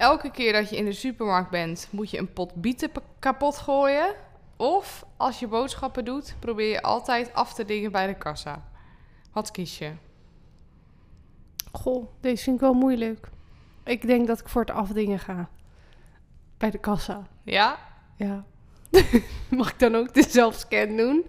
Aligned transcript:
elke 0.00 0.30
keer 0.30 0.52
dat 0.52 0.70
je 0.70 0.76
in 0.76 0.84
de 0.84 0.92
supermarkt 0.92 1.50
bent, 1.50 1.88
moet 1.90 2.10
je 2.10 2.18
een 2.18 2.32
pot 2.32 2.54
bieten 2.54 2.90
kapot 3.18 3.58
gooien. 3.58 4.14
Of 4.56 5.04
als 5.16 5.38
je 5.38 5.48
boodschappen 5.48 6.04
doet, 6.04 6.36
probeer 6.38 6.70
je 6.70 6.82
altijd 6.82 7.34
af 7.34 7.54
te 7.54 7.64
dingen 7.64 7.92
bij 7.92 8.06
de 8.06 8.14
kassa. 8.14 8.68
Wat 9.32 9.50
kies 9.50 9.78
je? 9.78 9.92
Goh, 11.72 12.06
deze 12.20 12.42
vind 12.42 12.54
ik 12.56 12.60
wel 12.60 12.74
moeilijk. 12.74 13.28
Ik 13.84 14.06
denk 14.06 14.26
dat 14.26 14.40
ik 14.40 14.48
voor 14.48 14.60
het 14.60 14.70
afdingen 14.70 15.18
ga. 15.18 15.48
Bij 16.58 16.70
de 16.70 16.78
kassa. 16.78 17.26
Ja? 17.44 17.78
Ja. 18.16 18.44
Mag 19.58 19.70
ik 19.70 19.78
dan 19.78 19.94
ook 19.94 20.14
de 20.14 20.26
zelfscan 20.28 20.96
doen? 20.96 21.24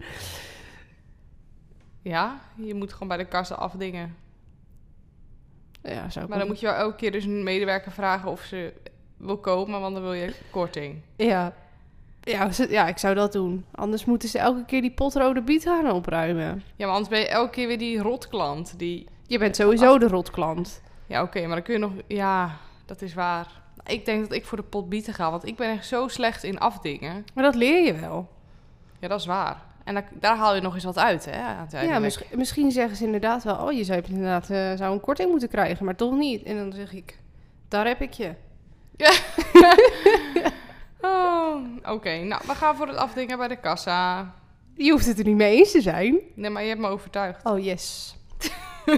Ja, 2.01 2.39
je 2.55 2.73
moet 2.73 2.93
gewoon 2.93 3.07
bij 3.07 3.17
de 3.17 3.27
kassa 3.27 3.55
afdingen. 3.55 4.15
Ja, 5.83 6.09
zou 6.09 6.27
Maar 6.27 6.37
dan 6.37 6.47
moet 6.47 6.59
je 6.59 6.65
wel 6.65 6.75
elke 6.75 6.95
keer 6.95 7.11
dus 7.11 7.23
een 7.23 7.43
medewerker 7.43 7.91
vragen 7.91 8.31
of 8.31 8.41
ze 8.41 8.73
wil 9.17 9.37
komen, 9.37 9.79
want 9.81 9.93
dan 9.93 10.03
wil 10.03 10.13
je 10.13 10.33
korting. 10.51 11.01
Ja. 11.15 11.53
Ja, 12.23 12.49
ja, 12.69 12.87
ik 12.87 12.97
zou 12.97 13.15
dat 13.15 13.31
doen. 13.31 13.65
Anders 13.71 14.05
moeten 14.05 14.29
ze 14.29 14.39
elke 14.39 14.65
keer 14.65 14.81
die 14.81 14.91
potrode 14.91 15.41
biet 15.41 15.63
gaan 15.63 15.91
opruimen. 15.91 16.63
Ja, 16.75 16.85
maar 16.85 16.95
anders 16.95 17.09
ben 17.09 17.19
je 17.19 17.27
elke 17.27 17.51
keer 17.51 17.67
weer 17.67 17.77
die 17.77 18.01
rotklant. 18.01 18.79
Die... 18.79 19.07
Je 19.27 19.39
bent 19.39 19.55
sowieso 19.55 19.97
de 19.97 20.07
rotklant. 20.07 20.81
Ja, 21.07 21.21
oké, 21.21 21.41
maar 21.41 21.55
dan 21.55 21.63
kun 21.63 21.73
je 21.73 21.79
nog... 21.79 21.91
Ja, 22.07 22.57
dat 22.85 23.01
is 23.01 23.13
waar. 23.13 23.61
Ik 23.85 24.05
denk 24.05 24.21
dat 24.21 24.37
ik 24.37 24.45
voor 24.45 24.57
de 24.57 24.63
pot 24.63 24.89
bieten 24.89 25.13
ga, 25.13 25.31
want 25.31 25.47
ik 25.47 25.55
ben 25.55 25.69
echt 25.69 25.85
zo 25.87 26.07
slecht 26.07 26.43
in 26.43 26.59
afdingen. 26.59 27.25
Maar 27.33 27.43
dat 27.43 27.55
leer 27.55 27.85
je 27.85 27.93
wel. 27.93 28.29
Ja, 28.99 29.07
dat 29.07 29.19
is 29.19 29.25
waar. 29.25 29.61
En 29.91 29.97
daar, 29.97 30.09
daar 30.19 30.37
haal 30.37 30.55
je 30.55 30.61
nog 30.61 30.73
eens 30.73 30.83
wat 30.83 30.97
uit, 30.97 31.25
hè? 31.29 31.81
Ja, 31.81 31.99
misschien, 31.99 32.27
misschien 32.35 32.71
zeggen 32.71 32.97
ze 32.97 33.05
inderdaad 33.05 33.43
wel... 33.43 33.55
Oh, 33.55 33.71
je 33.71 33.83
zou 33.83 34.01
inderdaad 34.07 34.49
eh, 34.49 34.73
zou 34.75 34.93
een 34.93 34.99
korting 34.99 35.29
moeten 35.29 35.49
krijgen, 35.49 35.85
maar 35.85 35.95
toch 35.95 36.13
niet. 36.13 36.43
En 36.43 36.57
dan 36.57 36.73
zeg 36.73 36.93
ik... 36.93 37.17
Daar 37.67 37.87
heb 37.87 38.01
ik 38.01 38.13
je. 38.13 38.33
Oh, 41.03 41.55
oké. 41.83 42.17
Nou, 42.17 42.41
we 42.47 42.55
gaan 42.55 42.75
voor 42.75 42.87
het 42.87 42.95
afdingen 42.95 43.37
bij 43.37 43.47
de 43.47 43.55
kassa. 43.55 44.33
Je 44.75 44.91
hoeft 44.91 45.05
het 45.05 45.19
er 45.19 45.25
niet 45.25 45.35
mee 45.35 45.57
eens 45.57 45.71
te 45.71 45.81
zijn. 45.81 46.19
Nee, 46.35 46.49
maar 46.49 46.61
je 46.61 46.67
hebt 46.67 46.81
me 46.81 46.87
overtuigd. 46.87 47.45
Oh, 47.45 47.63
yes. 47.63 48.15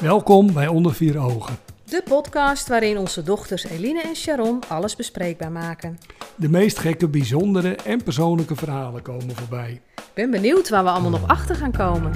Welkom 0.00 0.52
bij 0.52 0.66
Onder 0.66 0.94
Vier 0.94 1.18
Ogen. 1.18 1.69
De 1.90 2.02
podcast 2.04 2.68
waarin 2.68 2.98
onze 2.98 3.22
dochters 3.22 3.64
Eline 3.64 4.02
en 4.02 4.16
Sharon 4.16 4.60
alles 4.68 4.96
bespreekbaar 4.96 5.52
maken. 5.52 5.98
De 6.36 6.48
meest 6.48 6.78
gekke, 6.78 7.08
bijzondere 7.08 7.74
en 7.74 8.02
persoonlijke 8.02 8.56
verhalen 8.56 9.02
komen 9.02 9.36
voorbij. 9.36 9.82
Ik 9.96 10.10
ben 10.14 10.30
benieuwd 10.30 10.68
waar 10.68 10.84
we 10.84 10.90
allemaal 10.90 11.10
nog 11.10 11.28
achter 11.28 11.56
gaan 11.56 11.72
komen. 11.72 12.12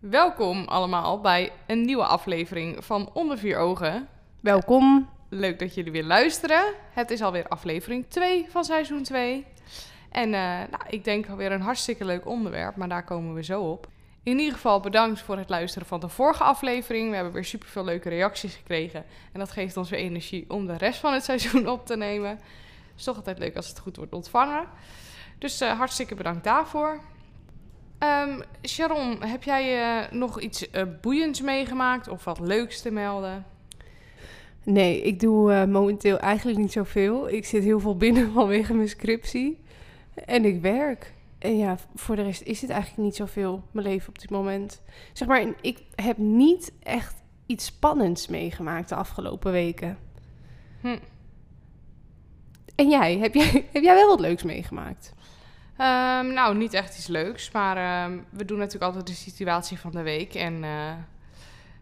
Welkom 0.00 0.64
allemaal 0.64 1.20
bij 1.20 1.52
een 1.66 1.84
nieuwe 1.84 2.04
aflevering 2.04 2.84
van 2.84 3.10
Onder 3.12 3.38
Vier 3.38 3.56
Ogen. 3.56 4.08
Welkom. 4.40 5.08
Leuk 5.28 5.58
dat 5.58 5.74
jullie 5.74 5.92
weer 5.92 6.04
luisteren. 6.04 6.64
Het 6.92 7.10
is 7.10 7.22
alweer 7.22 7.48
aflevering 7.48 8.04
2 8.08 8.46
van 8.48 8.64
seizoen 8.64 9.02
2. 9.02 9.46
En 10.10 10.34
eh, 10.34 10.40
nou, 10.70 10.82
ik 10.88 11.04
denk 11.04 11.28
alweer 11.28 11.52
een 11.52 11.60
hartstikke 11.60 12.04
leuk 12.04 12.26
onderwerp, 12.26 12.76
maar 12.76 12.88
daar 12.88 13.04
komen 13.04 13.34
we 13.34 13.44
zo 13.44 13.62
op. 13.62 13.90
In 14.24 14.38
ieder 14.38 14.54
geval 14.54 14.80
bedankt 14.80 15.20
voor 15.20 15.36
het 15.36 15.48
luisteren 15.48 15.88
van 15.88 16.00
de 16.00 16.08
vorige 16.08 16.42
aflevering. 16.42 17.08
We 17.08 17.14
hebben 17.14 17.32
weer 17.32 17.44
superveel 17.44 17.84
leuke 17.84 18.08
reacties 18.08 18.54
gekregen. 18.54 19.04
En 19.32 19.38
dat 19.38 19.50
geeft 19.50 19.76
ons 19.76 19.90
weer 19.90 20.00
energie 20.00 20.44
om 20.48 20.66
de 20.66 20.76
rest 20.76 21.00
van 21.00 21.12
het 21.12 21.24
seizoen 21.30 21.68
op 21.68 21.86
te 21.86 21.96
nemen. 21.96 22.30
Het 22.30 22.40
is 22.96 23.04
toch 23.04 23.16
altijd 23.16 23.38
leuk 23.38 23.56
als 23.56 23.68
het 23.68 23.78
goed 23.78 23.96
wordt 23.96 24.12
ontvangen. 24.12 24.66
Dus 25.38 25.60
eh, 25.60 25.78
hartstikke 25.78 26.14
bedankt 26.14 26.44
daarvoor. 26.44 27.00
Ehm, 27.98 28.40
Sharon, 28.66 29.22
heb 29.22 29.42
jij 29.42 29.80
eh, 29.80 30.12
nog 30.12 30.40
iets 30.40 30.70
eh, 30.70 30.82
boeiends 31.00 31.40
meegemaakt 31.40 32.08
of 32.08 32.24
wat 32.24 32.40
leuks 32.40 32.80
te 32.80 32.90
melden? 32.90 33.46
Nee, 34.64 35.02
ik 35.02 35.20
doe 35.20 35.66
momenteel 35.66 36.18
eigenlijk 36.18 36.58
niet 36.58 36.72
zoveel. 36.72 37.28
Ik 37.28 37.44
zit 37.44 37.62
heel 37.62 37.80
veel 37.80 37.96
binnen 37.96 38.32
vanwege 38.38 38.74
mijn 38.74 38.88
scriptie. 38.88 39.58
En 40.14 40.44
ik 40.44 40.60
werk. 40.60 41.12
En 41.42 41.56
ja, 41.56 41.76
voor 41.94 42.16
de 42.16 42.22
rest 42.22 42.42
is 42.42 42.60
het 42.60 42.70
eigenlijk 42.70 43.02
niet 43.02 43.16
zoveel, 43.16 43.62
mijn 43.70 43.86
leven 43.86 44.08
op 44.08 44.18
dit 44.18 44.30
moment. 44.30 44.82
Zeg 45.12 45.28
maar, 45.28 45.46
ik 45.60 45.82
heb 45.94 46.16
niet 46.16 46.72
echt 46.82 47.14
iets 47.46 47.64
spannends 47.64 48.28
meegemaakt 48.28 48.88
de 48.88 48.94
afgelopen 48.94 49.52
weken. 49.52 49.98
Hm. 50.80 50.98
En 52.74 52.88
jij? 52.88 53.18
Heb 53.18 53.34
jij, 53.34 53.66
heb 53.72 53.82
jij 53.82 53.94
wel 53.94 54.08
wat 54.08 54.20
leuks 54.20 54.42
meegemaakt? 54.42 55.12
Ehm, 55.76 56.32
nou, 56.32 56.56
niet 56.56 56.74
echt 56.74 56.98
iets 56.98 57.06
leuks, 57.06 57.50
maar 57.50 57.76
ehm, 57.76 58.18
we 58.30 58.44
doen 58.44 58.58
natuurlijk 58.58 58.84
altijd 58.84 59.06
de 59.06 59.12
situatie 59.12 59.78
van 59.78 59.90
de 59.90 60.02
week. 60.02 60.34
En 60.34 60.54
eh, 60.64 60.92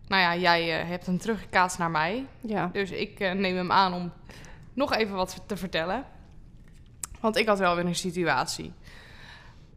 nou 0.08 0.22
ja, 0.22 0.36
jij 0.36 0.80
eh, 0.80 0.88
hebt 0.88 1.06
hem 1.06 1.18
teruggekaatst 1.18 1.78
naar 1.78 1.90
mij. 1.90 2.26
Ja. 2.40 2.70
Dus 2.72 2.90
ik 2.90 3.20
eh, 3.20 3.32
neem 3.32 3.56
hem 3.56 3.72
aan 3.72 3.94
om 3.94 4.12
nog 4.74 4.94
even 4.94 5.14
wat 5.16 5.42
te 5.46 5.56
vertellen. 5.56 6.04
Want 7.20 7.36
ik 7.36 7.46
had 7.46 7.58
wel 7.58 7.74
weer 7.74 7.86
een 7.86 7.94
situatie. 7.94 8.72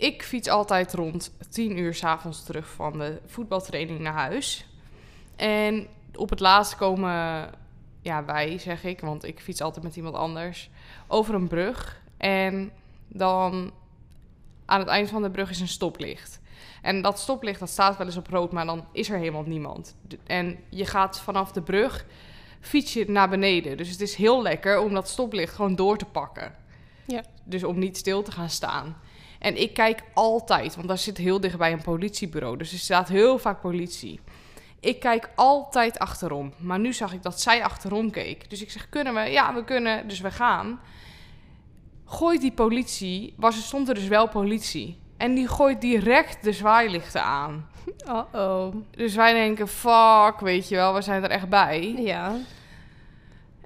Ik 0.04 0.24
fiets 0.24 0.48
altijd 0.48 0.94
rond 0.94 1.34
10 1.50 1.78
uur 1.78 1.94
s'avonds 1.94 2.44
terug 2.44 2.70
van 2.70 2.98
de 2.98 3.22
voetbaltraining 3.26 4.00
naar 4.00 4.14
huis. 4.14 4.66
En 5.36 5.88
op 6.16 6.30
het 6.30 6.40
laatst 6.40 6.76
komen, 6.76 7.50
ja, 8.02 8.26
wij 8.26 8.58
zeg 8.58 8.84
ik, 8.84 9.00
want 9.00 9.24
ik 9.24 9.40
fiets 9.40 9.62
altijd 9.62 9.84
met 9.84 9.96
iemand 9.96 10.16
anders, 10.16 10.70
over 11.08 11.36
een 11.36 11.48
brug. 11.48 12.02
En 12.18 12.72
dan 13.08 13.72
aan 14.66 14.80
het 14.80 14.88
eind 14.88 15.10
van 15.10 15.22
de 15.22 15.32
brug 15.32 15.50
is 15.50 15.60
een 15.60 15.68
stoplicht. 15.68 16.42
En 16.82 17.02
dat 17.02 17.20
stoplicht 17.20 17.60
dat 17.60 17.70
staat 17.70 17.98
wel 17.98 18.08
eens 18.08 18.18
op 18.18 18.28
rood, 18.28 18.52
maar 18.52 18.66
dan 18.66 18.86
is 18.92 19.10
er 19.10 19.18
helemaal 19.18 19.44
niemand. 19.46 19.96
En 20.24 20.60
je 20.70 20.86
gaat 20.86 21.20
vanaf 21.20 21.52
de 21.52 21.62
brug 21.62 22.06
fiets 22.60 22.94
je 22.94 23.12
naar 23.12 23.30
beneden. 23.30 23.78
Dus 23.78 23.90
het 23.90 24.02
is 24.02 24.16
heel 24.16 24.42
lekker 24.42 24.80
om 24.80 24.94
dat 24.94 25.10
stoplicht 25.10 25.56
gewoon 25.56 25.76
door 25.76 25.98
te 25.98 26.06
pakken. 26.06 26.56
Ja. 27.06 27.24
Dus 27.44 27.64
om 27.64 27.80
niet 27.80 27.98
stil 27.98 28.24
te 28.24 28.32
gaan 28.32 28.50
staan. 28.50 28.96
En 29.44 29.62
ik 29.62 29.74
kijk 29.74 30.04
altijd, 30.14 30.76
want 30.76 30.88
daar 30.88 30.98
zit 30.98 31.18
heel 31.18 31.40
dichtbij 31.40 31.72
een 31.72 31.82
politiebureau. 31.82 32.58
Dus 32.58 32.72
er 32.72 32.78
staat 32.78 33.08
heel 33.08 33.38
vaak 33.38 33.62
politie. 33.62 34.20
Ik 34.80 35.00
kijk 35.00 35.30
altijd 35.36 36.00
achterom. 36.00 36.54
Maar 36.58 36.80
nu 36.80 36.94
zag 36.94 37.14
ik 37.14 37.24
dat 37.24 37.42
zij 37.42 37.64
achterom 37.64 38.12
keek. 38.12 38.50
Dus 38.50 38.62
ik 38.62 38.72
zeg, 38.72 38.90
kunnen 38.90 39.14
we? 39.14 39.20
Ja, 39.20 39.54
we 39.54 39.64
kunnen. 39.64 40.08
Dus 40.08 40.20
we 40.20 40.32
gaan. 40.32 40.80
Gooit 42.06 42.42
die 42.42 42.52
politie, 42.52 43.34
was 43.38 43.56
er 43.56 43.64
stond 43.64 43.88
er 43.88 43.96
dus 43.96 44.08
wel 44.08 44.28
politie. 44.28 45.00
En 45.18 45.34
die 45.34 45.48
gooit 45.48 45.82
direct 45.82 46.44
de 46.44 46.52
zwaailichten 46.52 47.24
aan. 47.24 47.70
Uh-oh. 48.08 48.76
Dus 48.92 49.16
wij 49.16 49.34
denken, 49.34 49.68
fuck, 49.68 50.40
weet 50.40 50.70
je 50.70 50.76
wel, 50.76 50.94
we 50.94 51.02
zijn 51.02 51.24
er 51.24 51.30
echt 51.30 51.50
bij. 51.50 51.94
Ja. 51.98 52.36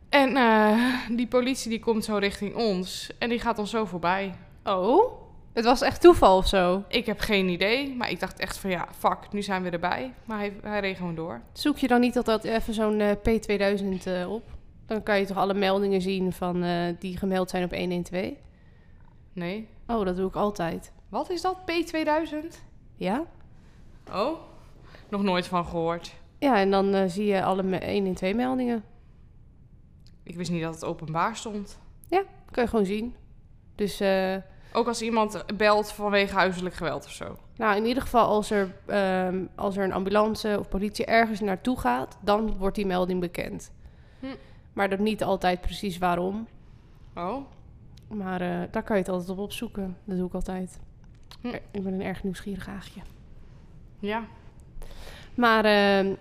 En 0.10 0.38
eh, 0.38 0.78
die 1.10 1.28
politie 1.28 1.70
die 1.70 1.80
komt 1.80 2.06
zo 2.06 2.16
richting 2.16 2.56
ons 2.56 3.10
en 3.20 3.30
die 3.30 3.40
gaat 3.40 3.60
ons 3.60 3.70
zo 3.70 3.86
voorbij. 3.86 4.36
Oh? 4.64 5.26
Het 5.58 5.66
was 5.66 5.82
echt 5.82 6.02
toeval 6.02 6.38
of 6.38 6.48
zo? 6.48 6.84
Ik 6.88 7.06
heb 7.06 7.20
geen 7.20 7.50
idee, 7.50 7.96
maar 7.96 8.10
ik 8.10 8.20
dacht 8.20 8.40
echt 8.40 8.58
van 8.58 8.70
ja, 8.70 8.88
fuck, 8.98 9.18
nu 9.32 9.42
zijn 9.42 9.64
we 9.64 9.70
erbij. 9.70 10.14
Maar 10.26 10.38
hij, 10.38 10.54
hij 10.62 10.80
reed 10.80 10.98
gewoon 10.98 11.16
door. 11.16 11.42
Zoek 11.54 11.78
je 11.78 11.88
dan 11.88 12.00
niet 12.00 12.18
altijd 12.18 12.44
even 12.44 12.74
zo'n 12.74 13.00
eh, 13.00 13.12
P2000 13.16 14.04
eh, 14.04 14.32
op? 14.32 14.44
Dan 14.86 15.04
kan 15.04 15.20
je 15.20 15.26
toch 15.26 15.38
alle 15.38 15.54
meldingen 15.54 16.02
zien 16.02 16.34
van, 16.34 16.64
eh, 16.64 16.94
die 17.00 17.18
gemeld 17.18 17.50
zijn 17.50 17.64
op 17.64 17.74
112? 17.74 18.34
Nee. 19.34 19.68
Oh, 19.88 20.06
dat 20.06 20.16
doe 20.16 20.28
ik 20.28 20.36
altijd. 20.36 20.92
Wat 21.10 21.30
is 21.30 21.42
dat, 21.42 21.58
P2000? 21.58 22.58
Ja? 22.96 23.24
Oh, 24.12 24.40
nog 25.10 25.24
nooit 25.24 25.48
van 25.48 25.66
gehoord. 25.66 26.14
Ja, 26.40 26.58
en 26.58 26.72
dan 26.72 27.10
zie 27.10 27.26
je 27.26 27.44
alle 27.44 27.64
me- 27.64 27.92
112 27.92 28.36
meldingen. 28.36 28.84
Ik 30.24 30.36
wist 30.36 30.52
niet 30.52 30.62
dat 30.62 30.74
het 30.74 30.86
openbaar 30.86 31.36
stond. 31.36 31.80
Kan 32.52 32.64
je 32.64 32.70
gewoon 32.70 32.86
zien. 32.86 33.16
Dus, 33.76 34.00
eh, 34.00 34.36
Ook 34.74 34.88
als 34.88 35.02
iemand 35.02 35.44
belt 35.58 35.92
vanwege 35.92 36.34
huiselijk 36.36 36.76
geweld 36.76 37.06
of 37.06 37.12
zo. 37.12 37.38
nou, 37.56 37.76
in 37.78 37.86
ieder 37.86 38.04
geval 38.04 38.28
als 38.28 38.50
er, 38.52 38.76
ehm, 38.86 39.46
als 39.56 39.78
er 39.78 39.84
een 39.84 39.94
ambulance 39.94 40.56
of 40.60 40.70
politie 40.70 41.06
ergens 41.06 41.40
naartoe 41.40 41.80
gaat, 41.80 42.18
dan 42.22 42.58
wordt 42.58 42.76
die 42.76 42.86
melding 42.86 43.20
bekend. 43.20 43.72
Hm. 44.20 44.26
Maar 44.74 44.90
dat 44.90 45.00
niet 45.00 45.24
altijd 45.24 45.62
precies 45.62 45.98
waarom. 45.98 46.48
Oh, 47.16 47.38
Maar 48.08 48.42
eh, 48.42 48.62
daar 48.72 48.84
kan 48.84 48.96
je 48.96 49.02
het 49.02 49.12
altijd 49.12 49.30
op 49.30 49.38
opzoeken. 49.38 49.98
Dat 50.04 50.18
doe 50.18 50.28
ik 50.28 50.34
altijd. 50.34 50.80
Hm. 51.42 51.48
Ik 51.72 51.84
ben 51.84 51.94
een 51.94 52.02
erg 52.04 52.24
nieuwsgierig 52.24 52.68
aagje. 52.68 53.02
ja. 54.00 54.24
Maar 55.36 55.66
ehm, 55.66 56.14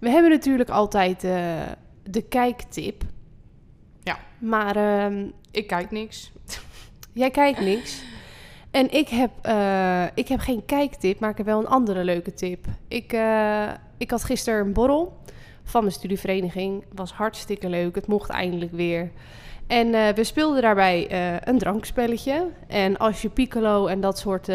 we 0.00 0.08
hebben 0.10 0.30
natuurlijk 0.30 0.70
altijd 0.70 1.24
eh, 1.24 1.60
de 2.02 2.22
kijktip. 2.22 3.02
Ja. 4.02 4.18
Maar 4.38 4.76
ehm, 4.76 5.28
Ik 5.50 5.66
kijk 5.66 5.90
niks. 5.90 6.32
Jij 7.18 7.30
kijkt 7.30 7.60
niks. 7.60 8.02
En 8.70 8.90
ik 8.90 9.08
heb, 9.08 9.30
eh, 9.42 10.04
ik 10.14 10.28
heb 10.28 10.40
geen 10.40 10.64
kijktip, 10.64 11.20
maar 11.20 11.30
ik 11.30 11.36
heb 11.36 11.46
wel 11.46 11.58
een 11.58 11.66
andere 11.66 12.04
leuke 12.04 12.34
tip. 12.34 12.66
Ik, 12.88 13.12
eh, 13.12 13.68
ik 13.96 14.10
had 14.10 14.24
gisteren 14.24 14.60
een 14.60 14.72
borrel 14.72 15.16
van 15.64 15.80
mijn 15.80 15.94
studievereniging. 15.94 16.84
Was 16.94 17.12
hartstikke 17.12 17.68
leuk. 17.68 17.94
Het 17.94 18.06
mocht 18.06 18.30
eindelijk 18.30 18.72
weer. 18.72 19.10
En 19.66 19.94
eh, 19.94 20.14
we 20.14 20.24
speelden 20.24 20.62
daarbij 20.62 21.10
een 21.44 21.58
drankspelletje. 21.58 22.46
En 22.66 22.96
als 22.96 23.22
je 23.22 23.28
Piccolo 23.28 23.86
en 23.86 24.00
dat 24.00 24.18
soort 24.18 24.46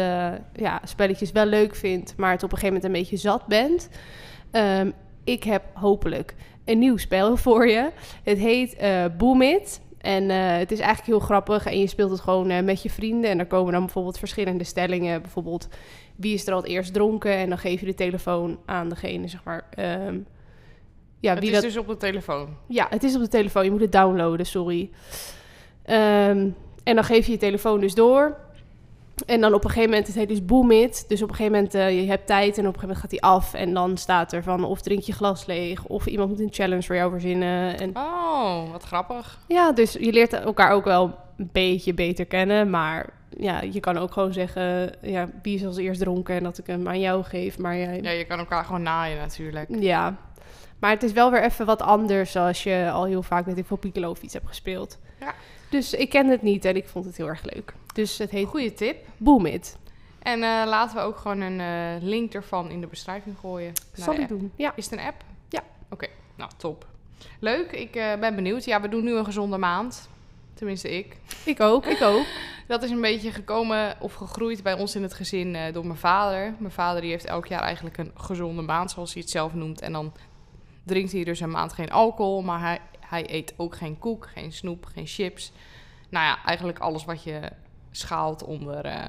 ja, 0.52 0.80
spelletjes 0.84 1.32
wel 1.32 1.46
leuk 1.46 1.74
vindt, 1.74 2.16
maar 2.16 2.30
het 2.30 2.42
op 2.42 2.52
een 2.52 2.58
gegeven 2.58 2.74
moment 2.74 2.94
een 2.94 3.00
beetje 3.00 3.28
zat 3.28 3.46
bent, 3.46 3.88
ehm, 4.50 4.90
ik 5.24 5.44
heb 5.44 5.62
hopelijk 5.72 6.34
een 6.64 6.78
nieuw 6.78 6.96
spel 6.96 7.36
voor 7.44 7.68
je. 7.68 7.90
Het 8.22 8.38
heet 8.38 8.76
Boom 9.18 9.42
It. 9.42 9.80
En 10.04 10.30
eh, 10.30 10.56
het 10.56 10.72
is 10.72 10.78
eigenlijk 10.78 11.08
heel 11.08 11.26
grappig. 11.26 11.66
En 11.66 11.78
je 11.78 11.86
speelt 11.86 12.10
het 12.10 12.20
gewoon 12.20 12.50
eh, 12.50 12.62
met 12.62 12.82
je 12.82 12.90
vrienden. 12.90 13.30
En 13.30 13.38
er 13.38 13.46
komen 13.46 13.72
dan 13.72 13.82
bijvoorbeeld 13.82 14.18
verschillende 14.18 14.64
stellingen. 14.64 15.22
Bijvoorbeeld, 15.22 15.68
wie 16.16 16.34
is 16.34 16.46
er 16.46 16.52
al 16.52 16.60
het 16.60 16.68
eerst 16.68 16.92
dronken? 16.92 17.32
En 17.32 17.48
dan 17.48 17.58
geef 17.58 17.80
je 17.80 17.86
de 17.86 17.94
telefoon 17.94 18.58
aan 18.64 18.88
degene, 18.88 19.28
zeg 19.28 19.44
maar. 19.44 19.66
ehm, 19.70 20.18
ja, 21.20 21.30
het 21.30 21.38
wie 21.38 21.48
is 21.48 21.54
dat... 21.54 21.64
dus 21.64 21.76
op 21.76 21.86
de 21.86 21.96
telefoon. 21.96 22.48
Ja, 22.68 22.86
het 22.90 23.02
is 23.02 23.14
op 23.14 23.20
de 23.20 23.28
telefoon. 23.28 23.64
Je 23.64 23.70
moet 23.70 23.80
het 23.80 23.92
downloaden, 23.92 24.46
sorry. 24.46 24.90
Ehm, 25.82 26.48
en 26.84 26.94
dan 26.94 27.04
geef 27.04 27.26
je 27.26 27.32
je 27.32 27.38
telefoon 27.38 27.80
dus 27.80 27.94
door. 27.94 28.36
En 29.26 29.40
dan 29.40 29.54
op 29.54 29.64
een 29.64 29.70
gegeven 29.70 29.90
moment, 29.90 30.06
het 30.06 30.16
heet 30.16 30.28
dus 30.28 30.44
Boom 30.44 30.70
It. 30.70 31.04
Dus 31.08 31.22
op 31.22 31.28
een 31.28 31.34
gegeven 31.34 31.56
moment, 31.56 31.74
eh, 31.74 32.00
je 32.00 32.08
hebt 32.08 32.26
tijd 32.26 32.58
en 32.58 32.66
op 32.66 32.74
een 32.74 32.80
gegeven 32.80 32.80
moment 32.80 32.98
gaat 32.98 33.10
hij 33.10 33.20
af. 33.20 33.54
En 33.54 33.74
dan 33.74 33.96
staat 33.96 34.32
er 34.32 34.42
van 34.42 34.64
of 34.64 34.80
drink 34.80 35.02
je 35.02 35.12
glas 35.12 35.46
leeg, 35.46 35.84
of 35.84 36.06
iemand 36.06 36.30
moet 36.30 36.40
een 36.40 36.48
challenge 36.52 36.82
voor 36.82 36.96
jou 36.96 37.10
verzinnen. 37.10 37.78
En 37.78 37.96
Oh, 37.96 38.70
wat 38.72 38.82
grappig. 38.82 39.38
ja, 39.48 39.72
dus 39.72 39.92
je 39.92 40.12
leert 40.12 40.32
elkaar 40.32 40.70
ook 40.72 40.84
wel 40.84 41.14
een 41.36 41.48
beetje 41.52 41.94
beter 41.94 42.26
kennen. 42.26 42.70
Maar 42.70 43.12
ja, 43.38 43.60
je 43.62 43.80
kan 43.80 43.98
ook 43.98 44.12
gewoon 44.12 44.32
zeggen, 44.32 44.92
ja, 45.02 45.28
wie 45.42 45.54
is 45.54 45.64
als 45.66 45.76
eerst 45.76 46.00
dronken 46.00 46.34
en 46.34 46.42
dat 46.42 46.58
ik 46.58 46.66
hem 46.66 46.88
aan 46.88 47.00
jou 47.00 47.22
geef. 47.24 47.58
Maar 47.58 47.76
jij, 47.76 48.00
Ja, 48.02 48.10
je 48.10 48.24
kan 48.24 48.38
elkaar 48.38 48.64
gewoon 48.64 48.82
naaien 48.82 49.18
natuurlijk. 49.18 49.66
ja. 49.80 50.16
Maar 50.78 50.90
het 50.92 51.02
is 51.02 51.12
wel 51.12 51.30
weer 51.30 51.42
even 51.42 51.66
wat 51.66 51.82
anders 51.82 52.36
als 52.36 52.62
je 52.62 52.90
al 52.92 53.04
heel 53.04 53.22
vaak 53.22 53.46
met 53.46 53.58
ik 53.58 53.66
veel 53.66 53.76
Piccolo 53.76 54.14
hebt 54.20 54.48
gespeeld. 54.48 54.98
Ja. 55.20 55.34
Dus 55.74 55.94
ik 55.94 56.08
ken 56.08 56.28
het 56.28 56.42
niet 56.42 56.64
en 56.64 56.76
ik 56.76 56.88
vond 56.88 57.04
het 57.04 57.16
heel 57.16 57.26
erg 57.26 57.42
leuk. 57.42 57.74
Dus 57.94 58.18
het 58.18 58.30
heet 58.30 58.46
Goeie 58.46 58.74
tip. 58.74 59.06
Boom 59.16 59.46
It. 59.46 59.76
En 60.18 60.42
eh, 60.42 60.62
laten 60.66 60.96
we 60.96 61.02
ook 61.02 61.16
gewoon 61.16 61.40
een 61.40 61.60
eh, 61.60 62.02
link 62.02 62.34
ervan 62.34 62.70
in 62.70 62.80
de 62.80 62.86
beschrijving 62.86 63.36
gooien. 63.38 63.72
naar 63.96 64.04
Zal 64.04 64.14
ik 64.14 64.28
doen. 64.28 64.52
Ja. 64.56 64.72
Is 64.76 64.84
het 64.84 64.92
een 64.92 65.06
app? 65.06 65.24
Ja. 65.48 65.62
Oké, 65.90 66.06
nou 66.34 66.50
top. 66.56 66.86
Leuk, 67.38 67.72
ik 67.72 67.96
eh, 67.96 68.18
ben 68.18 68.34
benieuwd. 68.34 68.64
Ja, 68.64 68.80
we 68.80 68.88
doen 68.88 69.04
nu 69.04 69.16
een 69.16 69.24
gezonde 69.24 69.58
maand. 69.58 70.08
Tenminste, 70.54 70.96
ik. 70.96 71.16
Ik 71.44 71.60
ook, 71.60 71.86
ik 71.86 72.02
ook. 72.02 72.26
Dat 72.66 72.82
is 72.82 72.90
een 72.90 73.00
beetje 73.00 73.30
gekomen 73.30 73.96
of 74.00 74.14
gegroeid 74.14 74.62
bij 74.62 74.74
ons 74.74 74.94
in 74.94 75.02
het 75.02 75.14
gezin 75.14 75.56
door 75.72 75.86
mijn 75.86 75.98
vader. 75.98 76.54
Mijn 76.58 76.72
vader 76.72 77.00
die 77.00 77.10
heeft 77.10 77.24
elk 77.24 77.46
jaar 77.46 77.62
eigenlijk 77.62 77.98
een 77.98 78.12
gezonde 78.14 78.62
maand, 78.62 78.90
zoals 78.90 79.12
hij 79.12 79.22
het 79.22 79.30
zelf 79.30 79.54
noemt. 79.54 79.80
En 79.80 79.92
dan 79.92 80.12
drinkt 80.84 81.12
hij 81.12 81.24
dus 81.24 81.40
een 81.40 81.50
maand 81.50 81.72
geen 81.72 81.90
alcohol, 81.90 82.42
maar 82.42 82.60
hij, 82.60 82.80
hij 83.08 83.30
eet 83.30 83.54
ook 83.56 83.76
geen 83.76 83.98
koek, 83.98 84.28
geen 84.34 84.52
snoep, 84.52 84.84
geen 84.84 85.06
chips. 85.06 85.52
Nou 86.08 86.26
ja, 86.26 86.44
eigenlijk 86.44 86.78
alles 86.78 87.04
wat 87.04 87.22
je 87.22 87.40
schaalt 87.90 88.44
onder 88.44 88.84
eh, 88.84 89.08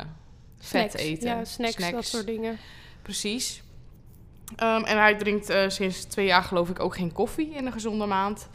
vet 0.57 0.95
eten. 0.95 1.27
Ja, 1.27 1.45
snacks, 1.45 1.92
dat 1.92 2.06
soort 2.06 2.25
dingen. 2.25 2.57
Precies. 3.01 3.63
Ehm, 4.56 4.83
en 4.83 4.97
hij 4.97 5.15
drinkt 5.15 5.50
eh, 5.50 5.69
sinds 5.69 6.03
twee 6.03 6.25
jaar 6.25 6.44
geloof 6.44 6.69
ik 6.69 6.80
ook 6.80 6.95
geen 6.95 7.12
koffie 7.12 7.53
in 7.53 7.65
een 7.65 7.71
gezonde 7.71 8.06
maand. 8.06 8.50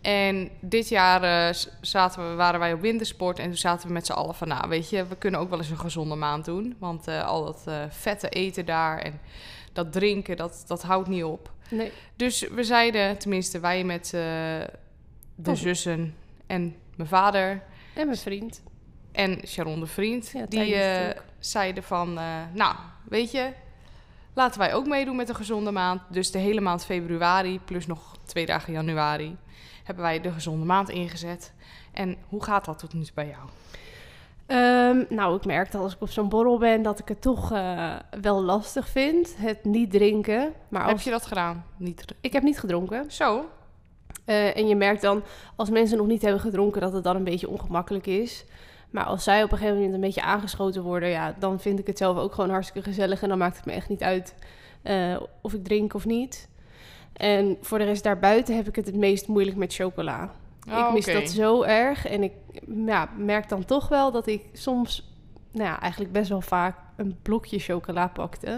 En 0.00 0.50
dit 0.60 0.88
jaar 0.88 1.22
eh, 1.22 1.54
zaten 1.80 2.30
we, 2.30 2.34
waren 2.34 2.60
wij 2.60 2.72
op 2.72 2.80
wintersport 2.80 3.38
en 3.38 3.44
toen 3.44 3.56
zaten 3.56 3.86
we 3.86 3.92
met 3.92 4.06
z'n 4.06 4.12
allen 4.12 4.34
van... 4.34 4.48
nou, 4.48 4.68
weet 4.68 4.90
je, 4.90 5.06
we 5.06 5.16
kunnen 5.16 5.40
ook 5.40 5.50
wel 5.50 5.58
eens 5.58 5.70
een 5.70 5.78
gezonde 5.78 6.14
maand 6.14 6.44
doen. 6.44 6.76
Want 6.78 7.08
al 7.08 7.44
dat 7.44 7.64
vette 7.88 8.28
eten 8.28 8.66
daar 8.66 8.98
en 8.98 9.20
dat 9.72 9.92
drinken, 9.92 10.36
dat, 10.36 10.64
dat 10.66 10.82
houdt 10.82 11.08
niet 11.08 11.24
op. 11.24 11.50
Nee. 11.70 11.92
Dus 12.16 12.40
we 12.40 12.64
zeiden, 12.64 13.18
tenminste 13.18 13.60
wij 13.60 13.84
met 13.84 14.14
de 15.34 15.50
Oh. 15.50 15.56
zussen 15.56 16.14
en 16.46 16.76
mijn 16.96 17.08
vader 17.08 17.62
En 17.94 18.06
mijn 18.06 18.18
vriend. 18.18 18.62
en 19.12 19.46
Sharon 19.46 19.80
de 19.80 19.86
vriend... 19.86 20.30
Ja, 20.34 20.46
die 20.48 20.74
eh, 20.74 21.20
zeiden 21.38 21.82
van, 21.82 22.18
eh, 22.18 22.24
nou, 22.54 22.74
weet 23.08 23.30
je, 23.30 23.52
laten 24.34 24.58
wij 24.60 24.74
ook 24.74 24.86
meedoen 24.86 25.16
met 25.16 25.26
de 25.26 25.34
gezonde 25.34 25.70
maand. 25.70 26.00
Dus 26.08 26.30
de 26.30 26.38
hele 26.38 26.60
maand 26.60 26.84
februari 26.84 27.60
plus 27.60 27.86
nog 27.86 28.16
twee 28.24 28.46
dagen 28.46 28.72
januari 28.72 29.36
hebben 29.84 30.04
wij 30.04 30.20
de 30.20 30.32
gezonde 30.32 30.64
maand 30.66 30.88
ingezet. 30.88 31.52
En 31.92 32.16
hoe 32.28 32.42
gaat 32.44 32.64
dat 32.64 32.78
tot 32.78 32.92
nu 32.94 33.02
toe 33.02 33.14
bij 33.14 33.26
jou? 33.28 33.48
Ehm, 34.46 35.14
nou, 35.14 35.36
ik 35.36 35.44
merk 35.44 35.70
dat 35.72 35.82
als 35.82 35.94
ik 35.94 36.00
op 36.00 36.08
zo'n 36.10 36.28
borrel 36.28 36.58
ben, 36.58 36.82
dat 36.82 36.98
ik 36.98 37.08
het 37.08 37.20
toch 37.22 37.52
eh, 37.52 37.94
wel 38.20 38.42
lastig 38.42 38.88
vind. 38.88 39.34
Het 39.36 39.64
niet 39.64 39.90
drinken. 39.90 40.52
Maar 40.68 40.86
Heb 40.88 41.00
je 41.00 41.10
dat 41.10 41.26
gedaan? 41.26 41.64
Niet. 41.76 42.04
Ik 42.20 42.32
heb 42.32 42.42
niet 42.42 42.58
gedronken. 42.58 43.10
Zo? 43.10 43.48
Eh, 44.24 44.56
en 44.56 44.68
je 44.68 44.76
merkt 44.76 45.02
dan, 45.02 45.22
als 45.56 45.70
mensen 45.70 45.96
nog 45.96 46.06
niet 46.06 46.22
hebben 46.22 46.40
gedronken, 46.40 46.80
dat 46.80 46.92
het 46.92 47.04
dan 47.04 47.16
een 47.16 47.24
beetje 47.24 47.48
ongemakkelijk 47.48 48.06
is. 48.06 48.44
Maar 48.90 49.04
als 49.04 49.24
zij 49.24 49.42
op 49.42 49.52
een 49.52 49.58
gegeven 49.58 49.76
moment 49.76 49.94
een 49.94 50.00
beetje 50.00 50.22
aangeschoten 50.22 50.82
worden, 50.82 51.08
ja, 51.08 51.34
dan 51.38 51.60
vind 51.60 51.78
ik 51.78 51.86
het 51.86 51.98
zelf 51.98 52.18
ook 52.18 52.34
gewoon 52.34 52.50
hartstikke 52.50 52.88
gezellig. 52.88 53.22
En 53.22 53.28
dan 53.28 53.38
maakt 53.38 53.56
het 53.56 53.66
me 53.66 53.72
echt 53.72 53.88
niet 53.88 54.02
uit 54.02 54.34
eh, 54.82 55.16
of 55.40 55.52
ik 55.52 55.64
drink 55.64 55.94
of 55.94 56.04
niet. 56.04 56.48
En 57.12 57.56
voor 57.60 57.78
de 57.78 57.84
rest 57.84 58.02
daarbuiten 58.02 58.56
heb 58.56 58.68
ik 58.68 58.76
het 58.76 58.86
het 58.86 58.96
meest 58.96 59.28
moeilijk 59.28 59.56
met 59.56 59.74
chocola. 59.74 60.30
Oh, 60.70 60.86
ik 60.86 60.92
mis 60.92 61.14
dat 61.14 61.30
zo 61.30 61.62
erg. 61.62 62.06
En 62.06 62.22
ik 62.22 62.32
ja, 62.86 63.08
merk 63.16 63.48
dan 63.48 63.64
toch 63.64 63.88
wel 63.88 64.12
dat 64.12 64.26
ik 64.26 64.44
soms, 64.52 65.12
nou 65.50 65.66
ja, 65.66 65.80
eigenlijk 65.80 66.12
best 66.12 66.28
wel 66.28 66.40
vaak 66.40 66.76
een 66.96 67.16
blokje 67.22 67.58
chocola 67.58 68.08
pakte. 68.08 68.50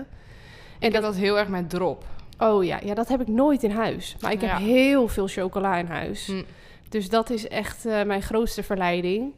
En 0.78 0.88
Ik 0.88 0.92
dat, 0.92 1.02
dat 1.02 1.16
heel 1.16 1.38
erg 1.38 1.48
met 1.48 1.70
drop. 1.70 2.04
Oh 2.48 2.64
ja, 2.64 2.80
ja, 2.84 2.94
dat 2.94 3.08
heb 3.08 3.20
ik 3.20 3.28
nooit 3.28 3.62
in 3.62 3.70
huis. 3.70 4.16
Maar 4.20 4.32
ik 4.32 4.40
heb 4.40 4.50
Ja. 4.50 4.56
heel 4.56 5.08
veel 5.08 5.26
chocola 5.26 5.76
in 5.76 5.86
huis. 5.86 6.26
Hm. 6.26 6.42
Dus 6.88 7.08
dat 7.08 7.30
is 7.30 7.48
echt 7.48 7.86
eh, 7.86 8.02
mijn 8.02 8.22
grootste 8.22 8.62
verleiding. 8.62 9.32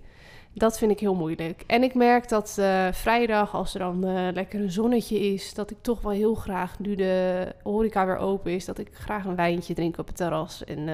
Dat 0.55 0.79
vind 0.79 0.91
ik 0.91 1.01
heel 1.01 1.15
moeilijk. 1.15 1.63
En 1.67 1.83
ik 1.83 1.95
merk 1.95 2.29
dat 2.29 2.57
eh, 2.59 2.87
vrijdag, 2.93 3.55
als 3.55 3.73
er 3.75 3.81
dan 3.81 4.05
eh, 4.05 4.29
lekker 4.33 4.61
een 4.61 4.71
zonnetje 4.71 5.19
is, 5.33 5.55
dat 5.55 5.71
ik 5.71 5.77
toch 5.81 6.01
wel 6.01 6.13
heel 6.13 6.35
graag, 6.35 6.79
nu 6.79 6.95
de 6.95 7.47
horeca 7.63 8.07
weer 8.07 8.17
open 8.19 8.53
is, 8.53 8.65
dat 8.65 8.79
ik 8.79 8.89
graag 8.93 9.25
een 9.25 9.37
wijntje 9.37 9.75
drink 9.75 9.99
op 9.99 10.07
het 10.07 10.17
terras. 10.17 10.65
En 10.65 10.89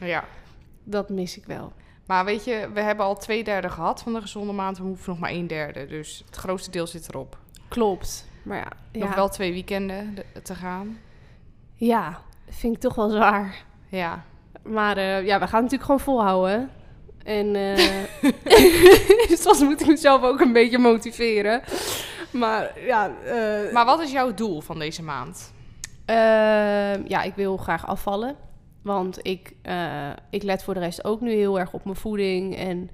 Ja. 0.00 0.24
dat 0.84 1.08
mis 1.08 1.36
ik 1.36 1.44
wel. 1.44 1.72
Maar 2.06 2.24
weet 2.24 2.44
je, 2.44 2.68
we 2.74 2.80
hebben 2.80 3.04
al 3.06 3.16
twee 3.16 3.44
derde 3.44 3.68
gehad 3.68 4.02
van 4.02 4.12
de 4.12 4.20
gezonde 4.20 4.52
maand. 4.52 4.78
We 4.78 4.84
hoeven 4.84 5.10
nog 5.10 5.18
maar 5.18 5.30
een 5.30 5.46
derde. 5.46 5.86
Dus 5.86 6.22
het 6.26 6.36
grootste 6.36 6.70
deel 6.70 6.86
zit 6.86 7.08
erop. 7.08 7.38
Klopt. 7.68 8.28
Maar 8.42 8.56
ja, 8.58 8.72
Nog 9.00 9.08
ja, 9.10 9.14
wel 9.14 9.28
twee 9.28 9.52
weekenden 9.52 10.14
de- 10.14 10.42
te 10.42 10.54
gaan. 10.54 10.98
Ja 11.76 12.20
vind 12.48 12.74
ik 12.74 12.80
toch 12.80 12.94
wel 12.94 13.08
zwaar. 13.08 13.64
Ja. 13.88 14.24
Maar 14.62 14.96
eh, 14.96 15.26
ja, 15.26 15.38
we 15.38 15.46
gaan 15.46 15.62
natuurlijk 15.62 15.84
gewoon 15.84 16.00
volhouden. 16.00 16.70
En 17.24 17.56
eh 17.56 17.76
soms 19.44 19.60
moet 19.60 19.80
ik 19.80 19.86
mezelf 19.86 20.22
ook 20.22 20.40
een 20.40 20.52
beetje 20.52 20.78
motiveren. 20.78 21.62
Maar 22.30 22.80
ja, 22.80 23.10
eh, 23.24 23.72
Maar 23.72 23.84
wat 23.84 24.00
is 24.00 24.12
jouw 24.12 24.34
doel 24.34 24.60
van 24.60 24.78
deze 24.78 25.02
maand? 25.02 25.52
Ehm, 26.04 27.02
ja, 27.06 27.22
ik 27.22 27.34
wil 27.34 27.56
graag 27.56 27.86
afvallen. 27.86 28.36
Want 28.82 29.18
ik, 29.22 29.52
ik 30.30 30.42
let 30.42 30.64
voor 30.64 30.74
de 30.74 30.80
rest 30.80 31.04
ook 31.04 31.20
nu 31.20 31.30
heel 31.30 31.58
erg 31.58 31.72
op 31.72 31.84
mijn 31.84 31.96
voeding. 31.96 32.56
En 32.56 32.90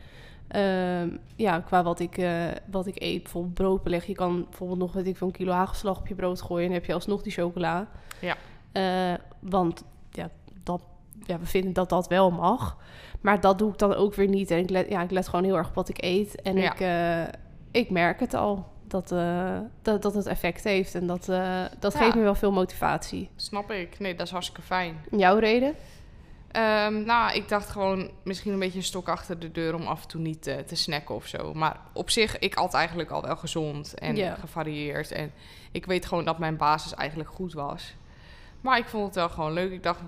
ehm, 0.48 1.16
ja, 1.36 1.60
qua 1.60 1.82
wat 1.82 2.00
ik, 2.00 2.18
eh, 2.18 2.46
wat 2.70 2.86
ik 2.86 3.02
eet, 3.02 3.22
bijvoorbeeld 3.22 3.54
broodbeleg. 3.54 4.06
Je 4.06 4.14
kan 4.14 4.46
bijvoorbeeld 4.48 4.78
nog 4.78 4.92
weet 4.92 5.06
ik, 5.06 5.16
veel 5.16 5.26
een 5.26 5.32
kilo 5.32 5.52
hagelslag 5.52 5.98
op 5.98 6.06
je 6.06 6.14
brood 6.14 6.42
gooien. 6.42 6.66
En 6.66 6.72
heb 6.72 6.84
je 6.84 6.92
alsnog 6.92 7.22
die 7.22 7.32
chocola. 7.32 7.88
Ja. 8.20 8.36
Eh, 8.72 9.12
want 9.40 9.84
ja, 10.10 10.30
dat, 10.62 10.82
ja, 11.26 11.38
we 11.38 11.46
vinden 11.46 11.72
dat 11.72 11.88
dat 11.88 12.08
wel 12.08 12.30
mag. 12.30 12.76
Maar 13.20 13.40
dat 13.40 13.58
doe 13.58 13.72
ik 13.72 13.78
dan 13.78 13.94
ook 13.94 14.14
weer 14.14 14.28
niet. 14.28 14.50
En 14.50 14.58
ik 14.58 14.70
let, 14.70 14.88
ja, 14.88 15.02
ik 15.02 15.10
let 15.10 15.28
gewoon 15.28 15.44
heel 15.44 15.56
erg 15.56 15.68
op 15.68 15.74
wat 15.74 15.88
ik 15.88 16.02
eet. 16.02 16.42
En 16.42 16.56
Ja. 16.56 16.72
ik, 16.72 16.80
eh, 16.80 17.32
ik 17.70 17.90
merk 17.90 18.20
het 18.20 18.34
al. 18.34 18.70
Dat, 18.86 19.12
eh, 19.12 19.58
dat, 19.82 20.02
dat 20.02 20.14
het 20.14 20.26
effect 20.26 20.64
heeft. 20.64 20.94
En 20.94 21.06
dat, 21.06 21.24
dat 21.78 21.92
Ja. 21.92 21.98
geeft 21.98 22.14
me 22.14 22.22
wel 22.22 22.34
veel 22.34 22.52
motivatie. 22.52 23.28
Snap 23.36 23.70
ik. 23.70 23.98
Nee, 23.98 24.14
dat 24.14 24.26
is 24.26 24.32
hartstikke 24.32 24.62
fijn. 24.62 24.96
Jouw 25.10 25.38
reden? 25.38 25.74
Ehm, 26.50 27.04
nou, 27.04 27.34
ik 27.34 27.48
dacht 27.48 27.68
gewoon 27.68 28.10
misschien 28.22 28.52
een 28.52 28.58
beetje 28.58 28.78
een 28.78 28.84
stok 28.84 29.08
achter 29.08 29.38
de 29.38 29.52
deur 29.52 29.74
om 29.74 29.82
af 29.86 30.02
en 30.02 30.08
toe 30.08 30.20
niet 30.20 30.42
te 30.42 30.74
snacken 30.76 31.14
of 31.14 31.26
zo. 31.26 31.54
Maar 31.54 31.76
op 31.92 32.10
zich, 32.10 32.38
ik 32.38 32.54
at 32.54 32.74
eigenlijk 32.74 33.10
al 33.10 33.22
wel 33.22 33.36
gezond 33.36 33.94
en 33.94 34.16
gevarieerd. 34.38 35.10
En 35.12 35.32
ik 35.70 35.86
weet 35.86 36.06
gewoon 36.06 36.24
dat 36.24 36.38
mijn 36.38 36.56
basis 36.56 36.94
eigenlijk 36.94 37.30
goed 37.30 37.52
was. 37.52 37.94
Maar 38.62 38.78
ik 38.78 38.86
vond 38.88 39.04
het 39.04 39.14
wel 39.14 39.28
gewoon 39.28 39.52
leuk. 39.52 39.72
Ik 39.72 39.82
dacht, 39.82 40.00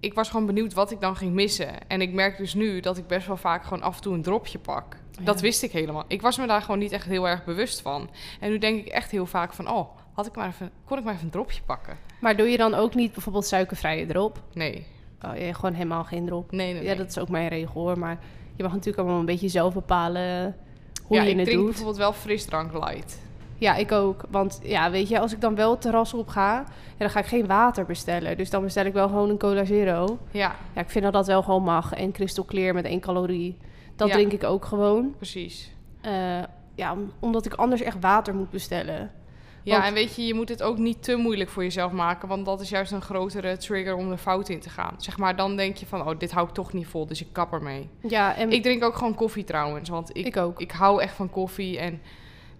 ik 0.00 0.14
was 0.14 0.30
gewoon 0.30 0.46
benieuwd 0.46 0.72
wat 0.74 0.90
ik 0.90 1.00
dan 1.00 1.16
ging 1.16 1.32
missen. 1.32 1.88
En 1.88 2.00
ik 2.00 2.12
merk 2.12 2.36
dus 2.36 2.54
nu 2.54 2.80
dat 2.80 2.96
ik 2.96 3.06
best 3.06 3.26
wel 3.26 3.36
vaak 3.36 3.64
gewoon 3.64 3.82
af 3.82 3.96
en 3.96 4.02
toe 4.02 4.14
een 4.14 4.22
dropje 4.22 4.58
pak. 4.58 4.96
Dat 5.20 5.34
Ja. 5.36 5.40
wist 5.42 5.62
ik 5.62 5.72
helemaal. 5.72 6.04
Ik 6.08 6.22
was 6.22 6.38
me 6.38 6.46
daar 6.46 6.60
gewoon 6.62 6.78
niet 6.78 6.92
echt 6.92 7.06
heel 7.06 7.28
erg 7.28 7.44
bewust 7.44 7.80
van. 7.80 8.10
En 8.40 8.50
nu 8.50 8.58
denk 8.58 8.80
ik 8.80 8.86
echt 8.92 9.10
heel 9.10 9.26
vaak 9.26 9.52
van, 9.52 9.70
oh, 9.70 9.88
had 10.12 10.26
ik 10.26 10.36
maar 10.36 10.46
even, 10.48 10.70
kon 10.84 10.98
ik 10.98 11.04
maar 11.04 11.12
even 11.12 11.24
een 11.24 11.30
dropje 11.32 11.62
pakken? 11.62 11.96
Maar 12.20 12.36
doe 12.36 12.48
je 12.48 12.56
dan 12.56 12.74
ook 12.74 12.94
niet 12.94 13.12
bijvoorbeeld 13.12 13.46
suikervrije 13.46 14.06
erop? 14.08 14.42
Nee, 14.52 14.86
Oh, 15.26 15.36
ja, 15.36 15.52
gewoon 15.52 15.72
helemaal 15.74 16.04
geen 16.04 16.26
erop. 16.26 16.50
nee, 16.52 16.72
nee. 16.72 16.82
Ja, 16.82 16.94
dat 16.94 17.08
is 17.08 17.18
ook 17.18 17.28
mijn 17.28 17.48
regel 17.48 17.80
hoor. 17.80 17.98
Maar 17.98 18.18
je 18.56 18.62
mag 18.62 18.72
natuurlijk 18.72 18.98
allemaal 18.98 19.18
een 19.20 19.26
beetje 19.26 19.48
zelf 19.48 19.74
bepalen 19.74 20.56
hoe 21.02 21.16
ja, 21.16 21.22
je 21.22 21.30
ik 21.30 21.36
het 21.36 21.44
drink 21.44 21.58
doet. 21.60 21.66
bijvoorbeeld 21.68 21.96
wel 21.98 22.12
frisdrank 22.12 22.72
light. 22.72 23.18
Ja, 23.60 23.74
ik 23.74 23.92
ook. 23.92 24.24
Want 24.30 24.60
ja, 24.62 24.90
weet 24.90 25.08
je, 25.08 25.18
als 25.20 25.32
ik 25.32 25.40
dan 25.40 25.54
wel 25.54 25.70
het 25.70 25.80
terras 25.80 26.14
op 26.14 26.28
ga, 26.28 26.54
ja, 26.56 26.64
dan 26.98 27.10
ga 27.10 27.18
ik 27.18 27.26
geen 27.26 27.46
water 27.46 27.84
bestellen. 27.86 28.36
Dus 28.36 28.50
dan 28.50 28.62
bestel 28.62 28.84
ik 28.84 28.92
wel 28.92 29.08
gewoon 29.08 29.30
een 29.30 29.38
cola 29.38 29.64
zero. 29.64 30.18
Ja, 30.30 30.54
Ja, 30.74 30.80
ik 30.80 30.90
vind 30.90 31.04
dat 31.04 31.12
dat 31.12 31.26
wel 31.26 31.42
gewoon 31.42 31.62
mag. 31.62 31.92
En 31.92 32.12
crystal 32.12 32.44
clear 32.44 32.74
met 32.74 32.84
één 32.84 33.00
calorie. 33.00 33.56
Dat 33.96 34.08
Ja. 34.08 34.14
drink 34.14 34.32
ik 34.32 34.44
ook 34.44 34.64
gewoon. 34.64 35.14
precies. 35.16 35.72
Eh, 36.00 36.42
ja, 36.74 36.92
om- 36.92 37.12
omdat 37.18 37.46
ik 37.46 37.54
anders 37.54 37.80
echt 37.80 37.96
water 38.00 38.34
moet 38.34 38.50
bestellen. 38.50 39.10
Ja, 39.62 39.72
Want- 39.72 39.84
en 39.88 39.94
weet 39.94 40.16
je, 40.16 40.26
je 40.26 40.34
moet 40.34 40.48
het 40.48 40.62
ook 40.62 40.78
niet 40.78 41.02
te 41.02 41.16
moeilijk 41.16 41.50
voor 41.50 41.62
jezelf 41.62 41.92
maken, 41.92 42.28
want 42.28 42.44
dat 42.44 42.60
is 42.60 42.68
juist 42.68 42.92
een 42.92 43.02
grotere 43.02 43.56
trigger 43.56 43.94
om 43.94 44.10
er 44.10 44.16
fout 44.18 44.48
in 44.48 44.60
te 44.60 44.70
gaan. 44.70 44.94
Zeg 44.96 45.18
maar, 45.18 45.36
dan 45.36 45.56
denk 45.56 45.76
je 45.76 45.86
van, 45.86 46.08
oh, 46.08 46.18
dit 46.18 46.30
hou 46.32 46.48
ik 46.48 46.54
toch 46.54 46.72
niet 46.72 46.86
vol, 46.86 47.06
dus 47.06 47.20
ik 47.20 47.26
kap 47.32 47.52
ermee. 47.52 47.88
Ja, 48.02 48.36
en 48.36 48.50
Ik 48.52 48.62
drink 48.62 48.84
ook 48.84 48.96
gewoon 48.96 49.14
koffie 49.14 49.44
trouwens, 49.44 49.88
want 49.88 50.16
ik, 50.16 50.26
ik 50.26 50.36
ook. 50.36 50.60
ik 50.60 50.70
hou 50.70 51.02
echt 51.02 51.14
van 51.14 51.30
koffie 51.30 51.78
en 51.78 52.00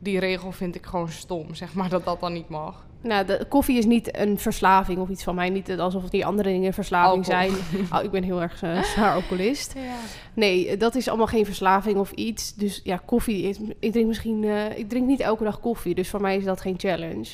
die 0.00 0.18
regel 0.18 0.52
vind 0.52 0.74
ik 0.74 0.86
gewoon 0.86 1.08
stom, 1.08 1.54
zeg 1.54 1.74
maar, 1.74 1.88
dat 1.88 2.04
dat 2.04 2.20
dan 2.20 2.32
niet 2.32 2.48
mag. 2.48 2.86
Nou, 3.02 3.26
de, 3.26 3.46
koffie 3.48 3.78
is 3.78 3.84
niet 3.84 4.16
een 4.18 4.38
verslaving 4.38 4.98
of 4.98 5.08
iets 5.08 5.22
van 5.22 5.34
mij. 5.34 5.48
Niet 5.48 5.78
alsof 5.78 6.08
die 6.10 6.26
andere 6.26 6.48
dingen 6.50 6.72
verslaving 6.72 7.26
Alcohol. 7.26 7.50
zijn. 7.72 7.86
Oh, 7.92 8.04
ik 8.04 8.10
ben 8.10 8.22
heel 8.22 8.42
erg 8.42 8.62
eh, 8.62 8.82
zwaar 8.94 9.14
alcoholist. 9.14 9.72
Ja. 9.76 9.94
Nee, 10.34 10.76
dat 10.76 10.94
is 10.94 11.08
allemaal 11.08 11.26
geen 11.26 11.44
verslaving 11.44 11.96
of 11.96 12.10
iets. 12.10 12.54
Dus 12.54 12.80
ja, 12.84 13.02
koffie. 13.06 13.42
is- 13.42 13.58
Ik 13.78 13.92
drink 13.92 14.06
misschien. 14.06 14.44
eh, 14.44 14.78
ik 14.78 14.88
drink 14.88 15.06
niet 15.06 15.20
elke 15.20 15.44
dag 15.44 15.60
koffie. 15.60 15.94
Dus 15.94 16.08
voor 16.08 16.20
mij 16.20 16.36
is 16.36 16.44
dat 16.44 16.60
geen 16.60 16.78
challenge. 16.78 17.26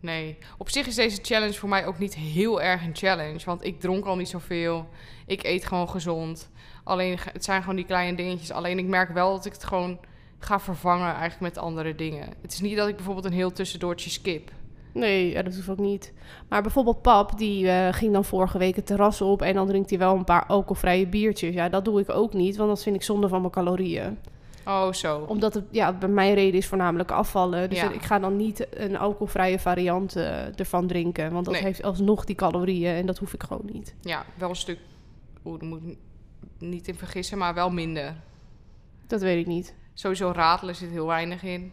Nee, 0.00 0.38
op 0.58 0.70
zich 0.70 0.86
is 0.86 0.94
deze 0.94 1.18
challenge 1.22 1.52
voor 1.54 1.68
mij 1.68 1.86
ook 1.86 1.98
niet 1.98 2.14
heel 2.14 2.62
erg 2.62 2.82
een 2.84 2.96
challenge, 2.96 3.40
want 3.44 3.64
ik 3.64 3.80
dronk 3.80 4.04
al 4.04 4.16
niet 4.16 4.28
zoveel. 4.28 4.86
Ik 5.26 5.44
eet 5.44 5.64
gewoon 5.64 5.88
gezond. 5.88 6.50
Alleen, 6.84 7.18
het 7.32 7.44
zijn 7.44 7.60
gewoon 7.60 7.76
die 7.76 7.84
kleine 7.84 8.16
dingetjes. 8.16 8.50
Alleen 8.50 8.78
ik 8.78 8.86
merk 8.86 9.10
wel 9.12 9.32
dat 9.36 9.46
ik 9.46 9.52
het 9.52 9.64
gewoon 9.64 9.98
ga 10.44 10.60
vervangen 10.60 11.06
eigenlijk 11.14 11.40
met 11.40 11.58
andere 11.58 11.94
dingen. 11.94 12.28
Het 12.42 12.52
is 12.52 12.60
niet 12.60 12.76
dat 12.76 12.88
ik 12.88 12.96
bijvoorbeeld 12.96 13.26
een 13.26 13.32
heel 13.32 13.52
tussendoortje 13.52 14.10
skip. 14.10 14.50
Nee, 14.92 15.30
ja, 15.30 15.42
dat 15.42 15.54
hoeft 15.54 15.68
ook 15.68 15.78
niet. 15.78 16.12
Maar 16.48 16.62
bijvoorbeeld 16.62 17.02
pap, 17.02 17.38
die 17.38 17.68
eh, 17.70 17.92
ging 17.92 18.12
dan 18.12 18.24
vorige 18.24 18.58
week 18.58 18.76
het 18.76 18.86
terras 18.86 19.20
op. 19.20 19.42
En 19.42 19.54
dan 19.54 19.66
drinkt 19.66 19.90
hij 19.90 19.98
wel 19.98 20.14
een 20.16 20.24
paar 20.24 20.46
alcoholvrije 20.46 21.06
biertjes. 21.06 21.54
Ja, 21.54 21.68
dat 21.68 21.84
doe 21.84 22.00
ik 22.00 22.10
ook 22.10 22.32
niet. 22.32 22.56
Want 22.56 22.68
dat 22.68 22.82
vind 22.82 22.96
ik 22.96 23.02
zonde 23.02 23.28
van 23.28 23.40
mijn 23.40 23.52
calorieën. 23.52 24.18
Oh, 24.66 24.92
zo. 24.92 25.24
Omdat 25.28 25.54
het, 25.54 25.64
ja, 25.70 25.92
bij 25.92 26.08
mijn 26.08 26.34
reden 26.34 26.58
is 26.58 26.66
voornamelijk 26.66 27.10
afvallen. 27.10 27.68
Dus 27.70 27.80
Ja. 27.80 27.90
ik 27.90 28.02
ga 28.02 28.18
dan 28.18 28.36
niet 28.36 28.66
een 28.70 28.96
alcoholvrije 28.98 29.58
variant 29.58 30.16
eh, 30.16 30.58
ervan 30.58 30.86
drinken. 30.86 31.32
Want 31.32 31.44
dat 31.44 31.54
Nee. 31.54 31.62
heeft 31.62 31.82
alsnog 31.82 32.24
die 32.24 32.36
calorieën. 32.36 32.94
En 32.94 33.06
dat 33.06 33.18
hoef 33.18 33.32
ik 33.34 33.42
gewoon 33.42 33.68
niet. 33.72 33.94
Ja, 34.00 34.24
wel 34.34 34.48
een 34.48 34.56
stuk... 34.56 34.78
Oeh, 35.44 35.60
daar 35.60 35.68
moet 35.68 35.80
ik 35.86 35.96
niet 36.58 36.88
in 36.88 36.94
vergissen, 36.94 37.38
maar 37.38 37.54
wel 37.54 37.70
minder. 37.70 38.14
Dat 39.06 39.20
weet 39.20 39.38
ik 39.38 39.46
niet. 39.46 39.74
Sowieso 39.94 40.30
ratelen 40.34 40.74
zit 40.74 40.90
heel 40.90 41.06
weinig 41.06 41.42
in. 41.42 41.72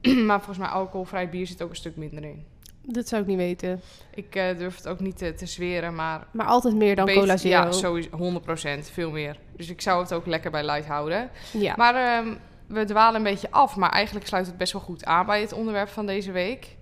maar 0.26 0.36
volgens 0.38 0.58
mij 0.58 0.68
alcoholvrij 0.68 1.28
bier 1.28 1.46
zit 1.46 1.62
ook 1.62 1.70
een 1.70 1.76
stuk 1.76 1.96
minder 1.96 2.24
in. 2.24 2.44
Dat 2.86 3.08
zou 3.08 3.22
ik 3.22 3.28
niet 3.28 3.36
weten. 3.36 3.80
Ik 4.14 4.34
eh, 4.34 4.58
durf 4.58 4.76
het 4.76 4.88
ook 4.88 5.00
niet 5.00 5.16
te, 5.18 5.34
te 5.34 5.46
zweren, 5.46 5.94
maar 5.94 6.26
Maar 6.30 6.46
altijd 6.46 6.74
meer 6.74 6.96
dan 6.96 7.04
Beter- 7.04 7.20
cola 7.20 7.36
zero. 7.36 7.64
Ja, 7.64 7.72
sowieso 7.72 8.40
100%, 8.80 8.92
veel 8.92 9.10
meer. 9.10 9.38
Dus 9.56 9.70
ik 9.70 9.80
zou 9.80 10.02
het 10.02 10.12
ook 10.12 10.26
lekker 10.26 10.50
bij 10.50 10.64
light 10.64 10.86
houden. 10.86 11.30
Ja. 11.52 11.74
Maar 11.76 11.94
ehm, 11.94 12.34
we 12.66 12.84
dwalen 12.84 13.14
een 13.16 13.22
beetje 13.22 13.50
af, 13.50 13.76
maar 13.76 13.90
eigenlijk 13.90 14.26
sluit 14.26 14.46
het 14.46 14.56
best 14.56 14.72
wel 14.72 14.82
goed 14.82 15.04
aan 15.04 15.26
bij 15.26 15.40
het 15.40 15.52
onderwerp 15.52 15.88
van 15.88 16.06
deze 16.06 16.32
week. 16.32 16.76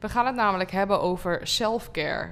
We 0.00 0.08
gaan 0.08 0.26
het 0.26 0.34
namelijk 0.34 0.70
hebben 0.70 1.00
over 1.00 1.40
self-care. 1.46 2.30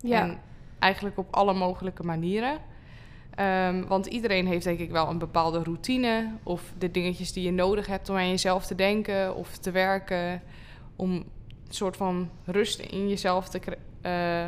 ja. 0.00 0.20
En 0.20 0.40
eigenlijk 0.78 1.18
op 1.18 1.26
alle 1.34 1.54
mogelijke 1.54 2.02
manieren. 2.02 2.58
Ehm, 3.38 3.84
want 3.86 4.06
iedereen 4.06 4.46
heeft 4.46 4.64
denk 4.64 4.78
ik 4.78 4.90
wel 4.90 5.08
een 5.08 5.18
bepaalde 5.18 5.62
routine 5.62 6.30
of 6.42 6.62
de 6.78 6.90
dingetjes 6.90 7.32
die 7.32 7.44
je 7.44 7.52
nodig 7.52 7.86
hebt 7.86 8.08
om 8.08 8.16
aan 8.16 8.28
jezelf 8.28 8.66
te 8.66 8.74
denken 8.74 9.34
of 9.36 9.56
te 9.56 9.70
werken. 9.70 10.42
Om 10.96 11.12
een 11.12 11.24
soort 11.68 11.96
van 11.96 12.30
rust 12.44 12.78
in 12.78 13.08
jezelf 13.08 13.48
te, 13.48 13.60
eh, 14.00 14.46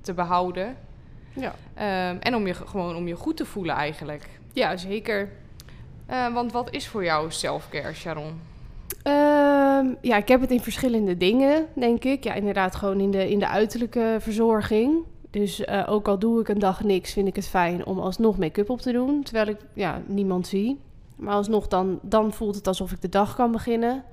te 0.00 0.14
behouden. 0.14 0.76
Ja. 1.32 1.54
Ehm, 1.74 2.16
en 2.20 2.34
om 2.34 2.46
je 2.46 2.54
ge- 2.54 2.66
gewoon 2.66 2.96
om 2.96 3.06
je 3.08 3.14
goed 3.16 3.36
te 3.36 3.44
voelen 3.44 3.74
eigenlijk. 3.74 4.28
ja, 4.52 4.76
zeker. 4.76 5.28
Eh, 6.06 6.34
want 6.34 6.52
wat 6.52 6.70
is 6.72 6.88
voor 6.88 7.04
jou 7.04 7.30
self-care, 7.30 7.94
Sharon? 7.94 8.40
Ehm, 9.02 9.86
ja, 10.00 10.16
ik 10.16 10.28
heb 10.28 10.40
het 10.40 10.50
in 10.50 10.60
verschillende 10.60 11.16
dingen, 11.16 11.66
denk 11.74 12.04
ik. 12.04 12.24
Ja, 12.24 12.34
inderdaad, 12.34 12.74
gewoon 12.74 13.00
in 13.00 13.10
de, 13.10 13.30
in 13.30 13.38
de 13.38 13.48
uiterlijke 13.48 14.16
verzorging. 14.20 14.96
Dus 15.34 15.64
eh, 15.64 15.82
ook 15.86 16.08
al 16.08 16.18
doe 16.18 16.40
ik 16.40 16.48
een 16.48 16.58
dag 16.58 16.82
niks, 16.82 17.12
vind 17.12 17.28
ik 17.28 17.36
het 17.36 17.48
fijn 17.48 17.86
om 17.86 17.98
alsnog 17.98 18.38
make-up 18.38 18.70
op 18.70 18.80
te 18.80 18.92
doen. 18.92 19.22
Terwijl 19.22 19.48
ik 19.48 19.56
ja, 19.72 20.02
niemand 20.06 20.46
zie. 20.46 20.80
Maar 21.16 21.34
alsnog, 21.34 21.68
dan, 21.68 21.98
dan 22.02 22.32
voelt 22.32 22.54
het 22.54 22.66
alsof 22.66 22.92
ik 22.92 23.00
de 23.00 23.08
dag 23.08 23.34
kan 23.36 23.52
beginnen. 23.52 24.04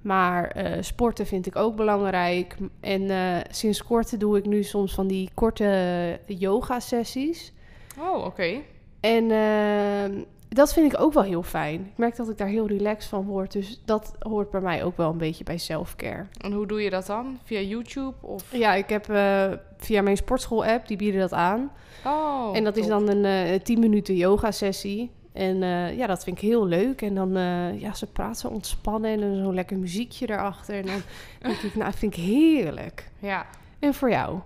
Maar 0.00 0.50
eh, 0.50 0.82
sporten 0.82 1.26
vind 1.26 1.46
ik 1.46 1.56
ook 1.56 1.76
belangrijk. 1.76 2.56
En 2.80 3.10
eh, 3.10 3.36
sinds 3.50 3.82
kort 3.82 4.20
doe 4.20 4.38
ik 4.38 4.46
nu 4.46 4.62
soms 4.62 4.94
van 4.94 5.06
die 5.06 5.30
korte 5.34 6.20
yoga-sessies. 6.26 7.52
Oh, 7.98 8.24
oké. 8.24 8.60
En 9.00 9.30
ehm, 9.30 10.22
dat 10.48 10.72
vind 10.72 10.92
ik 10.92 11.00
ook 11.00 11.12
wel 11.12 11.22
heel 11.22 11.42
fijn. 11.42 11.80
Ik 11.80 11.96
merk 11.96 12.16
dat 12.16 12.28
ik 12.28 12.38
daar 12.38 12.48
heel 12.48 12.66
relaxed 12.66 13.10
van 13.10 13.24
word. 13.24 13.52
Dus 13.52 13.80
dat 13.84 14.14
hoort 14.18 14.50
bij 14.50 14.60
mij 14.60 14.84
ook 14.84 14.96
wel 14.96 15.10
een 15.10 15.18
beetje 15.18 15.44
bij 15.44 15.58
self-care. 15.58 16.26
En 16.40 16.52
hoe 16.52 16.66
doe 16.66 16.82
je 16.82 16.90
dat 16.90 17.06
dan? 17.06 17.38
Via 17.44 17.60
YouTube? 17.60 18.14
Of... 18.20 18.52
Ja, 18.52 18.74
ik 18.74 18.88
heb 18.88 19.08
eh, 19.08 19.52
via 19.78 20.02
mijn 20.02 20.16
sportschool-app, 20.16 20.86
die 20.86 20.96
bieden 20.96 21.20
dat 21.20 21.32
aan. 21.32 21.70
Oh, 22.04 22.56
en 22.56 22.64
dat 22.64 22.76
is 22.76 22.86
dan 22.86 23.08
een 23.08 23.24
eh 23.24 23.60
10 23.60 23.78
minuten 23.78 24.16
yoga-sessie. 24.16 25.10
En 25.36 25.62
eh, 25.62 25.96
ja, 25.96 26.06
dat 26.06 26.24
vind 26.24 26.36
ik 26.36 26.42
heel 26.42 26.66
leuk. 26.66 27.02
En 27.02 27.14
dan, 27.14 27.36
eh, 27.36 27.80
ja, 27.80 27.94
ze 27.94 28.06
praat 28.06 28.38
zo 28.38 28.48
ontspannen 28.48 29.10
en 29.10 29.20
dan 29.20 29.36
zo'n 29.36 29.54
lekker 29.54 29.78
muziekje 29.78 30.30
erachter. 30.30 30.74
En 30.74 30.86
dan 30.86 31.02
denk 31.42 31.56
ik, 31.56 31.74
nou, 31.74 31.90
dat 31.90 31.98
vind 31.98 32.16
ik 32.16 32.22
heerlijk. 32.22 33.10
Ja. 33.18 33.46
En 33.78 33.94
voor 33.94 34.10
jou? 34.10 34.38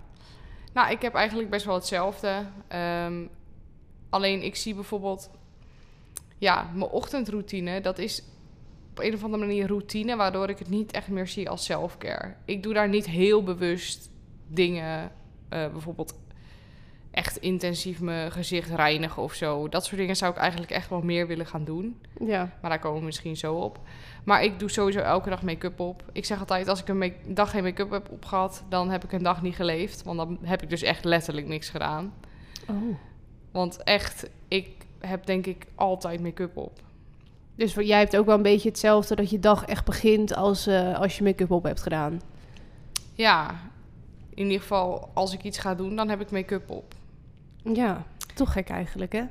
Nou, 0.73 0.91
ik 0.91 1.01
heb 1.01 1.13
eigenlijk 1.13 1.49
best 1.49 1.65
wel 1.65 1.75
hetzelfde. 1.75 2.45
Ehm, 2.67 3.25
alleen 4.09 4.43
ik 4.43 4.55
zie 4.55 4.75
bijvoorbeeld... 4.75 5.29
Ja, 6.41 6.69
mijn 6.73 6.89
ochtendroutine, 6.89 7.81
dat 7.81 7.97
is 7.97 8.23
op 8.91 8.99
een 8.99 9.13
of 9.13 9.23
andere 9.23 9.45
manier 9.45 9.67
routine... 9.67 10.15
waardoor 10.15 10.49
ik 10.49 10.59
het 10.59 10.69
niet 10.69 10.91
echt 10.91 11.07
meer 11.07 11.27
zie 11.27 11.49
als 11.49 11.65
self-care. 11.65 12.35
Ik 12.45 12.63
doe 12.63 12.73
daar 12.73 12.89
niet 12.89 13.05
heel 13.05 13.43
bewust 13.43 14.09
dingen... 14.47 15.11
eh, 15.49 15.67
bijvoorbeeld 15.71 16.19
echt 17.11 17.37
intensief 17.37 18.01
mijn 18.01 18.31
gezicht 18.31 18.69
reinigen 18.69 19.23
of 19.23 19.33
zo. 19.33 19.69
Dat 19.69 19.85
soort 19.85 19.97
dingen 19.97 20.15
zou 20.15 20.31
ik 20.31 20.37
eigenlijk 20.37 20.71
echt 20.71 20.89
wel 20.89 21.01
meer 21.01 21.27
willen 21.27 21.45
gaan 21.45 21.63
doen. 21.63 22.01
Ja, 22.19 22.57
Maar 22.61 22.69
daar 22.69 22.79
komen 22.79 22.99
we 22.99 23.05
misschien 23.05 23.37
zo 23.37 23.55
op. 23.55 23.79
Maar 24.23 24.43
ik 24.43 24.59
doe 24.59 24.69
sowieso 24.69 24.99
elke 24.99 25.29
dag 25.29 25.41
make-up 25.41 25.79
op. 25.79 26.03
Ik 26.11 26.25
zeg 26.25 26.39
altijd, 26.39 26.67
als 26.67 26.81
ik 26.81 26.87
een 26.87 27.13
dag 27.27 27.51
geen 27.51 27.63
make-up 27.63 27.91
heb 27.91 28.09
opgehad... 28.09 28.63
dan 28.69 28.89
heb 28.89 29.03
ik 29.03 29.11
een 29.11 29.23
dag 29.23 29.41
niet 29.41 29.55
geleefd. 29.55 30.03
Want 30.03 30.17
dan 30.17 30.37
heb 30.41 30.61
ik 30.61 30.69
dus 30.69 30.81
echt 30.81 31.03
letterlijk 31.03 31.47
niks 31.47 31.69
gedaan. 31.69 32.13
oh. 32.69 32.95
Want 33.51 33.83
echt, 33.83 34.29
ik 34.47 34.80
heb 35.01 35.25
denk 35.25 35.45
ik 35.45 35.65
altijd 35.75 36.21
make-up 36.21 36.57
op. 36.57 36.79
Dus 37.55 37.73
jij 37.73 37.99
hebt 37.99 38.17
ook 38.17 38.25
wel 38.25 38.35
een 38.35 38.41
beetje 38.41 38.69
hetzelfde 38.69 39.15
dat 39.15 39.29
je 39.29 39.39
dag 39.39 39.65
echt 39.65 39.85
begint 39.85 40.35
als, 40.35 40.67
eh, 40.67 40.99
als 40.99 41.17
je 41.17 41.23
make-up 41.23 41.51
op 41.51 41.63
hebt 41.63 41.81
gedaan. 41.81 42.21
Ja, 43.13 43.59
in 44.33 44.43
ieder 44.43 44.61
geval 44.61 45.09
als 45.13 45.33
ik 45.33 45.43
iets 45.43 45.57
ga 45.57 45.75
doen, 45.75 45.95
dan 45.95 46.09
heb 46.09 46.21
ik 46.21 46.31
make-up 46.31 46.69
op. 46.69 46.93
Ja, 47.63 48.03
toch 48.35 48.53
gek 48.53 48.69
eigenlijk, 48.69 49.13
hè? 49.13 49.23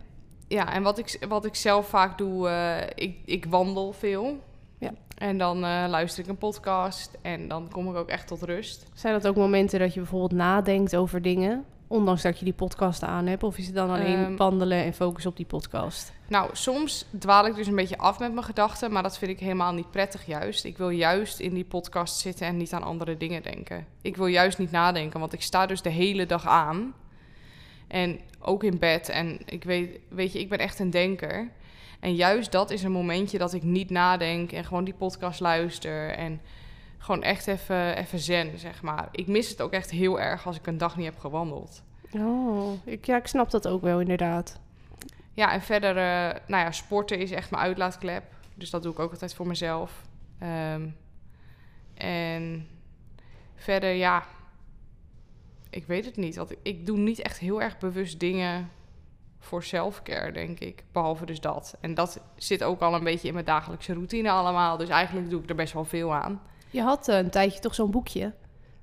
Ja, 0.49 0.73
en 0.73 0.83
wat 0.83 0.99
ik, 0.99 1.27
wat 1.29 1.45
ik 1.45 1.55
zelf 1.55 1.89
vaak 1.89 2.19
doe, 2.19 2.49
eh, 2.49 2.87
ik, 2.95 3.19
ik 3.25 3.47
wandel 3.47 3.93
veel. 3.93 4.39
Ja. 4.79 4.93
En 5.19 5.39
dan 5.39 5.65
eh, 5.65 5.85
luister 5.89 6.23
ik 6.23 6.29
een 6.29 6.39
podcast 6.39 7.19
en 7.23 7.49
dan 7.49 7.69
kom 7.71 7.89
ik 7.89 7.97
ook 7.97 8.09
echt 8.09 8.27
tot 8.27 8.43
rust. 8.43 8.87
Zijn 8.95 9.13
dat 9.13 9.27
ook 9.27 9.37
momenten 9.37 9.79
dat 9.79 9.95
je 9.95 10.01
bijvoorbeeld 10.01 10.33
nadenkt 10.33 10.97
over 10.97 11.23
dingen? 11.23 11.65
Ondanks 11.93 12.23
dat 12.23 12.39
je 12.39 12.45
die 12.45 12.55
podcast 12.55 13.03
aan 13.03 13.27
hebt? 13.27 13.43
Of 13.43 13.59
is 13.59 13.67
het 13.67 13.75
dan 13.75 13.91
alleen 13.91 14.25
Ehm. 14.25 14.37
wandelen 14.37 14.85
en 14.85 14.93
focus 14.95 15.27
op 15.27 15.37
die 15.37 15.47
podcast? 15.47 16.13
Nou, 16.29 16.51
soms 16.53 17.07
dwaal 17.19 17.47
ik 17.47 17.55
dus 17.55 17.67
een 17.67 17.75
beetje 17.75 17.99
af 17.99 18.19
met 18.19 18.33
mijn 18.33 18.45
gedachten, 18.45 18.93
maar 18.93 19.03
dat 19.03 19.19
vind 19.19 19.31
ik 19.31 19.39
helemaal 19.41 19.73
niet 19.73 19.91
prettig 19.91 20.27
juist. 20.27 20.65
Ik 20.65 20.79
wil 20.79 20.89
juist 20.89 21.39
in 21.41 21.55
die 21.55 21.65
podcast 21.65 22.19
zitten 22.19 22.47
en 22.47 22.57
niet 22.57 22.73
aan 22.73 22.83
andere 22.83 23.17
dingen 23.17 23.43
denken. 23.43 23.87
Ik 24.03 24.17
wil 24.17 24.27
juist 24.27 24.59
niet 24.59 24.71
nadenken, 24.71 25.21
want 25.21 25.33
ik 25.33 25.43
sta 25.43 25.67
dus 25.67 25.83
de 25.83 25.89
hele 25.91 26.27
dag 26.27 26.47
aan. 26.47 26.95
En 27.89 28.21
ook 28.41 28.65
in 28.65 28.79
bed. 28.79 29.09
En 29.09 29.39
ik 29.47 29.65
weet, 29.65 29.99
weet 30.09 30.33
je, 30.33 30.39
ik 30.41 30.49
ben 30.49 30.59
echt 30.59 30.79
een 30.79 30.91
denker. 30.91 31.51
En 32.01 32.15
juist 32.15 32.53
dat 32.53 32.71
is 32.71 32.83
een 32.83 32.93
momentje 32.93 33.39
dat 33.39 33.53
ik 33.53 33.63
niet 33.63 33.91
nadenk 33.91 34.53
en 34.53 34.65
gewoon 34.65 34.85
die 34.85 34.95
podcast 34.95 35.41
luister. 35.41 36.11
En 36.11 36.41
gewoon 37.01 37.23
echt 37.23 37.47
even, 37.47 37.97
even 37.97 38.19
zen, 38.19 38.59
zeg 38.59 38.83
maar. 38.83 39.09
Ik 39.13 39.27
mis 39.27 39.49
het 39.49 39.63
ook 39.63 39.73
echt 39.73 39.91
heel 39.91 40.21
erg 40.21 40.47
als 40.47 40.57
ik 40.57 40.67
een 40.67 40.79
dag 40.79 40.97
niet 40.97 41.07
heb 41.07 41.19
gewandeld. 41.19 41.83
Oh, 42.13 42.87
ik, 42.87 43.07
ja, 43.07 43.17
ik 43.17 43.27
snap 43.27 43.51
dat 43.51 43.69
ook 43.69 43.83
wel 43.83 44.01
inderdaad. 44.01 44.61
Ja, 45.33 45.53
en 45.53 45.63
verder, 45.63 45.97
eh, 45.97 46.41
nou 46.47 46.65
ja, 46.65 46.71
sporten 46.71 47.19
is 47.19 47.31
echt 47.31 47.51
mijn 47.51 47.63
uitlaatklep. 47.63 48.25
Dus 48.55 48.71
dat 48.71 48.83
doe 48.83 48.93
ik 48.93 48.99
ook 48.99 49.11
altijd 49.11 49.35
voor 49.35 49.47
mezelf. 49.47 50.03
Ehm, 50.39 50.89
en 51.95 52.69
verder, 53.55 53.93
ja, 53.93 54.25
ik 55.71 55.87
weet 55.87 56.05
het 56.05 56.17
niet. 56.17 56.37
Want 56.37 56.51
ik, 56.51 56.59
ik 56.63 56.87
doe 56.87 56.99
niet 56.99 57.21
echt 57.21 57.39
heel 57.39 57.63
erg 57.63 57.79
bewust 57.79 58.21
dingen 58.21 58.71
voor 59.39 59.63
selfcare, 59.63 60.33
denk 60.33 60.61
ik. 60.61 60.85
Behalve 60.93 61.27
dus 61.27 61.41
dat. 61.41 61.77
En 61.81 61.95
dat 61.95 62.21
zit 62.37 62.65
ook 62.65 62.81
al 62.81 62.95
een 62.95 63.05
beetje 63.05 63.29
in 63.29 63.35
mijn 63.35 63.47
dagelijkse 63.47 63.93
routine 63.93 64.31
allemaal. 64.31 64.77
Dus 64.77 64.89
eigenlijk 64.89 65.31
doe 65.31 65.43
ik 65.43 65.49
er 65.49 65.55
best 65.55 65.73
wel 65.73 65.85
veel 65.85 66.15
aan. 66.15 66.41
Je 66.71 66.83
had 66.83 67.09
eh, 67.09 67.19
een 67.19 67.31
tijdje 67.31 67.61
toch 67.61 67.75
zo'n 67.75 67.91
boekje 67.91 68.33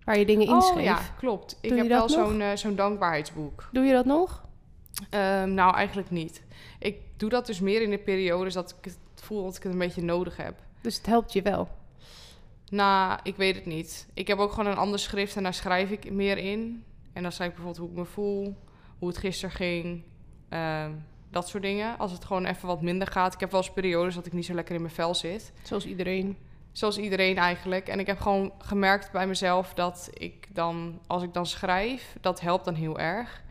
waar 0.03 0.19
je 0.19 0.25
dingen 0.25 0.47
inschreef. 0.47 0.77
Oh 0.77 0.83
ja, 0.83 0.99
klopt. 1.17 1.57
Ik 1.61 1.69
Doe 1.69 1.77
heb 1.77 1.87
wel 1.87 2.09
zo'n 2.09 2.41
eh, 2.41 2.55
zo'n 2.55 2.75
dankbaarheidsboek. 2.75 3.69
Doe 3.71 3.83
je 3.83 3.93
dat 3.93 4.05
nog? 4.05 4.45
Ehm, 5.09 5.53
nou, 5.53 5.75
eigenlijk 5.75 6.09
niet. 6.09 6.43
Ik 6.79 6.97
doe 7.17 7.29
dat 7.29 7.45
dus 7.45 7.59
meer 7.59 7.81
in 7.81 7.89
de 7.89 7.97
periodes 7.97 8.53
dat 8.53 8.75
ik 8.79 8.85
het 8.85 8.97
voel 9.15 9.43
dat 9.43 9.55
ik 9.55 9.63
het 9.63 9.71
een 9.71 9.79
beetje 9.79 10.01
nodig 10.01 10.37
heb. 10.37 10.55
Dus 10.81 10.97
het 10.97 11.05
helpt 11.05 11.33
je 11.33 11.41
wel. 11.41 11.67
Nou, 12.69 13.19
ik 13.23 13.35
weet 13.35 13.55
het 13.55 13.65
niet. 13.65 14.07
Ik 14.13 14.27
heb 14.27 14.37
ook 14.37 14.51
gewoon 14.51 14.71
een 14.71 14.77
ander 14.77 14.99
schrift 14.99 15.35
en 15.35 15.43
daar 15.43 15.53
schrijf 15.53 15.89
ik 15.89 16.11
meer 16.11 16.37
in. 16.37 16.83
En 17.13 17.23
dan 17.23 17.31
schrijf 17.31 17.49
ik 17.49 17.55
bijvoorbeeld 17.55 17.85
hoe 17.87 17.97
ik 17.97 18.07
me 18.07 18.13
voel, 18.13 18.55
hoe 18.99 19.07
het 19.07 19.17
gisteren 19.17 19.55
ging, 19.55 20.03
ehm, 20.49 20.91
dat 21.31 21.47
soort 21.47 21.63
dingen. 21.63 21.97
Als 21.97 22.11
het 22.11 22.25
gewoon 22.25 22.45
even 22.45 22.67
wat 22.67 22.81
minder 22.81 23.07
gaat. 23.07 23.33
Ik 23.33 23.39
heb 23.39 23.51
wel 23.51 23.61
eens 23.61 23.71
periodes 23.71 24.15
dat 24.15 24.25
ik 24.25 24.33
niet 24.33 24.45
zo 24.45 24.53
lekker 24.53 24.75
in 24.75 24.81
mijn 24.81 24.93
vel 24.93 25.15
zit. 25.15 25.53
Zoals 25.63 25.85
iedereen. 25.85 26.37
Zoals 26.77 26.97
iedereen 26.97 27.37
eigenlijk. 27.37 27.87
En 27.87 27.99
ik 27.99 28.07
heb 28.07 28.19
gewoon 28.19 28.51
gemerkt 28.57 29.11
bij 29.11 29.27
mezelf 29.27 29.73
dat 29.73 30.09
ik 30.13 30.55
dan, 30.55 30.99
als 31.07 31.23
ik 31.23 31.33
dan 31.33 31.45
schrijf, 31.45 32.17
dat 32.21 32.39
helpt 32.39 32.65
dan 32.65 32.73
heel 32.73 32.99
erg. 32.99 33.43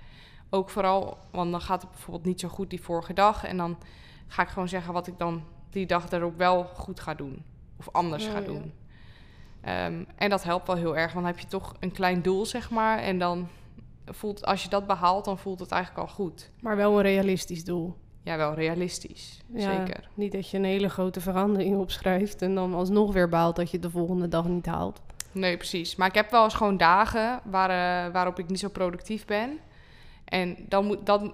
Ook 0.51 0.71
vooral, 0.71 1.19
want 1.31 1.51
dan 1.51 1.61
gaat 1.61 1.83
het 1.83 1.91
bijvoorbeeld 1.91 2.25
niet 2.25 2.41
zo 2.41 2.49
goed 2.49 2.71
die 2.71 2.83
vorige 2.83 3.13
dag. 3.13 3.45
En 3.45 3.57
dan 3.57 3.79
ga 4.27 4.43
ik 4.43 4.49
gewoon 4.49 4.69
zeggen 4.69 4.93
wat 4.93 5.07
ik 5.07 5.19
dan 5.19 5.45
die 5.71 5.87
dag 5.87 6.11
erop 6.11 6.37
wel 6.37 6.65
goed 6.65 7.01
ga 7.01 7.15
doen. 7.15 7.45
Of 7.77 7.89
anders 7.93 8.27
ga 8.27 8.39
ja. 8.39 8.45
doen. 8.45 8.73
Ehm, 9.61 10.05
en 10.17 10.31
dat 10.31 10.43
helpt 10.43 10.67
wel 10.67 10.77
heel 10.77 10.97
erg, 10.97 11.13
want 11.13 11.25
dan 11.25 11.35
heb 11.35 11.43
je 11.43 11.49
toch 11.49 11.75
een 11.81 11.93
klein 11.93 12.23
doel, 12.23 12.47
zeg 12.47 12.71
maar. 12.71 12.99
En 12.99 13.19
dan 13.19 13.49
voelt, 14.05 14.45
als 14.45 14.63
je 14.63 14.69
dat 14.69 14.87
behaalt, 14.87 15.25
dan 15.25 15.39
voelt 15.39 15.61
het 15.61 15.71
eigenlijk 15.71 16.09
al 16.09 16.15
goed. 16.15 16.51
Maar 16.61 16.77
wel 16.77 16.97
een 16.97 17.03
realistisch 17.03 17.65
doel. 17.65 17.97
Ja, 18.27 18.37
wel 18.37 18.55
realistisch. 18.55 19.41
Ja, 19.47 19.61
Zeker. 19.77 20.09
Niet 20.15 20.33
dat 20.33 20.51
je 20.51 20.57
een 20.57 20.65
hele 20.65 20.89
grote 20.89 21.21
verandering 21.21 21.77
opschrijft 21.79 22.43
en 22.43 22.55
dan 22.55 22.75
alsnog 22.75 23.13
weer 23.13 23.29
baalt 23.29 23.57
dat 23.57 23.71
je 23.71 23.77
het 23.77 23.83
de 23.83 23.91
volgende 23.91 24.29
dag 24.29 24.49
niet 24.49 24.67
haalt. 24.67 25.01
Nee, 25.33 25.57
precies. 25.57 25.97
Maar 25.97 26.09
ik 26.09 26.15
heb 26.15 26.31
wel 26.31 26.45
eens 26.45 26.55
gewoon 26.55 26.77
dagen 26.77 27.41
waar, 27.45 27.71
eh, 27.71 28.13
waarop 28.13 28.39
ik 28.39 28.49
niet 28.49 28.59
zo 28.59 28.69
productief 28.69 29.25
ben. 29.25 29.59
En 30.25 30.57
dan 30.69 30.85
moet, 30.87 31.07
dat 31.07 31.33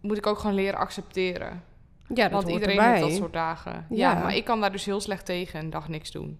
moet 0.00 0.16
ik 0.16 0.26
ook 0.26 0.38
gewoon 0.38 0.54
leren 0.54 0.78
accepteren. 0.78 1.62
Ja, 2.08 2.28
dat 2.28 2.30
Want 2.42 2.48
iedereen 2.48 2.76
erbij. 2.76 2.90
heeft 2.90 3.08
dat 3.08 3.16
soort 3.16 3.32
dagen. 3.32 3.86
Ja. 3.90 4.12
Ja. 4.12 4.22
maar 4.22 4.36
ik 4.36 4.44
kan 4.44 4.60
daar 4.60 4.72
dus 4.72 4.84
heel 4.84 5.00
slecht 5.00 5.24
tegen 5.26 5.60
een 5.60 5.70
dag 5.70 5.88
niks 5.88 6.10
doen. 6.10 6.38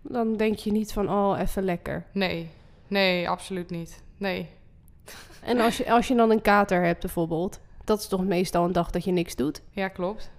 Dan 0.00 0.36
denk 0.36 0.56
je 0.56 0.72
niet 0.72 0.92
van, 0.92 1.10
oh, 1.10 1.38
even 1.40 1.62
lekker. 1.62 2.06
Nee, 2.12 2.48
nee, 2.88 3.28
absoluut 3.28 3.70
niet. 3.70 4.02
Nee, 4.16 4.48
En 5.42 5.60
als 5.60 5.76
je, 5.76 5.90
als 5.92 6.08
je 6.08 6.14
dan 6.14 6.30
een 6.30 6.42
kater 6.42 6.84
hebt 6.84 7.00
bijvoorbeeld, 7.00 7.60
dat 7.84 7.98
is 8.00 8.08
toch 8.08 8.24
meestal 8.24 8.64
een 8.64 8.72
dag 8.72 8.90
dat 8.90 9.04
je 9.04 9.12
niks 9.12 9.36
doet. 9.36 9.62
ja, 9.70 9.88
klopt. 9.88 10.30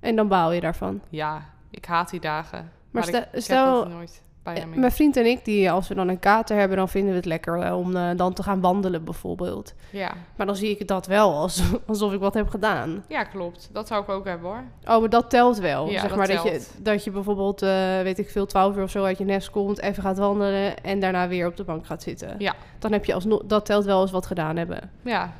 En 0.00 0.16
dan 0.16 0.28
baal 0.28 0.52
je 0.52 0.60
daarvan. 0.60 1.00
Ja, 1.08 1.42
ik 1.70 1.84
haat 1.84 2.10
die 2.10 2.20
dagen. 2.20 2.70
Maar, 2.90 3.02
stel- 3.04 3.20
ik, 3.20 3.26
ik 3.32 3.42
stel- 3.42 3.74
dat 3.84 3.88
nooit 3.92 4.22
bijna 4.42 4.60
Eh. 4.60 4.66
Mijn 4.66 4.92
vriend 4.92 5.16
en 5.16 5.26
ik, 5.26 5.44
die, 5.44 5.70
als 5.70 5.88
we 5.88 5.94
dan 5.94 6.08
een 6.08 6.18
kater 6.18 6.56
hebben, 6.58 6.76
dan 6.76 6.88
vinden 6.88 7.10
we 7.10 7.16
het 7.16 7.24
lekker 7.26 7.58
eh, 7.60 7.76
om 7.78 7.96
eh, 7.96 8.10
dan 8.16 8.32
te 8.32 8.42
gaan 8.42 8.60
wandelen 8.60 9.04
bijvoorbeeld. 9.04 9.74
Ja. 9.90 10.12
Maar 10.36 10.46
dan 10.46 10.56
zie 10.56 10.70
ik 10.78 10.88
dat 10.88 11.06
wel 11.06 11.34
als, 11.34 11.62
alsof 11.86 12.12
ik 12.12 12.20
wat 12.20 12.34
heb 12.34 12.48
gedaan. 12.48 13.04
ja, 13.08 13.24
klopt. 13.24 13.68
Dat 13.72 13.86
zou 13.86 14.02
ik 14.02 14.08
ook 14.08 14.24
hebben 14.24 14.48
hoor. 14.50 14.62
Oh, 14.94 15.00
maar 15.00 15.08
dat 15.08 15.30
telt 15.30 15.58
wel. 15.58 15.86
Ja, 15.90 16.00
zeg 16.00 16.08
dat 16.08 16.18
maar 16.18 16.26
dat 16.28 16.42
je, 16.42 16.50
telt. 16.50 16.70
dat 16.84 17.04
je 17.04 17.10
bijvoorbeeld, 17.10 17.60
weet 18.02 18.18
ik 18.18 18.30
veel, 18.30 18.46
12 18.46 18.76
uur 18.76 18.82
of 18.82 18.90
zo 18.90 19.04
uit 19.04 19.18
je 19.18 19.24
nest 19.24 19.50
komt, 19.50 19.80
even 19.80 20.02
gaat 20.02 20.18
wandelen 20.18 20.82
en 20.82 21.00
daarna 21.00 21.28
weer 21.28 21.46
op 21.46 21.56
de 21.56 21.64
bank 21.64 21.86
gaat 21.86 22.02
zitten. 22.02 22.34
Ja. 22.38 22.54
Dan 22.78 22.92
heb 22.92 23.04
je 23.04 23.14
alsnog, 23.14 23.42
dat 23.44 23.66
telt 23.66 23.84
wel 23.84 24.00
als 24.00 24.10
wat 24.10 24.26
gedaan 24.26 24.56
hebben. 24.56 24.90
Ja, 25.02 25.32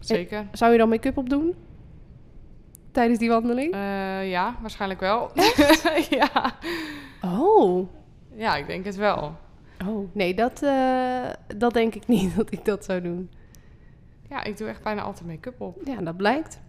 zeker. 0.00 0.46
Zou 0.52 0.72
je 0.72 0.78
dan 0.78 0.88
make-up 0.88 1.16
op 1.16 1.28
doen? 1.28 1.54
Tijdens 2.92 3.18
die 3.18 3.28
wandeling? 3.28 3.72
Eh, 3.72 4.30
ja, 4.30 4.56
waarschijnlijk 4.60 5.00
wel. 5.00 5.30
ja. 6.20 6.58
Oh. 7.22 7.88
ja, 8.34 8.56
ik 8.56 8.66
denk 8.66 8.84
het 8.84 8.96
wel. 8.96 9.36
Oh, 9.86 10.14
nee, 10.14 10.34
dat, 10.34 10.62
eh, 10.62 11.30
dat 11.56 11.72
denk 11.72 11.94
ik 11.94 12.06
niet 12.16 12.36
dat 12.36 12.52
ik 12.52 12.64
dat 12.64 12.84
zou 12.84 13.00
doen. 13.00 13.30
Ja, 14.28 14.44
ik 14.44 14.56
doe 14.56 14.68
echt 14.68 14.82
bijna 14.82 15.02
altijd 15.02 15.26
make-up 15.26 15.60
op. 15.60 15.80
Ja, 15.84 15.96
dat 15.96 16.16
blijkt. 16.16 16.60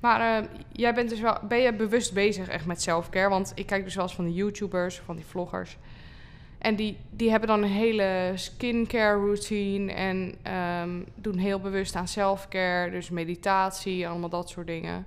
Maar 0.00 0.42
eh, 0.42 0.48
jij 0.72 0.94
bent 0.94 1.08
dus 1.08 1.20
wel, 1.20 1.38
ben 1.48 1.58
je 1.58 1.74
bewust 1.74 2.14
bezig 2.14 2.48
echt 2.48 2.66
met 2.66 2.82
selfcare? 2.82 3.28
Want 3.28 3.52
ik 3.54 3.66
kijk 3.66 3.84
dus 3.84 3.94
wel 3.94 4.04
eens 4.04 4.14
van 4.14 4.24
de 4.24 4.32
YouTubers, 4.32 4.98
van 4.98 5.16
die 5.16 5.24
vloggers. 5.24 5.78
En 6.64 6.76
die, 6.76 6.96
die 7.10 7.30
hebben 7.30 7.48
dan 7.48 7.62
een 7.62 7.68
hele 7.68 8.32
skincare 8.34 9.18
routine 9.18 9.92
en 9.92 10.34
ehm, 10.42 11.00
doen 11.14 11.38
heel 11.38 11.60
bewust 11.60 11.96
aan 11.96 12.08
selfcare. 12.08 12.90
Dus 12.90 13.10
meditatie, 13.10 14.08
allemaal 14.08 14.28
dat 14.28 14.48
soort 14.48 14.66
dingen. 14.66 15.06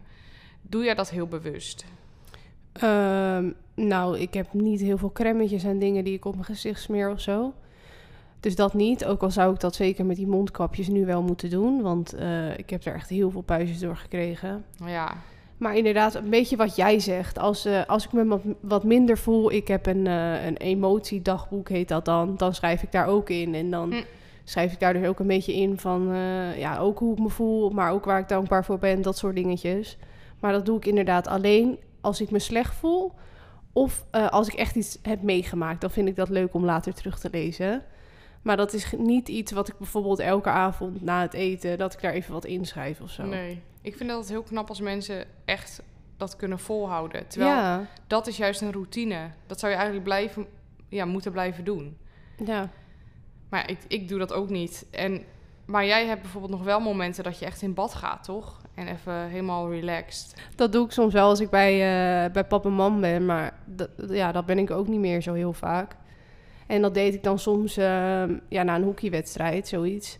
Doe 0.61 0.83
jij 0.83 0.95
dat 0.95 1.09
heel 1.09 1.27
bewust? 1.27 1.85
Ehm, 2.71 3.51
nou, 3.73 4.19
ik 4.19 4.33
heb 4.33 4.53
niet 4.53 4.81
heel 4.81 4.97
veel 4.97 5.11
crèmetjes 5.11 5.63
en 5.63 5.79
dingen 5.79 6.03
die 6.03 6.13
ik 6.13 6.25
op 6.25 6.33
mijn 6.33 6.45
gezicht 6.45 6.81
smeer 6.81 7.11
of 7.11 7.21
zo. 7.21 7.53
Dus 8.39 8.55
dat 8.55 8.73
niet. 8.73 9.05
Ook 9.05 9.21
al 9.21 9.31
zou 9.31 9.53
ik 9.53 9.59
dat 9.59 9.75
zeker 9.75 10.05
met 10.05 10.15
die 10.15 10.27
mondkapjes 10.27 10.87
nu 10.87 11.05
wel 11.05 11.21
moeten 11.21 11.49
doen. 11.49 11.81
Want 11.81 12.13
eh, 12.13 12.57
ik 12.57 12.69
heb 12.69 12.85
er 12.85 12.93
echt 12.93 13.09
heel 13.09 13.31
veel 13.31 13.41
puistjes 13.41 13.79
door 13.79 13.97
gekregen. 13.97 14.65
Ja, 14.85 15.15
Maar 15.57 15.75
inderdaad, 15.75 16.15
een 16.15 16.29
beetje 16.29 16.55
wat 16.55 16.75
jij 16.75 16.99
zegt. 16.99 17.39
Als, 17.39 17.65
eh, 17.65 17.85
als 17.87 18.05
ik 18.05 18.11
me 18.11 18.39
wat, 18.61 18.83
minder 18.83 19.17
voel, 19.17 19.51
ik 19.51 19.67
heb 19.67 19.85
een, 19.85 20.07
eh, 20.07 20.45
een 20.45 20.57
emotiedagboek, 20.57 21.69
heet 21.69 21.87
dat 21.87 22.05
dan. 22.05 22.35
Dan 22.37 22.55
schrijf 22.55 22.83
ik 22.83 22.91
daar 22.91 23.07
ook 23.07 23.29
in. 23.29 23.55
En 23.55 23.71
dan 23.71 23.91
Hm. 23.91 24.01
schrijf 24.43 24.73
ik 24.73 24.79
daar 24.79 24.93
dus 24.93 25.07
ook 25.07 25.19
een 25.19 25.27
beetje 25.27 25.53
in 25.53 25.79
van, 25.79 26.11
eh, 26.11 26.57
ja, 26.59 26.77
ook 26.77 26.99
hoe 26.99 27.13
ik 27.13 27.19
me 27.19 27.29
voel, 27.29 27.69
maar 27.69 27.91
ook 27.91 28.05
waar 28.05 28.19
ik 28.19 28.27
dankbaar 28.27 28.65
voor 28.65 28.77
ben, 28.79 29.01
dat 29.01 29.17
soort 29.17 29.35
dingetjes. 29.35 29.97
Maar 30.39 30.51
dat 30.51 30.65
doe 30.65 30.77
ik 30.77 30.85
inderdaad 30.85 31.27
alleen 31.27 31.77
als 32.01 32.21
ik 32.21 32.31
me 32.31 32.39
slecht 32.39 32.73
voel. 32.75 33.11
Of 33.73 34.05
als 34.11 34.47
ik 34.47 34.53
echt 34.53 34.75
iets 34.75 34.99
heb 35.01 35.21
meegemaakt, 35.21 35.81
dan 35.81 35.91
vind 35.91 36.07
ik 36.07 36.15
dat 36.15 36.29
leuk 36.29 36.53
om 36.53 36.65
later 36.65 36.93
terug 36.93 37.19
te 37.19 37.29
lezen. 37.31 37.83
Maar 38.41 38.57
dat 38.57 38.73
is 38.73 38.93
niet 38.97 39.27
iets 39.27 39.51
wat 39.51 39.67
ik 39.67 39.77
bijvoorbeeld 39.77 40.19
elke 40.19 40.49
avond 40.49 41.01
na 41.01 41.21
het 41.21 41.33
eten, 41.33 41.77
dat 41.77 41.93
ik 41.93 42.01
daar 42.01 42.13
even 42.13 42.33
wat 42.33 42.45
inschrijf 42.45 43.01
of 43.01 43.09
zo. 43.09 43.23
nee. 43.25 43.61
Ik 43.87 43.97
vind 43.97 44.09
dat 44.09 44.29
heel 44.29 44.43
knap 44.43 44.69
als 44.69 44.81
mensen 44.81 45.25
echt 45.45 45.81
dat 46.17 46.35
kunnen 46.35 46.59
volhouden. 46.59 47.27
Terwijl 47.27 47.51
Ja, 47.51 47.87
dat 48.07 48.27
is 48.27 48.37
juist 48.37 48.61
een 48.61 48.71
routine. 48.71 49.29
Dat 49.45 49.59
zou 49.59 49.71
je 49.71 49.77
eigenlijk 49.77 50.07
blijven, 50.07 50.45
ja, 50.89 51.05
moeten 51.05 51.31
blijven 51.31 51.63
doen. 51.63 51.97
ja. 52.45 52.69
Maar 53.49 53.69
ik, 53.69 53.79
ik 53.87 54.07
doe 54.07 54.19
dat 54.19 54.33
ook 54.33 54.49
niet. 54.49 54.85
En, 54.91 55.23
maar 55.65 55.85
jij 55.85 56.05
hebt 56.05 56.21
bijvoorbeeld 56.21 56.51
nog 56.51 56.63
wel 56.63 56.79
momenten 56.79 57.23
dat 57.23 57.39
je 57.39 57.45
echt 57.45 57.61
in 57.61 57.73
bad 57.73 57.93
gaat, 57.93 58.23
toch? 58.23 58.61
En 58.73 58.87
even 58.87 59.27
helemaal 59.27 59.71
relaxed. 59.71 60.41
Dat 60.55 60.71
doe 60.71 60.85
ik 60.85 60.91
soms 60.91 61.13
wel 61.13 61.29
als 61.29 61.39
ik 61.39 61.49
bij, 61.49 61.73
eh, 61.73 62.31
bij 62.31 62.45
pap 62.45 62.65
en 62.65 62.73
mam 62.73 63.01
ben. 63.01 63.25
Maar 63.25 63.53
dat, 63.65 63.89
ja, 64.09 64.31
dat 64.31 64.45
ben 64.45 64.57
ik 64.57 64.71
ook 64.71 64.87
niet 64.87 64.99
meer 64.99 65.21
zo 65.21 65.33
heel 65.33 65.53
vaak. 65.53 65.95
En 66.65 66.81
dat 66.81 66.93
deed 66.93 67.13
ik 67.13 67.23
dan 67.23 67.39
soms 67.39 67.77
ehm, 67.77 68.37
ja, 68.49 68.63
na 68.63 68.75
een 68.75 68.83
hockeywedstrijd, 68.83 69.67
zoiets. 69.67 70.19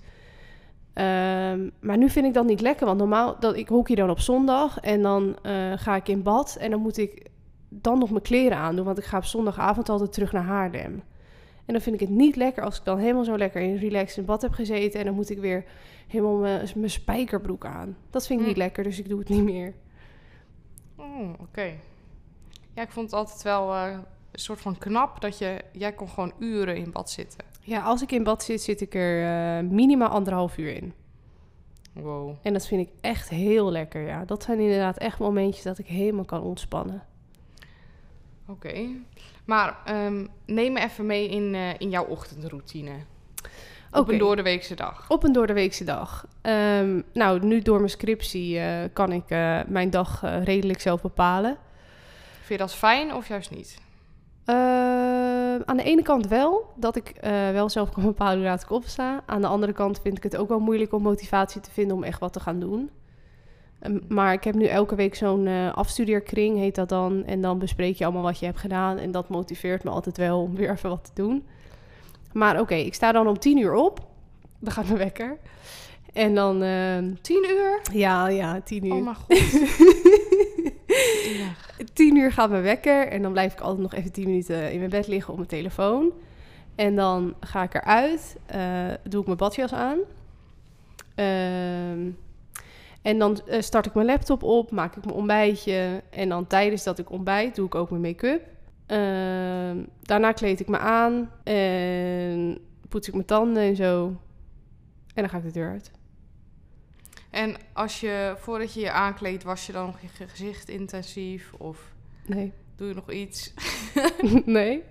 Ehm, 0.98 1.70
maar 1.80 1.98
nu 1.98 2.10
vind 2.10 2.26
ik 2.26 2.34
dat 2.34 2.46
niet 2.46 2.62
lekker. 2.62 2.86
Want 2.86 2.98
normaal, 2.98 3.36
dat, 3.40 3.56
ik 3.56 3.68
hockey 3.68 3.96
dan 3.96 4.10
op 4.10 4.20
zondag. 4.20 4.80
En 4.80 5.02
dan 5.02 5.38
eh, 5.42 5.72
ga 5.76 5.96
ik 5.96 6.08
in 6.08 6.24
bad. 6.24 6.58
En 6.60 6.72
dan 6.72 6.80
moet 6.80 6.98
ik 6.98 7.30
dan 7.70 8.00
nog 8.00 8.10
mijn 8.10 8.22
kleren 8.22 8.58
aandoen. 8.58 8.86
Want 8.86 8.98
ik 8.98 9.04
ga 9.04 9.18
op 9.18 9.24
zondagavond 9.24 9.90
altijd 9.90 10.14
terug 10.14 10.32
naar 10.32 10.44
Haarlem. 10.44 11.04
En 11.66 11.74
dan 11.74 11.82
vind 11.82 11.96
ik 12.02 12.08
het 12.08 12.18
niet 12.18 12.36
lekker 12.36 12.64
als 12.64 12.78
ik 12.78 12.86
dan 12.86 12.98
helemaal 12.98 13.24
zo 13.24 13.38
lekker 13.38 13.62
in 13.62 13.76
relaxed 13.76 14.18
in 14.18 14.26
bad 14.26 14.42
heb 14.42 14.52
gezeten. 14.52 15.00
En 15.00 15.06
dan 15.06 15.16
moet 15.16 15.30
ik 15.30 15.40
weer 15.40 15.66
helemaal 16.08 16.38
mijn 16.38 16.68
mijn 16.76 16.90
spijkerbroek 16.90 17.66
aan. 17.66 17.98
Dat 18.10 18.28
vind 18.28 18.40
ik 18.40 18.46
Hm. 18.46 18.52
niet 18.52 18.62
lekker, 18.62 18.84
dus 18.84 19.00
ik 19.00 19.10
doe 19.10 19.20
het 19.20 19.30
niet 19.30 19.44
meer. 19.44 19.74
Oh, 20.96 21.30
oké. 21.40 21.72
Ja, 22.74 22.82
ik 22.82 22.92
vond 22.92 23.06
het 23.12 23.20
altijd 23.20 23.42
wel 23.44 23.74
eh, 23.74 23.98
soort 24.40 24.62
van 24.62 24.78
knap 24.78 25.22
dat 25.22 25.38
je... 25.38 25.62
Jij 25.72 25.94
kon 25.94 26.10
gewoon 26.10 26.34
uren 26.40 26.76
in 26.76 26.92
bad 26.92 27.10
zitten. 27.10 27.46
Ja, 27.62 27.82
als 27.82 28.02
ik 28.02 28.12
in 28.12 28.24
bad 28.24 28.44
zit, 28.44 28.62
zit 28.62 28.82
ik 28.82 28.96
er 28.96 29.24
eh, 29.24 29.70
minimaal 29.70 30.10
anderhalf 30.10 30.58
uur 30.58 30.74
in. 30.76 30.94
Wow. 31.94 32.36
En 32.42 32.54
dat 32.54 32.68
vind 32.68 32.88
ik 32.88 32.94
echt 33.02 33.30
heel 33.30 33.72
lekker, 33.72 34.02
ja. 34.02 34.26
Dat 34.26 34.44
zijn 34.44 34.60
inderdaad 34.60 34.98
echt 34.98 35.20
momentjes 35.20 35.64
dat 35.64 35.78
ik 35.78 35.88
helemaal 35.88 36.26
kan 36.26 36.42
ontspannen. 36.42 37.04
Oké. 38.48 38.88
Maar 39.46 39.78
ehm, 39.86 40.26
neem 40.46 40.74
me 40.74 40.80
even 40.80 41.06
mee 41.06 41.30
in, 41.30 41.56
eh, 41.56 41.70
in 41.78 41.90
jouw 41.90 42.06
ochtendroutine. 42.06 42.92
Op 43.92 44.10
een 44.10 44.18
doordeweekse 44.18 44.76
dag. 44.76 45.10
Op 45.10 45.24
een 45.24 45.32
doordeweekse 45.32 45.84
dag. 45.84 46.28
Ehm, 46.42 47.02
nou, 47.14 47.46
nu 47.46 47.62
door 47.62 47.78
mijn 47.78 47.90
scriptie 47.90 48.60
eh, 48.60 48.84
kan 48.94 49.12
ik 49.12 49.30
mijn 49.68 49.90
dag 49.90 50.22
redelijk 50.44 50.82
zelf 50.82 51.02
bepalen. 51.02 51.58
Vind 52.34 52.60
je 52.60 52.66
dat 52.66 52.76
fijn 52.76 53.14
of 53.14 53.28
juist 53.28 53.52
niet? 53.52 53.86
Ehm, 54.48 55.62
aan 55.66 55.78
de 55.78 55.84
ene 55.84 56.02
kant 56.02 56.28
wel, 56.28 56.66
dat 56.76 56.96
ik 56.96 57.10
eh, 57.10 57.50
wel 57.52 57.70
zelf 57.70 57.92
kan 57.92 58.04
bepalen 58.14 58.36
hoe 58.38 58.46
laat 58.46 58.62
ik 58.62 58.72
opsta. 58.72 59.24
Aan 59.26 59.42
de 59.42 59.48
andere 59.48 59.74
kant 59.74 60.00
vind 60.04 60.18
ik 60.18 60.24
het 60.24 60.38
ook 60.38 60.48
wel 60.48 60.60
moeilijk 60.60 60.94
om 60.94 61.02
motivatie 61.02 61.62
te 61.62 61.72
vinden 61.72 61.96
om 61.96 62.04
echt 62.04 62.20
wat 62.20 62.34
te 62.34 62.40
gaan 62.40 62.60
doen. 62.60 62.90
Ehm, 63.80 64.00
maar 64.08 64.34
ik 64.34 64.44
heb 64.44 64.56
nu 64.56 64.66
elke 64.66 64.96
week 64.96 65.16
zo'n 65.16 65.48
eh, 65.48 65.74
afstudeerkring, 65.74 66.58
heet 66.58 66.76
dat 66.76 66.90
dan. 66.90 67.24
En 67.26 67.42
dan 67.42 67.60
bespreek 67.60 67.96
je 67.96 68.04
allemaal 68.04 68.24
wat 68.24 68.40
je 68.40 68.46
hebt 68.46 68.60
gedaan. 68.60 68.98
En 68.98 69.12
dat 69.12 69.30
motiveert 69.30 69.84
me 69.84 69.90
altijd 69.90 70.18
wel 70.18 70.42
om 70.42 70.56
weer 70.60 70.72
even 70.72 70.90
wat 70.90 71.06
te 71.06 71.22
doen. 71.22 71.46
Maar 72.34 72.60
oké, 72.60 72.76
ik 72.76 72.94
sta 72.94 73.12
dan 73.12 73.28
om 73.28 73.40
tien 73.40 73.58
uur 73.58 73.74
op. 73.74 74.06
Dan 74.60 74.74
gaat 74.74 74.86
mijn 74.86 74.98
wekker. 74.98 75.38
En 76.14 76.36
dan, 76.36 76.64
ehm, 76.64 77.14
Tien 77.22 77.46
uur? 77.50 77.82
ja, 77.94 78.28
ja, 78.28 78.62
tien 78.62 78.86
uur. 78.86 78.94
Oh 78.94 79.04
mijn 79.04 79.16
god. 79.16 79.40
Tien 81.94 82.16
uur 82.16 82.32
gaat 82.32 82.50
mijn 82.50 82.64
wekker 82.64 83.08
en 83.08 83.22
dan 83.22 83.32
blijf 83.32 83.54
ik 83.54 83.60
altijd 83.60 83.82
nog 83.82 83.94
even 83.94 84.12
tien 84.12 84.26
minuten 84.26 84.72
in 84.72 84.78
mijn 84.78 84.90
bed 84.90 85.08
liggen 85.08 85.30
op 85.30 85.38
mijn 85.38 85.50
telefoon. 85.50 86.12
En 86.76 86.96
dan 86.96 87.36
ga 87.40 87.64
ik 87.64 87.74
eruit, 87.74 88.38
eh 88.46 88.94
doe 89.04 89.20
ik 89.20 89.26
mijn 89.26 89.38
badjas 89.38 89.74
aan. 89.74 89.98
Ehm, 91.16 92.10
en 93.02 93.20
dan 93.20 93.40
eh, 93.48 93.62
start 93.62 93.86
ik 93.86 93.94
mijn 93.94 94.06
laptop 94.06 94.44
op, 94.44 94.72
maak 94.72 94.96
ik 94.96 95.06
mijn 95.06 95.18
ontbijtje. 95.18 96.04
En 96.10 96.30
dan 96.30 96.48
tijdens 96.48 96.84
dat 96.84 97.00
ik 97.00 97.12
ontbijt 97.12 97.56
doe 97.56 97.66
ik 97.66 97.76
ook 97.76 97.90
mijn 97.90 98.02
make-up. 98.02 98.42
Ehm, 98.86 99.78
daarna 100.02 100.32
kleed 100.32 100.60
ik 100.60 100.68
me 100.68 100.78
aan 100.78 101.32
en 101.44 102.58
poets 102.90 103.08
ik 103.08 103.14
mijn 103.14 103.26
tanden 103.26 103.64
en 103.64 103.76
zo. 103.76 104.06
En 105.14 105.24
dan 105.24 105.30
ga 105.30 105.38
ik 105.38 105.44
de 105.44 105.52
deur 105.52 105.70
uit. 105.70 105.92
En 107.38 107.56
als 107.74 108.00
je, 108.00 108.34
voordat 108.38 108.74
je 108.74 108.80
je 108.80 108.92
aankleedt, 108.92 109.44
was 109.44 109.66
je 109.66 109.72
dan 109.72 109.86
nog 109.86 110.02
je 110.02 110.08
ge- 110.08 110.28
gezicht 110.28 110.70
intensief? 110.70 111.54
Of 111.58 111.94
Nee. 112.26 112.52
doe 112.76 112.88
je 112.88 112.94
nog 112.94 113.12
iets? 113.12 113.54
nee. 114.46 114.84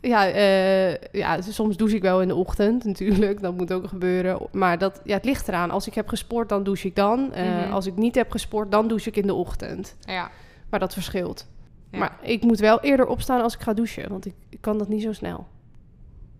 Ja, 0.00 0.28
eh, 0.28 0.94
ja, 1.12 1.40
soms 1.40 1.76
douche 1.76 1.96
ik 1.96 2.02
wel 2.02 2.22
in 2.22 2.28
de 2.28 2.34
ochtend 2.34 2.84
natuurlijk. 2.84 3.40
Dat 3.40 3.56
moet 3.56 3.72
ook 3.72 3.88
gebeuren. 3.88 4.46
Maar 4.52 4.78
dat, 4.78 5.00
ja, 5.04 5.14
het 5.16 5.24
ligt 5.24 5.48
eraan. 5.48 5.70
Als 5.70 5.86
ik 5.86 5.94
heb 5.94 6.08
gesport, 6.08 6.48
dan 6.48 6.62
douche 6.62 6.86
ik 6.86 6.94
dan. 6.96 7.20
Mhm. 7.28 7.70
Als 7.72 7.86
ik 7.86 7.96
niet 7.96 8.14
heb 8.14 8.30
gesport, 8.30 8.70
dan 8.70 8.88
douche 8.88 9.08
ik 9.08 9.16
in 9.16 9.26
de 9.26 9.34
ochtend. 9.34 9.96
Ja. 10.00 10.30
Maar 10.70 10.80
dat 10.80 10.92
verschilt. 10.92 11.46
ja. 11.90 11.98
Maar 11.98 12.18
ik 12.22 12.42
moet 12.42 12.58
wel 12.58 12.80
eerder 12.80 13.06
opstaan 13.06 13.42
als 13.42 13.54
ik 13.54 13.60
ga 13.60 13.72
douchen. 13.74 14.08
Want 14.08 14.26
ik, 14.26 14.34
ik 14.48 14.60
kan 14.60 14.78
dat 14.78 14.88
niet 14.88 15.02
zo 15.02 15.12
snel. 15.12 15.46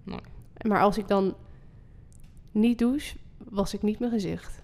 Nee. 0.05 0.21
Maar 0.63 0.81
als 0.81 0.99
ik 0.99 1.09
dan 1.09 1.35
niet 2.53 2.79
douche, 2.79 3.17
was 3.39 3.75
ik 3.75 3.83
niet 3.83 3.99
mijn 3.99 4.13
gezicht. 4.13 4.63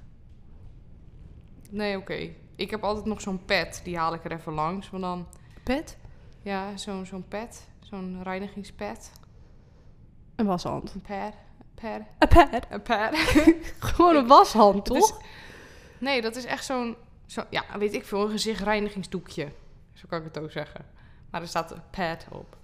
Nee, 1.77 1.97
oké. 1.97 2.29
Ik 2.57 2.71
heb 2.71 2.85
altijd 2.85 3.05
nog 3.07 3.21
zo'n 3.21 3.45
pad. 3.45 3.81
Die 3.85 3.97
haal 3.99 4.15
ik 4.15 4.25
er 4.25 4.33
even 4.33 4.53
langs. 4.53 4.91
Want 4.91 5.03
dan, 5.03 5.27
Pet? 5.63 5.97
ja, 6.43 6.77
zo'n 6.77 7.07
zo'n 7.07 7.25
pad. 7.29 7.67
Zo'n 7.81 8.21
reinigingspad. 8.23 9.11
Een 10.37 10.47
washand. 10.47 10.95
Een 10.95 11.01
pad. 11.01 11.33
Pad. 11.75 12.01
Een 12.19 12.29
pad? 12.29 12.67
Een 12.71 12.83
pad. 12.83 13.15
Gewoon 13.95 14.17
een 14.17 14.27
washand, 14.27 14.91
is- 14.91 15.01
toch? 15.09 15.21
Nee, 15.99 16.23
dat 16.23 16.37
is 16.37 16.45
echt 16.45 16.65
zo'n, 16.65 16.97
zo, 17.27 17.43
ja, 17.51 17.65
weet 17.79 17.95
ik 17.95 18.05
veel, 18.05 18.23
een 18.23 18.31
gezichtreinigingsdoekje. 18.31 19.49
Zo 19.93 20.05
kan 20.09 20.19
ik 20.19 20.25
het 20.25 20.39
ook 20.39 20.51
zeggen. 20.51 20.85
Maar 21.31 21.41
er 21.41 21.49
staat 21.49 21.71
een 21.71 21.83
pad 21.91 22.27
op. 22.31 22.57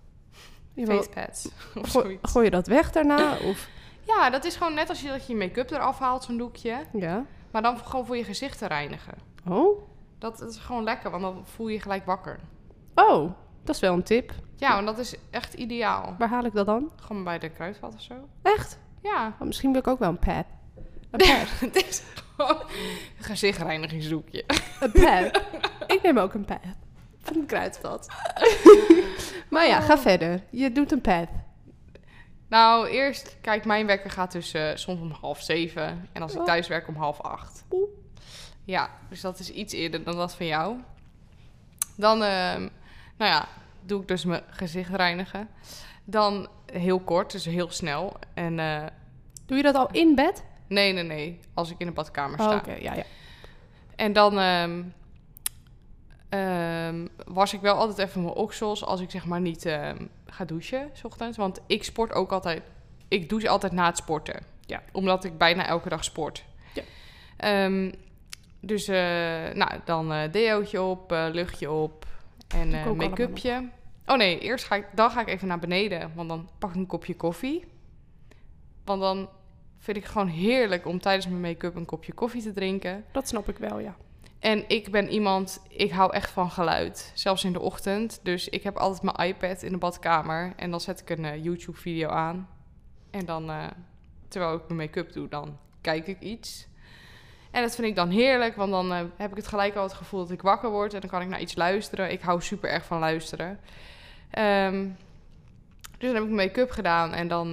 Ja, 0.74 0.84
Facepads 0.86 1.46
of 1.46 1.72
gooi, 1.72 2.04
zoiets. 2.04 2.30
gooi 2.30 2.44
je 2.44 2.50
dat 2.50 2.66
weg 2.66 2.92
daarna? 2.92 3.36
Of... 3.38 3.68
Ja, 4.06 4.30
dat 4.30 4.44
is 4.44 4.56
gewoon 4.56 4.74
net 4.74 4.88
als 4.88 5.00
je 5.02 5.08
dat 5.08 5.26
je 5.26 5.34
make-up 5.36 5.70
eraf 5.70 5.98
haalt, 5.98 6.24
zo'n 6.24 6.36
doekje. 6.38 6.76
Ja. 6.92 7.24
Maar 7.52 7.62
dan 7.62 7.78
gewoon 7.78 8.06
voor 8.06 8.16
je 8.16 8.24
gezicht 8.24 8.58
te 8.58 8.66
reinigen. 8.66 9.14
Oh? 9.48 9.82
Dat, 10.18 10.38
dat 10.38 10.50
is 10.50 10.58
gewoon 10.58 10.82
lekker, 10.84 11.10
want 11.10 11.22
dan 11.22 11.42
voel 11.46 11.68
je 11.68 11.74
je 11.74 11.80
gelijk 11.80 12.04
wakker. 12.06 12.38
Oh, 12.94 13.30
dat 13.64 13.74
is 13.74 13.80
wel 13.80 13.92
een 13.92 14.02
tip. 14.02 14.32
Ja, 14.56 14.74
want 14.74 14.86
dat 14.86 14.98
is 14.98 15.14
echt 15.30 15.54
ideaal. 15.54 16.14
Waar 16.18 16.28
haal 16.28 16.44
ik 16.44 16.52
dat 16.54 16.66
dan? 16.66 16.90
Gewoon 16.96 17.24
bij 17.24 17.38
de 17.38 17.48
kruidvat 17.48 17.94
of 17.94 18.00
zo. 18.00 18.14
Echt? 18.42 18.78
Ja, 19.02 19.34
Oh, 19.40 19.46
misschien 19.46 19.70
wil 19.72 19.80
ik 19.80 19.86
ook 19.86 19.98
wel 19.98 20.08
een 20.08 20.18
pad. 20.18 20.44
Een 21.10 21.18
pad. 21.18 21.60
het 21.60 21.76
is 21.88 22.02
gewoon 22.36 22.60
een 23.18 23.24
gezichtreinigingsdoekje. 23.24 24.44
een 24.80 24.92
pad. 24.92 25.42
ik 25.86 26.02
neem 26.02 26.18
ook 26.18 26.34
een 26.34 26.44
pad. 26.44 26.60
Van 27.22 27.36
een 27.36 27.46
kruidvat. 27.46 28.06
maar 29.50 29.66
ja, 29.66 29.80
ga 29.80 29.98
verder. 29.98 30.42
Je 30.50 30.72
doet 30.72 30.92
een 30.92 31.00
pad. 31.00 31.28
Nou, 32.52 32.88
eerst, 32.88 33.36
kijk, 33.40 33.64
mijn 33.64 33.86
wekker 33.86 34.10
gaat 34.10 34.30
tussen 34.30 34.78
soms 34.78 35.00
om 35.00 35.10
half 35.20 35.40
zeven. 35.42 36.08
En 36.12 36.22
als 36.22 36.32
ik 36.32 36.38
Oh. 36.38 36.44
thuis 36.44 36.68
werk 36.68 36.88
om 36.88 36.96
half 36.96 37.20
acht. 37.20 37.64
Ja, 38.64 38.90
dus 39.08 39.20
dat 39.20 39.38
is 39.38 39.50
iets 39.50 39.72
eerder 39.74 40.04
dan 40.04 40.16
dat 40.16 40.34
van 40.34 40.46
jou. 40.46 40.76
Dan, 41.96 42.22
ehm, 42.22 42.60
nou 43.16 43.30
ja, 43.30 43.48
doe 43.82 44.00
ik 44.00 44.08
dus 44.08 44.24
mijn 44.24 44.42
gezicht 44.50 44.90
reinigen. 44.94 45.48
Dan 46.04 46.48
heel 46.72 47.00
kort, 47.00 47.32
dus 47.32 47.44
heel 47.44 47.70
snel. 47.70 48.16
En 48.34 48.58
eh, 48.58 48.86
Doe 49.46 49.56
je 49.56 49.62
dat 49.62 49.74
al 49.74 49.88
in 49.90 50.14
bed? 50.14 50.44
nee, 50.68 50.92
nee, 50.92 51.02
nee, 51.04 51.40
als 51.54 51.70
ik 51.70 51.78
in 51.78 51.86
de 51.86 51.92
badkamer 51.92 52.38
Oh, 52.40 52.46
sta. 52.46 52.56
Oké, 52.56 52.72
ja, 52.74 52.94
ja. 52.94 53.02
En 53.96 54.12
dan 54.12 54.38
ehm, 54.38 54.82
ehm, 56.32 57.06
was 57.26 57.52
ik 57.52 57.60
wel 57.60 57.74
altijd 57.74 58.08
even 58.08 58.22
mijn 58.22 58.34
oksels 58.34 58.84
als 58.84 59.00
ik 59.00 59.10
zeg 59.10 59.26
maar 59.26 59.40
niet 59.40 59.66
ehm, 59.66 60.06
ga 60.26 60.44
douchen, 60.44 60.90
s 60.92 61.04
ochtends. 61.04 61.36
Want 61.36 61.60
ik 61.66 61.84
sport 61.84 62.12
ook 62.12 62.32
altijd, 62.32 62.62
ik 63.08 63.28
douche 63.28 63.48
altijd 63.48 63.72
na 63.72 63.86
het 63.86 63.96
sporten. 63.96 64.42
Ja. 64.66 64.82
Omdat 64.92 65.24
ik 65.24 65.38
bijna 65.38 65.66
elke 65.66 65.88
dag 65.88 66.04
sport. 66.04 66.44
Ja. 66.74 66.82
Ehm, 67.36 67.92
dus 68.60 68.88
eh, 68.88 68.96
nou, 69.54 69.70
dan 69.84 70.12
eh 70.12 70.32
deootje 70.32 70.82
op, 70.82 71.12
eh, 71.12 71.26
luchtje 71.32 71.70
op 71.70 72.06
en 72.48 72.96
make-upje. 72.96 73.68
Oh 74.06 74.16
nee, 74.16 74.38
eerst 74.38 74.64
ga 74.64 74.74
ik, 74.74 74.86
dan 74.94 75.10
ga 75.10 75.20
ik 75.20 75.28
even 75.28 75.48
naar 75.48 75.58
beneden, 75.58 76.12
want 76.14 76.28
dan 76.28 76.48
pak 76.58 76.70
ik 76.70 76.76
een 76.76 76.86
kopje 76.86 77.16
koffie. 77.16 77.64
Want 78.84 79.00
dan 79.00 79.28
vind 79.78 79.96
ik 79.96 80.04
gewoon 80.04 80.28
heerlijk 80.28 80.86
om 80.86 81.00
tijdens 81.00 81.26
mijn 81.26 81.40
make-up 81.40 81.74
een 81.76 81.84
kopje 81.84 82.12
koffie 82.12 82.42
te 82.42 82.52
drinken. 82.52 83.04
Dat 83.12 83.28
snap 83.28 83.48
ik 83.48 83.58
wel, 83.58 83.78
ja. 83.78 83.96
En 84.42 84.64
ik 84.68 84.90
ben 84.90 85.08
iemand, 85.08 85.62
ik 85.68 85.90
hou 85.90 86.12
echt 86.12 86.30
van 86.30 86.50
geluid. 86.50 87.12
Zelfs 87.14 87.44
in 87.44 87.52
de 87.52 87.60
ochtend. 87.60 88.20
Dus 88.22 88.48
ik 88.48 88.62
heb 88.62 88.76
altijd 88.76 89.02
mijn 89.02 89.28
iPad 89.28 89.62
in 89.62 89.72
de 89.72 89.78
badkamer. 89.78 90.52
En 90.56 90.70
dan 90.70 90.80
zet 90.80 91.00
ik 91.00 91.10
een 91.10 91.24
eh, 91.24 91.44
YouTube-video 91.44 92.08
aan. 92.08 92.48
En 93.10 93.24
dan, 93.24 93.50
eh, 93.50 93.66
terwijl 94.28 94.54
ik 94.54 94.62
mijn 94.66 94.78
make-up 94.78 95.12
doe, 95.12 95.28
dan 95.28 95.58
kijk 95.80 96.06
ik 96.06 96.20
iets. 96.20 96.66
En 97.50 97.62
dat 97.62 97.74
vind 97.74 97.86
ik 97.86 97.94
dan 97.94 98.10
heerlijk, 98.10 98.56
want 98.56 98.70
dan 98.70 98.92
eh, 98.92 99.00
heb 99.16 99.30
ik 99.30 99.36
het 99.36 99.46
gelijk 99.46 99.74
al 99.74 99.82
het 99.82 99.92
gevoel 99.92 100.20
dat 100.20 100.30
ik 100.30 100.42
wakker 100.42 100.70
word. 100.70 100.94
En 100.94 101.00
dan 101.00 101.10
kan 101.10 101.22
ik 101.22 101.28
naar 101.28 101.40
iets 101.40 101.56
luisteren. 101.56 102.12
Ik 102.12 102.20
hou 102.20 102.40
super 102.40 102.70
erg 102.70 102.84
van 102.84 102.98
luisteren. 102.98 103.60
Ehm, 104.30 104.88
dus 105.98 106.10
dan 106.10 106.14
heb 106.14 106.22
ik 106.22 106.30
mijn 106.30 106.46
make-up 106.46 106.70
gedaan 106.70 107.12
en 107.12 107.28
dan 107.28 107.52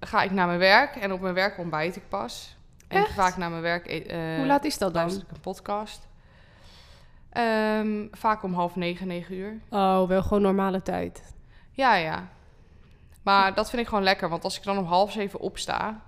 ga 0.00 0.22
ik 0.22 0.30
naar 0.30 0.46
mijn 0.46 0.58
werk. 0.58 0.96
En 0.96 1.12
op 1.12 1.20
mijn 1.20 1.34
werk 1.34 1.58
ontbijt 1.58 1.96
ik 1.96 2.08
pas. 2.08 2.56
En 2.92 3.02
Echt? 3.02 3.12
vaak 3.12 3.36
naar 3.36 3.50
mijn 3.50 3.62
werk... 3.62 3.86
eh, 3.86 4.36
Hoe 4.36 4.46
laat 4.46 4.64
is 4.64 4.78
dat 4.78 4.92
dan? 4.94 5.02
luister 5.02 5.22
ik 5.28 5.30
een 5.34 5.40
podcast. 5.40 6.08
Ehm, 7.30 8.06
vaak 8.10 8.42
om 8.42 8.54
half 8.54 8.76
negen, 8.76 9.06
negen 9.06 9.34
uur. 9.34 9.60
Oh, 9.70 10.08
wel 10.08 10.22
gewoon 10.22 10.42
normale 10.42 10.82
tijd. 10.82 11.34
Ja, 11.70 11.94
ja. 11.94 12.28
Maar 13.22 13.54
dat 13.54 13.70
vind 13.70 13.82
ik 13.82 13.88
gewoon 13.88 14.02
lekker. 14.04 14.28
Want 14.28 14.44
als 14.44 14.56
ik 14.56 14.62
dan 14.62 14.78
om 14.78 14.84
half 14.84 15.12
zeven 15.12 15.40
opsta... 15.40 16.02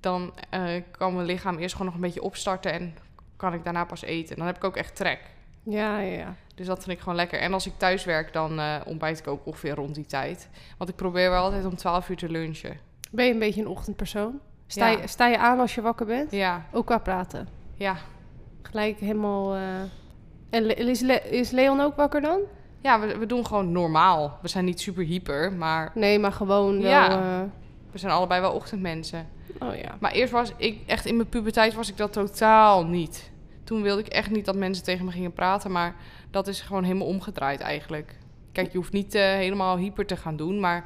dan 0.00 0.34
eh, 0.50 0.82
kan 0.90 1.14
mijn 1.14 1.26
lichaam 1.26 1.58
eerst 1.58 1.72
gewoon 1.72 1.86
nog 1.86 1.94
een 1.96 2.06
beetje 2.06 2.22
opstarten... 2.22 2.72
en 2.72 2.94
kan 3.36 3.54
ik 3.54 3.64
daarna 3.64 3.84
pas 3.84 4.02
eten. 4.02 4.36
Dan 4.36 4.46
heb 4.46 4.56
ik 4.56 4.64
ook 4.64 4.76
echt 4.76 4.96
trek. 4.96 5.20
Ja, 5.62 5.98
ja, 5.98 6.16
ja. 6.18 6.34
Dus 6.54 6.66
dat 6.66 6.78
vind 6.84 6.96
ik 6.96 7.02
gewoon 7.02 7.14
lekker. 7.14 7.40
En 7.40 7.52
als 7.52 7.66
ik 7.66 7.72
thuis 7.76 8.04
werk, 8.04 8.32
dan 8.32 8.60
ontbijt 8.86 9.18
ik 9.18 9.26
ook 9.26 9.46
ongeveer 9.46 9.74
rond 9.74 9.94
die 9.94 10.06
tijd. 10.06 10.48
Want 10.78 10.90
ik 10.90 10.96
probeer 10.96 11.30
wel 11.30 11.42
altijd 11.42 11.64
om 11.64 11.76
12 11.76 12.08
uur 12.08 12.16
te 12.16 12.28
lunchen. 12.30 12.78
Ben 13.10 13.26
je 13.26 13.32
een 13.32 13.38
beetje 13.38 13.60
een 13.60 13.68
ochtendpersoon? 13.68 14.40
Sta, 14.72 14.86
Ja. 14.88 14.98
je, 15.00 15.06
sta 15.06 15.26
je 15.26 15.38
aan 15.38 15.60
als 15.60 15.74
je 15.74 15.80
wakker 15.80 16.06
bent? 16.06 16.30
Ja, 16.30 16.64
Ook 16.72 16.86
qua 16.86 16.98
praten. 16.98 17.48
ja. 17.74 17.96
Gelijk 18.62 18.98
helemaal... 18.98 19.54
eh, 19.54 19.60
En 20.50 20.76
is, 20.76 21.00
Le- 21.00 21.22
is 21.30 21.50
Leon 21.50 21.80
ook 21.80 21.96
wakker 21.96 22.20
dan? 22.20 22.40
Ja, 22.80 23.00
we, 23.00 23.18
we 23.18 23.26
doen 23.26 23.46
gewoon 23.46 23.72
normaal. 23.72 24.38
We 24.42 24.48
zijn 24.48 24.64
niet 24.64 24.80
super 24.80 25.04
hyper, 25.04 25.52
maar 25.52 25.90
Nee, 25.94 26.18
maar 26.18 26.32
gewoon 26.32 26.82
wel... 26.82 26.90
Ja. 26.90 27.10
eh, 27.10 27.48
we 27.90 27.98
zijn 27.98 28.12
allebei 28.12 28.40
wel 28.40 28.52
ochtendmensen. 28.52 29.26
Oh 29.58 29.74
ja. 29.76 29.96
Maar 30.00 30.12
eerst 30.12 30.32
was 30.32 30.52
ik 30.56 30.78
echt 30.86 31.06
in 31.06 31.16
mijn 31.16 31.28
puberteit 31.28 31.74
was 31.74 31.88
ik 31.88 31.96
dat 31.96 32.12
totaal 32.12 32.84
niet. 32.86 33.30
Toen 33.64 33.82
wilde 33.82 34.00
ik 34.00 34.08
echt 34.08 34.30
niet 34.30 34.44
dat 34.44 34.56
mensen 34.56 34.84
tegen 34.84 35.04
me 35.04 35.10
gingen 35.10 35.32
praten, 35.32 35.72
maar 35.72 35.94
dat 36.30 36.46
is 36.48 36.60
gewoon 36.60 36.82
helemaal 36.84 37.06
omgedraaid 37.06 37.60
eigenlijk. 37.60 38.16
Kijk, 38.52 38.70
je 38.72 38.78
hoeft 38.78 38.92
niet 38.92 39.14
eh, 39.14 39.22
helemaal 39.22 39.76
hyper 39.76 40.06
te 40.06 40.16
gaan 40.16 40.36
doen, 40.36 40.60
maar 40.60 40.84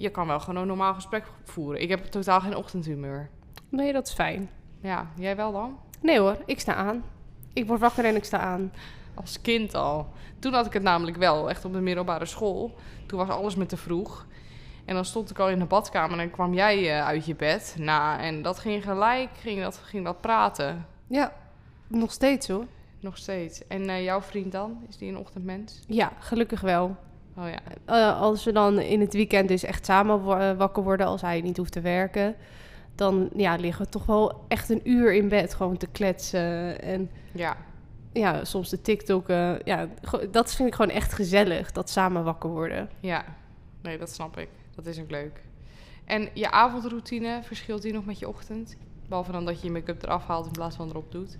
je 0.00 0.10
kan 0.10 0.26
wel 0.26 0.40
gewoon 0.40 0.60
een 0.60 0.66
normaal 0.66 0.94
gesprek 0.94 1.24
voeren. 1.44 1.82
Ik 1.82 1.88
heb 1.88 2.04
totaal 2.04 2.40
geen 2.40 2.56
ochtendhumeur. 2.56 3.30
Nee, 3.68 3.92
dat 3.92 4.06
is 4.06 4.12
fijn. 4.12 4.50
Ja, 4.80 5.10
jij 5.16 5.36
wel 5.36 5.52
dan? 5.52 5.78
Nee 6.00 6.18
hoor, 6.18 6.36
ik 6.46 6.60
sta 6.60 6.74
aan. 6.74 7.04
Ik 7.52 7.66
word 7.66 7.80
wakker 7.80 8.04
en 8.04 8.16
ik 8.16 8.24
sta 8.24 8.38
aan. 8.38 8.72
Als 9.14 9.40
kind 9.40 9.74
al. 9.74 10.08
Toen 10.38 10.52
had 10.52 10.66
ik 10.66 10.72
het 10.72 10.82
namelijk 10.82 11.16
wel, 11.16 11.50
echt 11.50 11.64
op 11.64 11.72
de 11.72 11.80
middelbare 11.80 12.26
school. 12.26 12.74
Toen 13.06 13.18
was 13.18 13.28
alles 13.28 13.56
me 13.56 13.66
te 13.66 13.76
vroeg. 13.76 14.26
En 14.84 14.94
dan 14.94 15.04
stond 15.04 15.30
ik 15.30 15.38
al 15.38 15.48
in 15.48 15.58
de 15.58 15.64
badkamer 15.64 16.10
en 16.10 16.18
dan 16.18 16.30
kwam 16.30 16.54
jij 16.54 16.98
eh, 16.98 17.06
uit 17.06 17.26
je 17.26 17.34
bed. 17.34 17.74
Nou, 17.78 18.20
en 18.20 18.42
dat 18.42 18.58
ging 18.58 18.84
gelijk, 18.84 19.30
ging 19.32 19.62
dat, 19.62 19.76
ging 19.76 20.04
dat 20.04 20.20
praten. 20.20 20.86
Ja, 21.06 21.32
nog 21.86 22.12
steeds 22.12 22.48
hoor. 22.48 22.66
Nog 23.00 23.16
steeds. 23.16 23.66
En 23.66 23.88
eh, 23.88 24.04
jouw 24.04 24.22
vriend 24.22 24.52
dan? 24.52 24.84
Is 24.88 24.96
die 24.96 25.08
een 25.08 25.18
ochtendmens? 25.18 25.80
Ja, 25.86 26.12
gelukkig 26.18 26.60
wel. 26.60 26.96
Oh 27.36 27.48
ja. 27.48 27.58
Eh, 27.84 28.20
als 28.20 28.44
we 28.44 28.52
dan 28.52 28.78
in 28.80 29.00
het 29.00 29.12
weekend 29.12 29.48
dus 29.48 29.62
echt 29.64 29.84
samen 29.84 30.20
eh, 30.40 30.56
wakker 30.56 30.82
worden, 30.82 31.06
als 31.06 31.20
hij 31.20 31.40
niet 31.40 31.56
hoeft 31.56 31.72
te 31.72 31.80
werken, 31.80 32.34
dan 32.94 33.28
ja, 33.36 33.56
liggen 33.56 33.84
we 33.84 33.90
toch 33.90 34.06
wel 34.06 34.44
echt 34.48 34.68
een 34.68 34.80
uur 34.84 35.14
in 35.14 35.28
bed 35.28 35.54
gewoon 35.54 35.76
te 35.76 35.86
kletsen. 35.86 36.82
En 36.82 37.10
Ja. 37.32 37.56
ja, 38.12 38.44
soms 38.44 38.68
de 38.68 38.80
TikTok. 38.82 39.28
ja, 39.64 39.88
dat 40.30 40.54
vind 40.54 40.68
ik 40.68 40.74
gewoon 40.74 40.90
echt 40.90 41.12
gezellig, 41.12 41.72
dat 41.72 41.90
samen 41.90 42.24
wakker 42.24 42.50
worden. 42.50 42.90
Ja. 43.00 43.24
Nee, 43.82 43.98
dat 43.98 44.10
snap 44.10 44.38
ik. 44.38 44.48
Dat 44.74 44.86
is 44.86 45.00
ook 45.00 45.10
leuk. 45.10 45.40
En 46.04 46.28
je 46.34 46.50
avondroutine, 46.50 47.40
verschilt 47.42 47.82
die 47.82 47.92
nog 47.92 48.04
met 48.04 48.18
je 48.18 48.28
ochtend? 48.28 48.76
Behalve 49.08 49.32
dan 49.32 49.44
dat 49.44 49.60
je 49.60 49.66
je 49.66 49.72
make-up 49.72 50.02
eraf 50.02 50.26
haalt 50.26 50.46
in 50.46 50.52
plaats 50.52 50.76
van 50.76 50.88
erop 50.88 51.12
doet. 51.12 51.38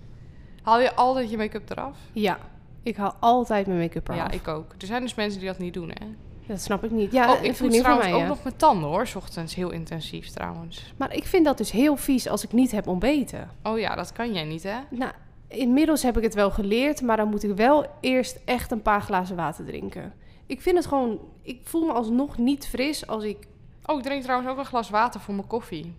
Haal 0.61 0.79
je 0.81 0.95
altijd 0.95 1.29
je 1.29 1.37
make-up 1.37 1.69
eraf? 1.69 1.97
Ja, 2.13 2.37
ik 2.83 2.95
haal 2.95 3.15
altijd 3.19 3.67
mijn 3.67 3.79
make-up 3.79 4.07
eraf. 4.07 4.19
Ja, 4.19 4.31
ik 4.31 4.47
ook. 4.47 4.75
Er 4.77 4.87
zijn 4.87 5.01
dus 5.01 5.15
mensen 5.15 5.39
die 5.39 5.49
dat 5.49 5.59
niet 5.59 5.73
doen, 5.73 5.89
hè? 5.89 6.05
Dat 6.47 6.61
snap 6.61 6.83
ik 6.83 6.91
niet. 6.91 7.11
Ja, 7.11 7.33
oh, 7.33 7.43
ik 7.43 7.55
van 7.55 7.69
trouwens 7.69 8.05
mij, 8.05 8.15
ook 8.15 8.21
ja. 8.21 8.27
nog 8.27 8.43
mijn 8.43 8.55
tanden, 8.55 8.89
hoor. 8.89 9.07
's 9.07 9.15
ochtends 9.15 9.55
heel 9.55 9.69
intensief, 9.69 10.29
trouwens. 10.29 10.93
Maar 10.97 11.15
ik 11.15 11.23
vind 11.23 11.45
dat 11.45 11.57
dus 11.57 11.71
heel 11.71 11.95
vies 11.95 12.27
als 12.27 12.43
ik 12.43 12.51
niet 12.51 12.71
heb 12.71 12.87
ontbeten. 12.87 13.49
Oh 13.63 13.79
ja, 13.79 13.95
dat 13.95 14.11
kan 14.11 14.33
jij 14.33 14.43
niet, 14.43 14.63
hè? 14.63 14.77
Nou, 14.89 15.11
inmiddels 15.47 16.03
heb 16.03 16.17
ik 16.17 16.23
het 16.23 16.33
wel 16.33 16.51
geleerd, 16.51 17.01
maar 17.01 17.17
dan 17.17 17.29
moet 17.29 17.43
ik 17.43 17.55
wel 17.55 17.85
eerst 17.99 18.39
echt 18.45 18.71
een 18.71 18.81
paar 18.81 19.01
glazen 19.01 19.35
water 19.35 19.65
drinken. 19.65 20.13
Ik 20.45 20.61
vind 20.61 20.77
het 20.77 20.85
gewoon, 20.85 21.19
ik 21.41 21.59
voel 21.63 21.85
me 21.85 21.91
alsnog 21.93 22.37
niet 22.37 22.67
fris 22.67 23.07
als 23.07 23.23
ik, 23.23 23.37
Oh, 23.85 23.97
ik 23.97 24.03
drink 24.03 24.23
trouwens 24.23 24.51
ook 24.51 24.57
een 24.57 24.65
glas 24.65 24.89
water 24.89 25.19
voor 25.19 25.33
mijn 25.33 25.47
koffie. 25.47 25.95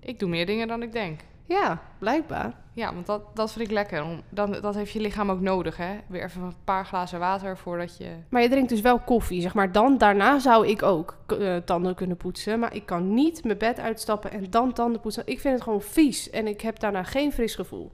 Ik 0.00 0.18
doe 0.18 0.28
meer 0.28 0.46
dingen 0.46 0.68
dan 0.68 0.82
ik 0.82 0.92
denk. 0.92 1.20
Ja, 1.46 1.82
blijkbaar. 1.98 2.52
Ja, 2.72 2.94
want 2.94 3.06
dat, 3.06 3.36
dat 3.36 3.52
vind 3.52 3.64
ik 3.64 3.70
lekker. 3.70 4.04
Om, 4.04 4.22
dan, 4.28 4.52
dat 4.52 4.74
heeft 4.74 4.92
je 4.92 5.00
lichaam 5.00 5.30
ook 5.30 5.40
nodig, 5.40 5.76
hè? 5.76 5.98
Weer 6.06 6.24
even 6.24 6.42
een 6.42 6.54
paar 6.64 6.86
glazen 6.86 7.18
water 7.18 7.58
voordat 7.58 7.96
je... 7.96 8.16
Maar 8.28 8.42
je 8.42 8.48
drinkt 8.48 8.68
dus 8.68 8.80
wel 8.80 8.98
koffie, 8.98 9.40
zeg 9.40 9.54
maar. 9.54 9.72
Dan, 9.72 9.98
daarna 9.98 10.38
zou 10.38 10.66
ik 10.66 10.82
ook 10.82 11.16
eh, 11.26 11.56
tanden 11.56 11.94
kunnen 11.94 12.16
poetsen. 12.16 12.58
Maar 12.58 12.74
ik 12.74 12.86
kan 12.86 13.14
niet 13.14 13.44
mijn 13.44 13.58
bed 13.58 13.80
uitstappen 13.80 14.30
en 14.30 14.50
dan 14.50 14.72
tanden 14.72 15.00
poetsen. 15.00 15.26
Ik 15.26 15.40
vind 15.40 15.54
het 15.54 15.62
gewoon 15.62 15.82
vies 15.82 16.30
en 16.30 16.46
ik 16.46 16.60
heb 16.60 16.78
daarna 16.78 17.02
geen 17.02 17.32
fris 17.32 17.54
gevoel. 17.54 17.92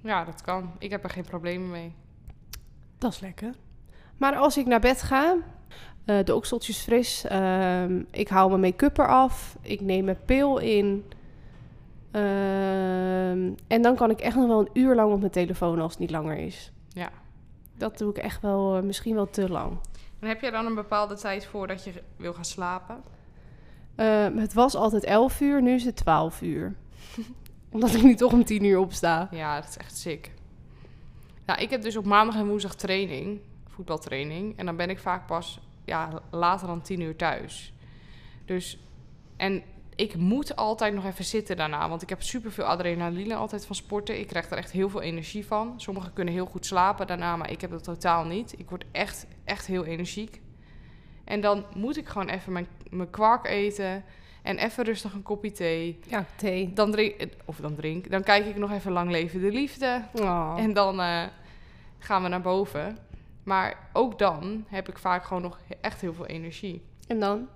Ja, 0.00 0.24
dat 0.24 0.42
kan. 0.42 0.70
Ik 0.78 0.90
heb 0.90 1.04
er 1.04 1.10
geen 1.10 1.24
problemen 1.24 1.70
mee. 1.70 1.94
Dat 2.98 3.12
is 3.12 3.20
lekker. 3.20 3.54
Maar 4.16 4.36
als 4.36 4.56
ik 4.56 4.66
naar 4.66 4.80
bed 4.80 5.02
ga, 5.02 5.36
eh, 6.04 6.24
de 6.24 6.34
okseltjes 6.34 6.78
fris. 6.78 7.24
ehm, 7.24 8.02
ik 8.10 8.28
hou 8.28 8.48
mijn 8.48 8.60
make-up 8.60 8.98
eraf. 8.98 9.56
Ik 9.60 9.80
neem 9.80 10.04
mijn 10.04 10.24
pil 10.24 10.58
in. 10.58 11.04
Ehm, 12.14 13.52
en 13.66 13.82
dan 13.82 13.96
kan 13.96 14.10
ik 14.10 14.20
echt 14.20 14.36
nog 14.36 14.46
wel 14.46 14.60
een 14.60 14.70
uur 14.72 14.94
lang 14.94 15.12
op 15.12 15.20
mijn 15.20 15.32
telefoon 15.32 15.80
als 15.80 15.90
het 15.90 16.00
niet 16.00 16.10
langer 16.10 16.36
is. 16.36 16.72
Ja. 16.88 17.10
Dat 17.76 17.98
doe 17.98 18.10
ik 18.10 18.16
echt 18.16 18.40
wel, 18.40 18.76
eh, 18.76 18.82
misschien 18.82 19.14
wel 19.14 19.30
te 19.30 19.48
lang. 19.48 19.78
En 20.18 20.28
heb 20.28 20.40
jij 20.40 20.50
dan 20.50 20.66
een 20.66 20.74
bepaalde 20.74 21.14
tijd 21.14 21.46
voordat 21.46 21.84
je 21.84 21.92
wil 22.16 22.32
gaan 22.32 22.44
slapen? 22.44 23.02
Ehm, 23.94 24.36
het 24.36 24.52
was 24.52 24.74
altijd 24.74 25.04
11 25.04 25.40
uur, 25.40 25.62
nu 25.62 25.74
is 25.74 25.84
het 25.84 25.96
12 25.96 26.42
uur. 26.42 26.74
Omdat 27.72 27.94
ik 27.94 28.02
nu 28.02 28.14
toch 28.14 28.32
om 28.32 28.44
10 28.44 28.64
uur 28.64 28.78
opsta. 28.78 29.28
Ja, 29.30 29.60
dat 29.60 29.68
is 29.68 29.76
echt 29.76 29.96
sick. 29.96 30.32
Nou, 31.46 31.60
ik 31.60 31.70
heb 31.70 31.82
dus 31.82 31.96
op 31.96 32.04
maandag 32.04 32.36
en 32.36 32.46
woensdag 32.46 32.74
training, 32.74 33.40
voetbaltraining. 33.66 34.58
En 34.58 34.66
dan 34.66 34.76
ben 34.76 34.90
ik 34.90 34.98
vaak 34.98 35.26
pas 35.26 35.60
ja, 35.84 36.22
later 36.30 36.66
dan 36.66 36.82
tien 36.82 37.00
uur 37.00 37.16
thuis. 37.16 37.72
Dus, 38.44 38.78
en 39.36 39.62
ik 39.96 40.16
moet 40.16 40.56
altijd 40.56 40.94
nog 40.94 41.04
even 41.04 41.24
zitten 41.24 41.56
daarna. 41.56 41.88
Want 41.88 42.02
ik 42.02 42.08
heb 42.08 42.22
superveel 42.22 42.64
adrenaline 42.64 43.34
altijd 43.34 43.66
van 43.66 43.76
sporten. 43.76 44.18
Ik 44.18 44.26
krijg 44.26 44.50
er 44.50 44.56
echt 44.56 44.70
heel 44.70 44.88
veel 44.88 45.02
energie 45.02 45.46
van. 45.46 45.74
Sommigen 45.76 46.12
kunnen 46.12 46.34
heel 46.34 46.46
goed 46.46 46.66
slapen 46.66 47.06
daarna, 47.06 47.36
maar 47.36 47.50
ik 47.50 47.60
heb 47.60 47.70
dat 47.70 47.84
totaal 47.84 48.24
niet. 48.24 48.58
Ik 48.58 48.70
word 48.70 48.84
echt, 48.92 49.26
echt 49.44 49.66
heel 49.66 49.84
energiek. 49.84 50.40
En 51.24 51.40
dan 51.40 51.64
moet 51.74 51.96
ik 51.96 52.08
gewoon 52.08 52.28
even 52.28 52.52
mijn, 52.52 52.66
mijn 52.90 53.10
kwark 53.10 53.46
eten. 53.46 54.04
En 54.42 54.58
even 54.58 54.84
rustig 54.84 55.12
een 55.12 55.22
kopje 55.22 55.52
thee. 55.52 55.98
Ja, 56.08 56.24
thee. 56.36 56.72
Dan 56.72 56.90
drink, 56.90 57.26
of 57.44 57.56
dan 57.56 57.74
drink. 57.74 58.10
Dan 58.10 58.22
kijk 58.22 58.46
ik 58.46 58.56
nog 58.56 58.72
even 58.72 58.92
Lang 58.92 59.10
Leven 59.10 59.40
de 59.40 59.50
Liefde. 59.50 60.02
Oh. 60.12 60.54
En 60.58 60.72
dan 60.72 61.00
eh, 61.00 61.22
gaan 61.98 62.22
we 62.22 62.28
naar 62.28 62.40
boven. 62.40 62.98
Maar 63.42 63.88
ook 63.92 64.18
dan 64.18 64.64
heb 64.68 64.88
ik 64.88 64.98
vaak 64.98 65.24
gewoon 65.24 65.42
nog 65.42 65.58
echt 65.80 66.00
heel 66.00 66.14
veel 66.14 66.26
energie. 66.26 66.82
en 67.06 67.20
dan? 67.20 67.48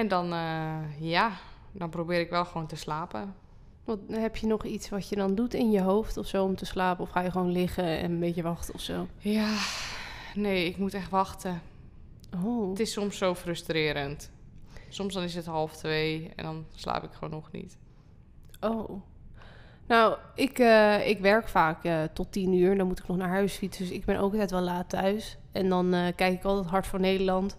En 0.00 0.08
dan, 0.08 0.32
eh, 0.32 1.00
ja, 1.00 1.32
dan 1.72 1.90
probeer 1.90 2.20
ik 2.20 2.30
wel 2.30 2.44
gewoon 2.44 2.66
te 2.66 2.76
slapen. 2.76 3.34
Wat, 3.84 3.98
heb 4.10 4.36
je 4.36 4.46
nog 4.46 4.64
iets 4.64 4.88
wat 4.88 5.08
je 5.08 5.16
dan 5.16 5.34
doet 5.34 5.54
in 5.54 5.70
je 5.70 5.80
hoofd 5.80 6.16
of 6.16 6.26
zo 6.26 6.44
om 6.44 6.56
te 6.56 6.64
slapen? 6.64 7.04
Of 7.04 7.10
ga 7.10 7.20
je 7.20 7.30
gewoon 7.30 7.50
liggen 7.50 7.84
en 7.84 8.10
een 8.10 8.20
beetje 8.20 8.42
wachten 8.42 8.74
of 8.74 8.80
zo? 8.80 9.06
Ja, 9.18 9.56
nee, 10.34 10.66
ik 10.66 10.76
moet 10.76 10.94
echt 10.94 11.10
wachten. 11.10 11.62
Oh. 12.44 12.70
Het 12.70 12.80
is 12.80 12.92
soms 12.92 13.18
zo 13.18 13.34
frustrerend. 13.34 14.30
Soms 14.88 15.14
dan 15.14 15.22
is 15.22 15.34
het 15.34 15.46
half 15.46 15.76
twee 15.76 16.30
en 16.36 16.44
dan 16.44 16.64
slaap 16.74 17.04
ik 17.04 17.12
gewoon 17.12 17.30
nog 17.30 17.52
niet. 17.52 17.78
Oh. 18.60 19.02
Nou, 19.86 20.16
ik, 20.34 20.58
eh, 20.58 21.08
ik 21.08 21.18
werk 21.18 21.48
vaak 21.48 21.84
eh, 21.84 22.02
tot 22.12 22.32
tien 22.32 22.52
uur. 22.52 22.76
Dan 22.76 22.86
moet 22.86 22.98
ik 22.98 23.08
nog 23.08 23.16
naar 23.16 23.28
huis 23.28 23.54
fietsen. 23.54 23.84
Dus 23.84 23.94
ik 23.94 24.04
ben 24.04 24.16
ook 24.16 24.32
altijd 24.32 24.50
wel 24.50 24.60
laat 24.60 24.88
thuis. 24.88 25.36
En 25.52 25.68
dan 25.68 26.12
kijk 26.16 26.32
ik 26.32 26.44
altijd 26.44 26.70
Hart 26.70 26.86
van 26.86 27.00
Nederland. 27.00 27.56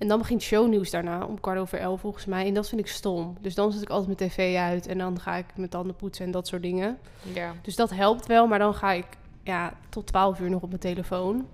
En 0.00 0.08
dan 0.08 0.18
begint 0.18 0.42
shownieuws 0.42 0.90
daarna, 0.90 1.24
om 1.24 1.40
kwart 1.40 1.58
over 1.58 1.78
elf 1.78 2.00
volgens 2.00 2.24
mij. 2.24 2.46
En 2.46 2.54
dat 2.54 2.68
vind 2.68 2.80
ik 2.80 2.86
stom. 2.86 3.36
Dus 3.40 3.54
dan 3.54 3.72
zet 3.72 3.82
ik 3.82 3.88
altijd 3.88 4.18
mijn 4.18 4.30
tv 4.30 4.56
uit. 4.56 4.86
En 4.86 4.98
dan 4.98 5.20
ga 5.20 5.36
ik 5.36 5.46
mijn 5.56 5.68
tanden 5.68 5.96
poetsen 5.96 6.24
en 6.24 6.30
dat 6.30 6.46
soort 6.46 6.62
dingen. 6.62 6.98
Ja. 7.34 7.52
Dus 7.62 7.76
dat 7.76 7.90
helpt 7.90 8.26
wel. 8.26 8.46
Maar 8.46 8.58
dan 8.58 8.74
ga 8.74 8.92
ik 8.92 9.06
ja, 9.42 9.72
tot 9.88 10.06
twaalf 10.06 10.40
uur 10.40 10.50
nog 10.50 10.62
op 10.62 10.68
mijn 10.68 10.80
telefoon. 10.80 11.46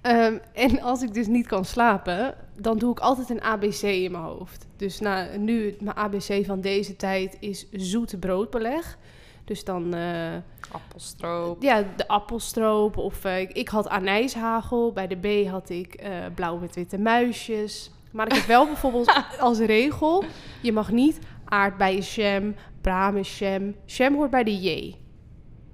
Ehm, 0.00 0.38
en 0.52 0.80
als 0.82 1.02
ik 1.02 1.14
dus 1.14 1.26
niet 1.26 1.46
kan 1.46 1.64
slapen, 1.64 2.34
dan 2.56 2.78
doe 2.78 2.90
ik 2.90 2.98
altijd 2.98 3.30
een 3.30 3.42
ABC 3.42 3.82
in 3.82 4.12
mijn 4.12 4.24
hoofd. 4.24 4.66
Dus 4.76 5.00
nou, 5.00 5.38
nu, 5.38 5.76
mijn 5.80 5.96
ABC 5.96 6.44
van 6.44 6.60
deze 6.60 6.96
tijd 6.96 7.36
is 7.40 7.66
zoete 7.70 8.18
broodbeleg. 8.18 8.98
Dus 9.44 9.64
dan, 9.64 9.94
eh, 9.94 10.36
Appelstroop. 10.84 11.62
ja, 11.62 11.84
de 11.96 12.08
appelstroop. 12.08 12.96
Of 12.96 13.24
eh, 13.24 13.40
ik- 13.40 13.68
had 13.68 13.88
anijshagel. 13.88 14.92
Bij 14.92 15.06
de 15.06 15.16
B 15.16 15.48
had 15.48 15.70
ik 15.70 15.94
eh, 15.94 16.10
blauw 16.34 16.56
met 16.58 16.74
witte 16.74 16.98
muisjes. 16.98 17.90
Maar 18.12 18.26
ik 18.26 18.32
heb 18.32 18.44
wel 18.44 18.66
bijvoorbeeld 18.72 19.12
als 19.40 19.58
regel... 19.58 20.24
je 20.62 20.72
mag 20.72 20.90
niet 20.90 21.18
aardbeienjam, 21.44 22.54
bramenjam. 22.80 23.74
Jam 23.86 24.14
hoort 24.14 24.30
bij 24.30 24.44
de 24.44 24.56
J. 24.62 24.94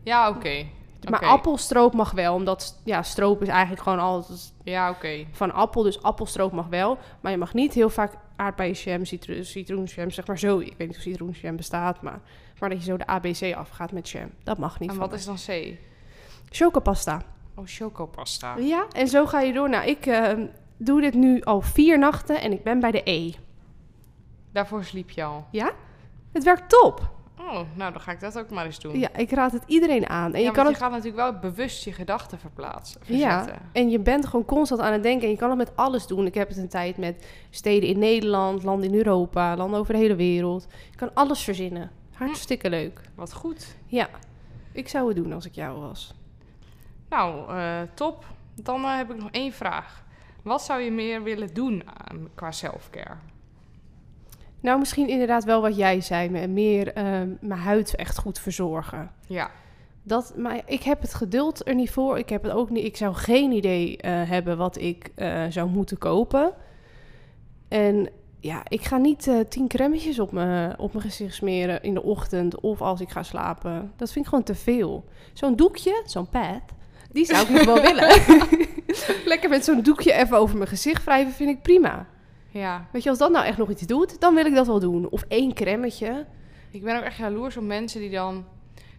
Ja, 0.05 0.29
oké. 0.29 0.65
Maar 1.11 1.25
appelstroop 1.25 1.93
mag 1.95 2.11
wel, 2.11 2.35
omdat 2.35 2.81
ja, 2.85 3.03
stroop 3.03 3.43
is 3.43 3.49
eigenlijk 3.49 3.83
gewoon 3.83 3.99
altijd 3.99 4.53
Ja, 4.65 4.91
oké. 4.91 5.25
van 5.33 5.53
appel. 5.53 5.83
Dus 5.83 6.03
appelstroop 6.03 6.53
mag 6.53 6.67
wel. 6.67 6.99
Maar 7.21 7.33
je 7.33 7.39
mag 7.39 7.55
niet 7.55 7.73
heel 7.75 7.91
vaak 7.91 8.15
aardbeienjam, 8.37 9.05
citru 9.05 9.45
citroenjam, 9.45 10.11
zeg 10.11 10.27
maar 10.27 10.39
zo. 10.39 10.59
Ik 10.59 10.75
weet 10.79 10.89
niet 10.89 10.97
of 10.97 11.03
citroenjam 11.03 11.57
bestaat, 11.57 12.03
maar, 12.03 12.21
maar 12.63 12.71
dat 12.71 12.85
je 12.85 12.91
zo 12.91 12.97
de 12.97 13.07
ABC 13.07 13.55
afgaat 13.55 13.93
met 13.93 14.11
jam. 14.11 14.31
Dat 14.43 14.59
mag 14.59 14.81
niet 14.81 14.91
En 14.91 14.97
wat 14.97 15.13
is 15.13 15.25
dan 15.25 15.37
C? 15.47 15.77
Chocopasta. 16.51 17.23
Oh, 17.55 17.65
chocopasta. 17.67 18.57
Ja, 18.57 18.87
en 18.93 19.09
zo 19.09 19.27
ga 19.27 19.41
je 19.41 19.53
door. 19.53 19.69
Nou, 19.71 19.87
ik 19.87 20.07
eh, 20.07 20.33
doe 20.77 21.01
dit 21.01 21.15
nu 21.15 21.43
al 21.43 21.61
vier 21.61 21.99
nachten 21.99 22.41
en 22.41 22.53
ik 22.53 22.63
ben 22.63 22.81
bij 22.81 22.91
de 22.91 23.11
E. 23.11 23.33
Daarvoor 24.53 24.85
sliep 24.85 25.11
je 25.11 25.25
al. 25.25 25.47
Ja? 25.51 25.73
Het 26.33 26.45
werkt 26.45 26.69
top. 26.69 27.11
Oh, 27.39 27.61
nou 27.75 27.93
dan 27.93 28.01
ga 28.01 28.13
ik 28.13 28.21
dat 28.21 28.39
ook 28.39 28.51
maar 28.51 28.65
eens 28.65 28.81
doen. 28.81 28.99
Ja, 28.99 29.09
ik 29.17 29.31
raad 29.31 29.53
het 29.53 29.63
iedereen 29.67 30.09
aan. 30.09 30.35
En 30.35 30.41
ja, 30.41 30.47
je 30.47 30.53
kan 30.53 30.65
want 30.65 30.69
het 30.69 30.77
je 30.77 30.83
gaat 30.83 30.93
natuurlijk 30.93 31.31
wel 31.31 31.51
bewust 31.51 31.85
je 31.85 31.93
gedachten 31.93 32.39
verplaatsen. 32.39 33.01
Ja, 33.05 33.47
en 33.73 33.91
je 33.91 33.99
bent 33.99 34.27
gewoon 34.27 34.45
constant 34.45 34.81
aan 34.81 34.93
het 34.93 35.03
denken. 35.03 35.25
En 35.25 35.31
je 35.31 35.37
kan 35.37 35.49
het 35.49 35.59
met 35.59 35.77
alles 35.77 36.07
doen. 36.07 36.27
Ik 36.27 36.35
heb 36.35 36.49
het 36.49 36.57
een 36.57 36.69
tijd 36.69 36.97
met 36.97 37.27
steden 37.51 37.89
in 37.89 37.99
Nederland, 37.99 38.63
landen 38.63 38.89
in 38.89 38.97
Europa, 38.97 39.57
landen 39.57 39.81
over 39.81 39.93
de 39.93 39.99
hele 39.99 40.17
wereld. 40.17 40.67
Je 40.91 40.97
kan 40.97 41.15
alles 41.15 41.43
verzinnen. 41.43 41.91
Hartstikke 42.13 42.71
leuk. 42.71 43.01
Wat 43.15 43.33
goed. 43.33 43.77
Ja, 43.87 44.09
ik 44.73 44.89
zou 44.89 45.07
het 45.09 45.17
doen 45.17 45.33
als 45.33 45.47
ik 45.47 45.55
jou 45.55 45.81
was. 45.81 46.15
Nou, 47.09 47.51
eh, 47.57 47.81
top. 47.95 48.25
Dan 48.55 48.83
eh, 48.85 48.97
heb 48.97 49.11
ik 49.11 49.17
nog 49.17 49.31
één 49.31 49.53
vraag. 49.53 50.05
Wat 50.43 50.63
zou 50.63 50.81
je 50.81 50.91
meer 50.91 51.23
willen 51.23 51.55
doen 51.55 51.83
aan, 52.09 52.29
qua 52.35 52.51
selfcare? 52.53 53.15
Nou, 54.61 54.79
misschien 54.79 55.09
inderdaad 55.09 55.45
wel 55.45 55.61
wat 55.61 55.77
jij 55.77 56.01
zei. 56.01 56.29
me- 56.31 56.47
Meer 56.47 56.93
ehm, 56.93 57.29
mijn 57.41 57.61
huid 57.61 57.95
echt 57.97 58.19
goed 58.19 58.39
verzorgen. 58.39 59.11
Ja, 59.27 59.51
Dat, 60.03 60.35
maar 60.37 60.61
ik 60.67 60.83
heb 60.83 61.01
het 61.01 61.15
geduld 61.15 61.67
er 61.69 61.75
niet 61.75 61.91
voor. 61.91 62.19
Ik 62.19 62.29
heb 62.29 62.43
het 62.43 62.53
ook 62.53 62.71
niet. 62.71 62.85
Ik 62.85 62.97
zou 62.97 63.15
geen 63.15 63.53
idee 63.53 63.97
eh, 63.97 64.29
hebben 64.29 64.57
wat 64.57 64.77
ik 64.79 65.11
zou 65.49 65.69
moeten 65.71 65.99
kopen. 65.99 66.53
En 67.69 68.09
ja, 68.43 68.63
ik 68.69 68.85
ga 68.85 68.97
niet 68.97 69.27
eh, 69.27 69.41
tien 69.49 69.69
crèmetjes 69.69 70.19
op 70.19 70.33
mijn 70.33 70.79
op 70.79 70.93
mijn 70.93 71.05
gezicht 71.05 71.35
smeren 71.35 71.83
in 71.83 71.95
de 71.95 72.03
ochtend 72.03 72.61
of 72.61 72.81
als 72.81 73.01
ik 73.01 73.11
ga 73.11 73.23
slapen. 73.23 73.93
Dat 73.97 74.13
vind 74.13 74.25
ik 74.25 74.31
gewoon 74.31 74.45
te 74.45 74.55
veel. 74.55 75.05
Zo'n 75.33 75.57
doekje, 75.57 76.03
zo'n 76.07 76.29
pad, 76.29 76.61
die 77.13 77.25
zou 77.25 77.43
ik 77.43 77.49
nog 77.49 77.65
wel 77.65 77.83
willen. 77.83 78.09
Lekker 79.33 79.51
met 79.51 79.65
zo'n 79.65 79.83
doekje 79.83 80.13
even 80.13 80.37
over 80.37 80.57
mijn 80.57 80.69
gezicht 80.69 81.05
wrijven 81.05 81.33
vind 81.33 81.51
ik 81.51 81.63
prima. 81.63 82.07
ja. 82.51 82.87
Weet 82.93 83.03
je, 83.03 83.09
als 83.09 83.19
dat 83.19 83.31
nou 83.31 83.45
echt 83.45 83.59
nog 83.59 83.71
iets 83.71 83.83
doet, 83.83 84.21
dan 84.21 84.35
wil 84.35 84.47
ik 84.47 84.55
dat 84.55 84.67
wel 84.67 84.81
doen. 84.81 85.09
Of 85.09 85.25
één 85.29 85.55
crèmetje. 85.55 86.27
Ik 86.71 86.83
ben 86.83 86.97
ook 86.97 87.05
echt 87.05 87.17
jaloers 87.17 87.57
op 87.57 87.65
mensen 87.65 88.01
die 88.01 88.11
dan 88.11 88.45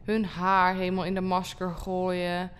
hun 0.04 0.26
haar 0.26 0.76
helemaal 0.76 1.06
in 1.06 1.14
de 1.14 1.22
masker 1.22 1.70
gooien. 1.70 2.52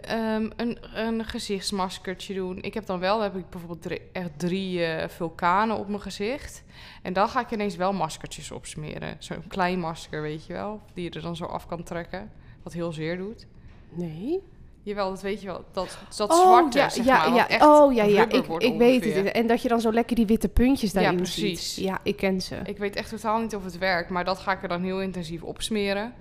Ehm, 0.00 0.50
een, 0.56 0.78
een 0.94 1.24
gezichtsmaskertje 1.24 2.34
doen. 2.34 2.62
Ik 2.62 2.74
heb 2.74 2.86
dan 2.86 2.98
wel, 2.98 3.20
heb 3.20 3.36
ik 3.36 3.50
bijvoorbeeld 3.50 3.82
drie- 3.82 4.02
echt 4.12 4.30
drie 4.36 4.84
eh, 4.84 5.08
vulkanen 5.08 5.76
op 5.76 5.88
mijn 5.88 6.00
gezicht. 6.00 6.64
En 7.02 7.12
dan 7.12 7.28
ga 7.28 7.40
ik 7.40 7.50
ineens 7.50 7.76
wel 7.76 7.92
maskertjes 7.92 8.50
opsmeren. 8.50 9.16
Zo'n 9.18 9.44
klein 9.48 9.78
masker, 9.80 10.22
weet 10.22 10.46
je 10.46 10.52
wel. 10.52 10.80
Die 10.94 11.04
je 11.04 11.10
er 11.10 11.22
dan 11.22 11.36
zo 11.36 11.44
af 11.44 11.66
kan 11.66 11.82
trekken. 11.82 12.30
Wat 12.62 12.72
heel 12.72 12.92
zeer 12.92 13.16
doet. 13.16 13.46
Nee. 13.90 14.42
Jawel, 14.82 15.10
dat 15.10 15.22
weet 15.22 15.40
je 15.40 15.46
wel. 15.46 15.64
Dat, 15.72 15.98
dat 16.16 16.30
oh, 16.30 16.40
zwarte, 16.40 16.78
ja, 16.78 16.88
zeg 16.88 17.04
ja, 17.04 17.28
maar. 17.28 17.50
ja. 17.52 17.82
oh, 17.84 17.94
ja, 17.94 18.04
ja. 18.04 18.28
Ik, 18.28 18.46
ik 18.58 18.78
weet 18.78 19.04
het. 19.14 19.26
En 19.26 19.46
dat 19.46 19.62
je 19.62 19.68
dan 19.68 19.80
zo 19.80 19.92
lekker 19.92 20.16
die 20.16 20.26
witte 20.26 20.48
puntjes 20.48 20.92
Ja, 20.92 21.00
daarin 21.00 21.16
precies. 21.20 21.74
ziet. 21.74 21.84
Ja, 21.84 21.98
ik 22.02 22.16
ken 22.16 22.40
ze. 22.40 22.56
Ik 22.64 22.78
weet 22.78 22.96
echt 22.96 23.10
totaal 23.10 23.38
niet 23.40 23.54
of 23.56 23.64
het 23.64 23.78
werkt, 23.78 24.10
maar 24.10 24.24
dat 24.24 24.38
ga 24.38 24.52
ik 24.52 24.62
er 24.62 24.68
dan 24.68 24.82
heel 24.82 25.00
intensief 25.00 25.42
opsmeren. 25.42 26.14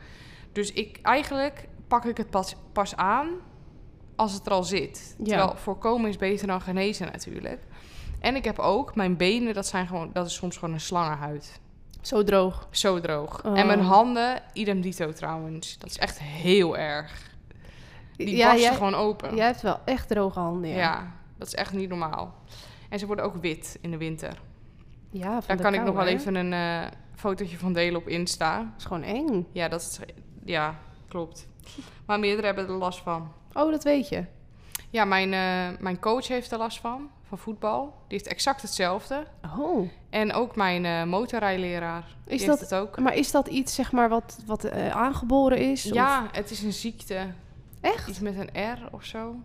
Dus 0.52 0.74
ik, 0.74 1.00
eigenlijk 1.02 1.68
pak 1.88 2.06
ik 2.06 2.18
het 2.18 2.30
pas, 2.30 2.56
pas 2.72 2.96
aan 2.96 3.28
als 4.16 4.34
het 4.34 4.46
er 4.46 4.52
al 4.52 4.64
zit. 4.64 5.16
Ja. 5.18 5.26
Terwijl 5.26 5.56
voorkomen 5.56 6.10
is 6.10 6.18
beter 6.18 6.48
dan 6.48 6.62
genezen 6.62 7.06
natuurlijk. 7.12 7.60
En 8.20 8.36
ik 8.36 8.44
heb 8.44 8.60
ook, 8.60 8.96
mijn 8.96 9.18
benen, 9.18 9.54
dat, 9.54 9.68
zijn 9.68 9.88
gewoon, 9.88 10.10
dat 10.14 10.26
is 10.26 10.34
soms 10.34 10.58
gewoon 10.58 10.74
een 10.74 10.82
slangenhuid. 10.82 11.60
Zo 12.02 12.24
droog. 12.24 12.68
Zo 12.72 13.00
droog. 13.00 13.46
Oh. 13.46 13.60
En 13.60 13.68
mijn 13.68 13.80
handen, 13.80 14.42
idem 14.54 14.82
dito 14.82 15.12
trouwens. 15.12 15.78
Dat 15.78 15.90
is 15.90 15.98
echt 15.98 16.20
heel 16.20 16.78
erg. 16.78 17.34
Die 18.16 18.36
ja, 18.36 18.46
barsten 18.46 18.64
jij, 18.64 18.74
gewoon 18.74 18.96
open. 18.96 19.36
jij 19.36 19.46
hebt 19.46 19.62
wel 19.62 19.80
echt 19.86 20.08
droge 20.08 20.40
handen. 20.40 20.70
ja. 20.70 20.78
Ja, 20.78 21.12
dat 21.38 21.48
is 21.48 21.56
echt 21.56 21.74
niet 21.74 21.90
normaal. 21.90 22.34
En 22.90 23.00
ze 23.00 23.06
worden 23.06 23.26
ook 23.26 23.36
wit 23.36 23.78
in 23.82 23.92
de 23.92 23.98
winter. 23.98 24.42
ja 25.10 25.42
van 25.42 25.44
Daar 25.48 25.66
kan 25.66 25.74
ik 25.74 25.84
nog 25.84 25.96
wel 25.96 26.06
even 26.06 26.36
een 26.36 26.54
eh, 26.54 26.92
fotootje 27.16 27.58
van 27.58 27.74
delen 27.74 28.02
op 28.02 28.08
Insta. 28.08 28.58
Dat 28.58 28.68
is 28.78 28.84
gewoon 28.86 29.04
eng. 29.04 29.48
Ja, 29.52 29.68
dat 29.68 29.82
is, 29.82 30.00
ja, 30.46 30.80
klopt. 31.08 31.48
Maar 32.06 32.20
meerdere 32.20 32.46
hebben 32.46 32.68
er 32.68 32.74
last 32.74 33.00
van. 33.00 33.32
Oh, 33.54 33.72
dat 33.72 33.84
weet 33.84 34.10
je. 34.10 34.26
Ja, 34.90 35.06
mijn, 35.06 35.34
eh, 35.34 35.80
mijn 35.82 36.00
coach 36.00 36.28
heeft 36.28 36.52
er 36.52 36.58
last 36.58 36.80
van, 36.80 37.10
van 37.28 37.38
voetbal. 37.38 37.84
Die 37.84 38.18
heeft 38.18 38.28
exact 38.28 38.62
hetzelfde. 38.62 39.26
Oh. 39.58 39.90
En 40.10 40.34
ook 40.34 40.56
mijn 40.56 40.86
eh 40.86 41.04
motorrijleraar. 41.04 42.16
Die 42.26 42.34
Is 42.34 42.46
heeft 42.46 42.60
dat, 42.60 42.70
het 42.70 42.80
ook. 42.80 43.00
maar 43.00 43.16
is 43.16 43.32
dat 43.32 43.48
iets, 43.48 43.76
zeg 43.76 43.92
maar, 43.92 44.10
wat, 44.10 44.38
wat 44.46 44.64
eh, 44.64 44.90
aangeboren 44.90 45.58
is? 45.58 45.84
Ja, 45.84 46.28
het 46.32 46.52
is 46.52 46.64
een 46.64 46.74
ziekte. 46.74 47.28
Echt? 47.82 48.08
Iets 48.08 48.20
met 48.20 48.36
een 48.38 48.74
R 48.74 48.80
of 48.92 49.04
zo. 49.04 49.36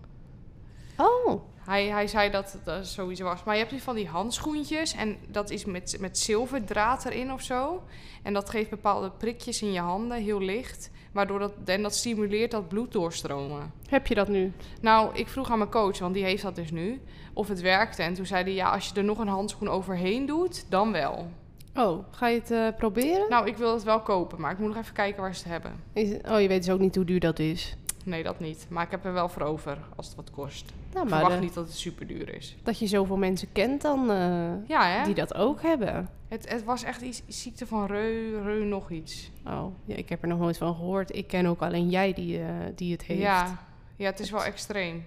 Oh. 1.01 1.43
Hij, 1.65 1.87
hij 1.87 2.07
zei 2.07 2.31
dat 2.31 2.53
het 2.53 2.65
dat 2.65 2.87
sowieso 2.87 3.25
was. 3.25 3.45
Maar 3.45 3.55
je 3.55 3.61
hebt 3.61 3.73
nu 3.73 3.81
van 3.81 3.95
die 3.95 4.09
handschoentjes. 4.09 4.95
En 4.95 5.17
dat 5.29 5.51
is 5.51 5.65
met, 5.65 5.97
met 6.01 6.19
zilverdraad 6.19 7.05
erin 7.05 7.33
of 7.33 7.43
zo. 7.43 7.83
En 8.23 8.33
dat 8.33 8.51
geeft 8.51 8.71
bepaalde 8.71 9.11
prikjes 9.11 9.63
in 9.63 9.73
je 9.73 9.81
handen, 9.81 10.23
heel 10.23 10.41
licht. 10.41 10.91
Waardoor 11.13 11.39
dat, 11.39 11.53
en 11.65 11.83
dat 11.83 11.95
stimuleert 11.95 12.51
dat 12.51 12.69
bloed 12.69 12.93
doorstromen. 12.93 13.73
Heb 13.89 14.07
je 14.07 14.15
dat 14.15 14.29
nu? 14.29 14.53
Nou, 14.81 15.15
ik 15.15 15.29
vroeg 15.29 15.51
aan 15.51 15.59
mijn 15.59 15.71
coach, 15.71 15.99
want 15.99 16.15
die 16.15 16.25
heeft 16.25 16.43
dat 16.43 16.55
dus 16.55 16.71
nu, 16.71 17.01
of 17.33 17.49
het 17.49 17.61
werkte. 17.61 18.03
En 18.03 18.15
toen 18.15 18.27
zei 18.27 18.43
hij, 18.43 18.55
ja, 18.55 18.71
als 18.71 18.89
je 18.89 18.95
er 18.95 19.05
nog 19.05 19.19
een 19.19 19.29
handschoen 19.29 19.69
overheen 19.69 20.27
doet, 20.27 20.71
dan 20.71 20.93
wel. 20.93 21.31
Oh, 21.75 22.05
ga 22.11 22.29
je 22.29 22.39
het 22.39 22.51
eh, 22.51 22.67
proberen? 22.77 23.27
Nou, 23.29 23.47
ik 23.47 23.57
wil 23.57 23.73
het 23.73 23.83
wel 23.83 24.01
kopen, 24.01 24.41
maar 24.41 24.53
ik 24.53 24.59
moet 24.59 24.69
nog 24.69 24.77
even 24.77 24.95
kijken 24.95 25.23
waar 25.23 25.35
ze 25.35 25.43
het 25.43 25.53
hebben. 25.53 25.73
Is, 25.93 26.17
oh, 26.31 26.41
je 26.41 26.49
weet 26.49 26.65
dus 26.65 26.75
ook 26.75 26.81
niet 26.81 26.95
hoe 26.95 27.05
duur 27.05 27.21
dat 27.21 27.39
is. 27.39 27.77
Nee, 28.05 28.23
dat 28.23 28.41
niet. 28.41 28.67
Maar 28.69 28.85
ik 28.85 28.91
heb 28.91 29.05
er 29.05 29.13
wel 29.13 29.29
voor 29.29 29.43
over, 29.43 29.79
als 29.97 30.07
het 30.07 30.17
wat 30.17 30.31
kost. 30.31 30.73
Nou, 30.93 31.05
Ik 31.05 31.11
maar 31.11 31.19
verwacht 31.21 31.35
de- 31.41 31.45
niet 31.47 31.55
dat 31.55 31.67
het 31.67 31.77
super 31.77 32.07
duur 32.07 32.35
is. 32.35 32.57
dat 32.63 32.79
je 32.79 32.87
zoveel 32.87 33.17
mensen 33.17 33.53
kent 33.53 33.83
dan 33.83 34.11
eh, 34.11 34.69
Ja, 34.69 34.87
hè? 34.87 35.05
die 35.05 35.15
dat 35.15 35.35
ook 35.35 35.63
hebben. 35.63 36.09
Het, 36.29 36.49
het 36.49 36.65
was 36.65 36.83
echt 36.83 37.01
iets, 37.01 37.23
ziekte 37.27 37.67
van 37.67 37.87
reu, 37.87 38.43
reu 38.43 38.65
nog 38.65 38.91
iets. 38.91 39.31
Oh, 39.47 39.65
ja, 39.85 39.95
ik 39.97 40.09
heb 40.09 40.23
er 40.23 40.29
nog 40.29 40.39
nooit 40.39 40.59
van 40.59 40.75
gehoord. 40.75 41.17
Ik 41.17 41.27
ken 41.27 41.47
ook 41.47 41.61
alleen 41.63 41.89
jij 41.91 42.13
die, 42.13 42.39
eh, 42.43 42.49
die 42.75 42.93
het 42.93 43.03
heeft. 43.03 43.21
Ja, 43.21 43.59
ja, 43.97 44.07
het 44.07 44.21
is 44.21 44.31
wel 44.31 44.45
extreem. 44.45 45.05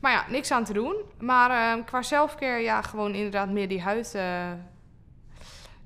Maar 0.00 0.12
ja, 0.12 0.24
niks 0.30 0.50
aan 0.50 0.64
te 0.64 0.72
doen. 0.72 0.96
Maar 1.20 1.78
eh, 1.78 1.84
qua 1.84 2.02
selfcare, 2.02 2.62
ja, 2.62 2.82
gewoon 2.82 3.14
inderdaad 3.14 3.50
meer 3.50 3.68
die 3.68 3.80
huid, 3.80 4.14
eh, 4.14 4.52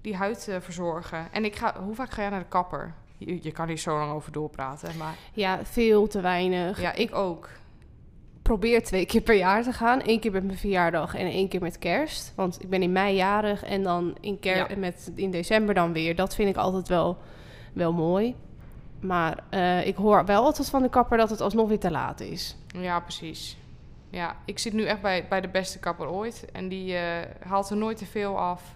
die 0.01 0.17
huid 0.17 0.49
verzorgen. 0.61 1.33
En 1.33 1.45
ik 1.45 1.57
ga, 1.57 1.83
hoe 1.83 1.95
vaak 1.95 2.11
ga 2.11 2.21
jij 2.23 2.31
naar 2.31 2.41
de 2.41 2.49
kapper? 2.49 2.95
Je, 3.27 3.39
je 3.43 3.53
kan 3.53 3.69
hier 3.69 3.77
zo 3.79 3.99
lang 3.99 4.13
over 4.13 4.33
doorpraten, 4.33 4.97
maar 4.97 5.15
Ja, 5.33 5.59
veel 5.65 6.07
te 6.07 6.21
weinig. 6.21 6.81
ja, 6.81 6.93
ik 6.93 7.15
ook. 7.15 7.49
probeer 8.43 8.83
twee 8.85 9.07
keer 9.07 9.21
per 9.21 9.37
jaar 9.37 9.63
te 9.63 9.73
gaan. 9.73 10.01
Eén 10.05 10.21
keer 10.21 10.33
met 10.33 10.45
mijn 10.45 10.59
verjaardag 10.59 11.15
en 11.15 11.27
één 11.27 11.49
keer 11.49 11.61
met 11.61 11.79
kerst. 11.79 12.33
Want 12.37 12.63
ik 12.63 12.69
ben 12.71 12.83
in 12.83 12.93
mei 12.93 13.15
jarig 13.17 13.63
en 13.65 13.83
dan 13.83 14.17
in, 14.21 14.39
ker 14.41 14.57
Ja. 14.57 14.77
met, 14.77 15.13
in 15.15 15.31
december 15.31 15.75
dan 15.75 15.93
weer. 15.93 16.17
Dat 16.17 16.35
vind 16.35 16.49
ik 16.49 16.57
altijd 16.57 16.89
wel, 16.89 17.19
wel 17.73 17.93
mooi. 17.93 18.35
Maar 19.01 19.43
eh, 19.51 19.87
ik 19.87 19.97
hoor 19.97 20.25
wel 20.25 20.45
altijd 20.45 20.69
van 20.71 20.83
de 20.83 20.89
kapper 20.89 21.19
dat 21.19 21.31
het 21.31 21.41
alsnog 21.41 21.69
weer 21.69 21.79
te 21.79 21.91
laat 21.91 22.21
is. 22.21 22.57
Ja, 22.67 23.01
precies. 23.01 23.57
Ja, 24.11 24.37
ik 24.45 24.59
zit 24.59 24.73
nu 24.73 24.85
echt 24.85 25.01
bij, 25.01 25.27
bij 25.29 25.41
de 25.41 25.49
beste 25.49 25.79
kapper 25.79 26.09
ooit. 26.09 26.45
En 26.53 26.69
die 26.69 26.97
eh, 26.97 27.27
haalt 27.49 27.71
er 27.71 27.77
nooit 27.77 27.97
te 27.97 28.07
veel 28.07 28.39
af. 28.39 28.75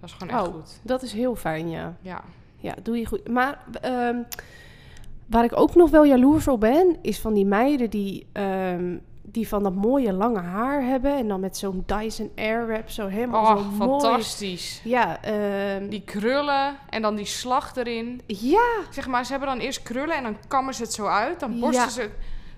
Dat 0.00 0.08
is 0.10 0.16
gewoon 0.16 0.34
echt 0.38 0.46
Oh. 0.48 0.54
goed. 0.54 0.80
Dat 0.82 1.02
is 1.02 1.12
heel 1.12 1.36
fijn, 1.36 1.70
ja. 1.70 1.96
Ja. 2.00 2.20
Ja, 2.64 2.74
doe 2.82 2.98
je 2.98 3.06
goed. 3.06 3.28
Maar 3.28 3.58
ehm, 3.80 4.16
waar 5.26 5.44
ik 5.44 5.58
ook 5.58 5.74
nog 5.74 5.90
wel 5.90 6.04
jaloers 6.04 6.48
op 6.48 6.60
ben, 6.60 6.96
is 7.02 7.20
van 7.20 7.34
die 7.34 7.46
meiden 7.46 7.90
die, 7.90 8.26
ehm, 8.32 8.96
die 9.22 9.48
van 9.48 9.62
dat 9.62 9.74
mooie 9.74 10.12
lange 10.12 10.40
haar 10.40 10.82
hebben. 10.82 11.16
En 11.16 11.28
dan 11.28 11.40
met 11.40 11.56
zo'n 11.56 11.82
Dyson 11.86 12.30
Airwrap 12.36 12.90
zo 12.90 13.06
helemaal 13.06 13.42
Oh, 13.42 13.56
zo 13.56 13.64
mooi. 13.64 13.76
fantastisch. 14.00 14.80
Ja, 14.84 15.22
ehm, 15.22 15.88
Die 15.88 16.02
krullen 16.04 16.74
en 16.90 17.02
dan 17.02 17.14
die 17.14 17.24
slag 17.26 17.76
erin. 17.76 18.20
ja, 18.26 18.68
Zeg 18.90 19.06
maar, 19.06 19.24
ze 19.24 19.30
hebben 19.30 19.48
dan 19.48 19.58
eerst 19.58 19.82
krullen 19.82 20.16
en 20.16 20.22
dan 20.22 20.36
kammen 20.48 20.74
ze 20.74 20.82
het 20.82 20.92
zo 20.92 21.06
uit. 21.06 21.40
Dan 21.40 21.60
borsten 21.60 21.82
Ja. 21.84 21.88
ze 21.90 22.00
het 22.00 22.10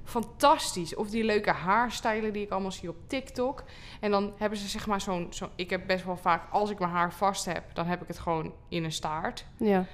fantastisch. 0.06 0.94
Of 0.94 1.10
die 1.10 1.24
leuke 1.24 1.50
haarstijlen 1.50 2.32
die 2.32 2.42
ik 2.44 2.50
allemaal 2.50 2.72
zie 2.72 2.88
op 2.88 2.96
TikTok. 3.06 3.62
En 4.00 4.10
dan 4.10 4.32
hebben 4.38 4.58
ze 4.58 4.68
zeg 4.68 4.86
maar 4.86 5.00
zo'n... 5.00 5.26
Zo, 5.30 5.48
ik 5.56 5.70
heb 5.70 5.86
best 5.86 6.04
wel 6.04 6.16
vaak, 6.16 6.42
als 6.50 6.70
ik 6.70 6.78
mijn 6.78 6.90
haar 6.90 7.12
vast 7.12 7.44
heb... 7.44 7.62
dan 7.74 7.86
heb 7.86 8.02
ik 8.02 8.08
het 8.08 8.18
gewoon 8.18 8.52
in 8.68 8.84
een 8.84 8.92
staart. 8.92 9.46
ja. 9.56 9.84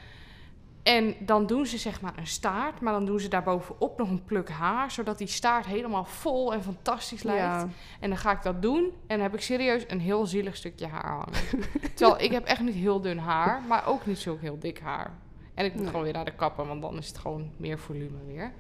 En 0.83 1.15
dan 1.21 1.47
doen 1.47 1.67
ze 1.67 1.79
zeg 1.79 2.01
maar 2.01 2.13
een 2.19 2.27
staart... 2.27 2.81
maar 2.81 2.93
dan 2.93 3.05
doen 3.05 3.21
ze 3.21 3.29
daarbovenop 3.29 3.99
nog 3.99 4.09
een 4.11 4.25
pluk 4.25 4.49
haar... 4.51 4.91
zodat 4.91 5.19
die 5.19 5.27
staart 5.27 5.67
helemaal 5.67 6.05
vol 6.05 6.53
en 6.53 6.63
fantastisch 6.63 7.23
lijkt. 7.23 7.41
ja. 7.41 7.69
En 8.01 8.09
dan 8.09 8.19
ga 8.19 8.31
ik 8.33 8.43
dat 8.43 8.63
doen 8.63 8.85
en 8.85 8.93
dan 9.07 9.21
heb 9.21 9.35
ik 9.35 9.41
serieus 9.41 9.85
een 9.89 10.01
heel 10.01 10.27
zielig 10.27 10.57
stukje 10.57 10.87
haar 10.87 11.07
hangen. 11.11 11.33
Terwijl 11.95 12.21
ik 12.21 12.31
heb 12.33 12.45
echt 12.45 12.61
niet 12.61 12.75
heel 12.75 13.01
dun 13.01 13.19
haar, 13.19 13.63
maar 13.69 13.87
ook 13.87 14.07
niet 14.07 14.19
zo 14.19 14.37
heel 14.41 14.59
dik 14.59 14.79
haar. 14.81 15.11
En 15.55 15.65
ik 15.65 15.71
moet 15.73 15.81
Nee. 15.81 15.91
gewoon 15.91 16.05
weer 16.05 16.13
naar 16.15 16.25
de 16.25 16.35
kapper, 16.35 16.67
want 16.67 16.83
dan 16.83 16.99
is 16.99 17.09
het 17.09 17.19
gewoon 17.19 17.51
meer 17.57 17.79
volume 17.79 18.25
weer. 18.27 18.53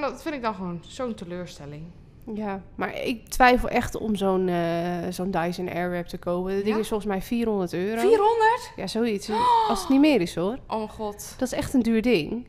Maar 0.00 0.10
dat 0.10 0.22
vind 0.22 0.34
ik 0.34 0.42
dan 0.42 0.54
gewoon 0.54 0.82
zo'n 0.86 1.14
teleurstelling. 1.14 1.82
Ja, 2.34 2.62
maar 2.74 3.00
ik 3.02 3.28
twijfel 3.28 3.68
echt 3.68 3.96
om 3.96 4.16
zo'n 4.16 4.48
eh, 4.48 4.98
zo'n 5.10 5.30
Dyson 5.30 5.68
Airwrap 5.68 6.06
te 6.06 6.18
kopen. 6.18 6.54
Dat 6.54 6.62
ding 6.64 6.74
Ja? 6.74 6.80
is 6.80 6.88
volgens 6.88 7.08
mij 7.08 7.22
400 7.22 7.72
euro. 7.72 8.00
400? 8.00 8.72
Ja, 8.76 8.86
zoiets. 8.86 9.30
Als 9.68 9.80
het 9.80 9.88
niet 9.88 10.00
meer 10.00 10.20
is 10.20 10.34
hoor. 10.34 10.58
Oh 10.68 10.76
mijn 10.76 10.88
god. 10.88 11.34
Dat 11.38 11.52
is 11.52 11.58
echt 11.58 11.74
een 11.74 11.82
duur 11.82 12.02
ding. 12.02 12.46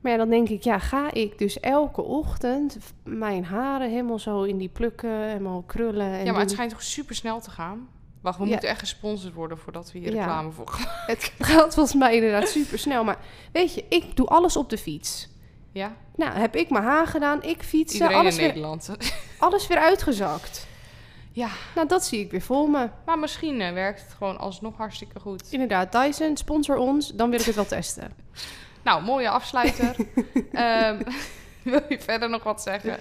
Maar 0.00 0.12
ja, 0.12 0.18
dan 0.18 0.28
denk 0.30 0.48
ik, 0.48 0.62
ja, 0.62 0.78
ga 0.78 1.12
ik 1.12 1.38
dus 1.38 1.60
elke 1.60 2.02
ochtend 2.02 2.78
mijn 3.04 3.44
haren 3.44 3.90
helemaal 3.90 4.18
zo 4.18 4.42
in 4.42 4.58
die 4.58 4.68
plukken, 4.68 5.22
helemaal 5.26 5.62
krullen. 5.66 6.12
En 6.12 6.24
Ja, 6.24 6.32
maar 6.32 6.40
het 6.40 6.50
schijnt 6.50 6.70
toch 6.70 6.82
super 6.82 7.14
snel 7.14 7.40
te 7.40 7.50
gaan? 7.50 7.88
Wacht, 8.20 8.38
we 8.38 8.44
Ja. 8.44 8.50
moeten 8.50 8.68
echt 8.68 8.78
gesponsord 8.78 9.34
worden 9.34 9.58
voordat 9.58 9.92
we 9.92 9.98
hier 9.98 10.12
Ja. 10.12 10.18
reclame 10.18 10.50
voor 10.50 10.68
gaan. 10.68 10.86
Het 11.06 11.32
gaat 11.38 11.74
volgens 11.74 11.94
mij 11.96 12.14
inderdaad 12.14 12.48
super 12.48 12.78
snel. 12.78 13.04
Maar 13.04 13.18
weet 13.52 13.74
je, 13.74 13.84
ik 13.88 14.16
doe 14.16 14.26
alles 14.26 14.56
op 14.56 14.70
de 14.70 14.78
fiets. 14.78 15.28
Ja, 15.78 15.92
Nou, 16.16 16.38
heb 16.38 16.56
ik 16.56 16.70
mijn 16.70 16.84
haar 16.84 17.06
gedaan, 17.06 17.42
ik 17.42 17.62
fietsen, 17.62 18.00
iedereen 18.00 18.16
alles 18.16 18.34
in 18.34 18.40
weer, 18.40 18.48
Nederland. 18.48 18.90
alles 19.38 19.66
weer 19.66 19.78
uitgezakt. 19.78 20.66
Ja. 21.32 21.48
Nou, 21.74 21.88
dat 21.88 22.04
zie 22.04 22.20
ik 22.20 22.30
weer 22.30 22.42
voor 22.42 22.70
me. 22.70 22.88
Maar 23.06 23.18
misschien 23.18 23.60
eh, 23.60 23.72
werkt 23.72 24.00
het 24.00 24.12
gewoon 24.12 24.38
alsnog 24.38 24.76
hartstikke 24.76 25.20
goed. 25.20 25.42
Inderdaad, 25.50 25.92
Dyson, 25.92 26.36
sponsor 26.36 26.76
ons, 26.76 27.12
dan 27.14 27.30
wil 27.30 27.40
ik 27.40 27.46
het 27.46 27.54
wel 27.54 27.66
testen. 27.66 28.12
Nou, 28.82 29.02
mooie 29.02 29.28
afsluiter. 29.28 29.96
Ehm, 30.52 31.02
wil 31.62 31.82
je 31.88 31.98
verder 32.00 32.30
nog 32.30 32.42
wat 32.42 32.62
zeggen? 32.62 32.98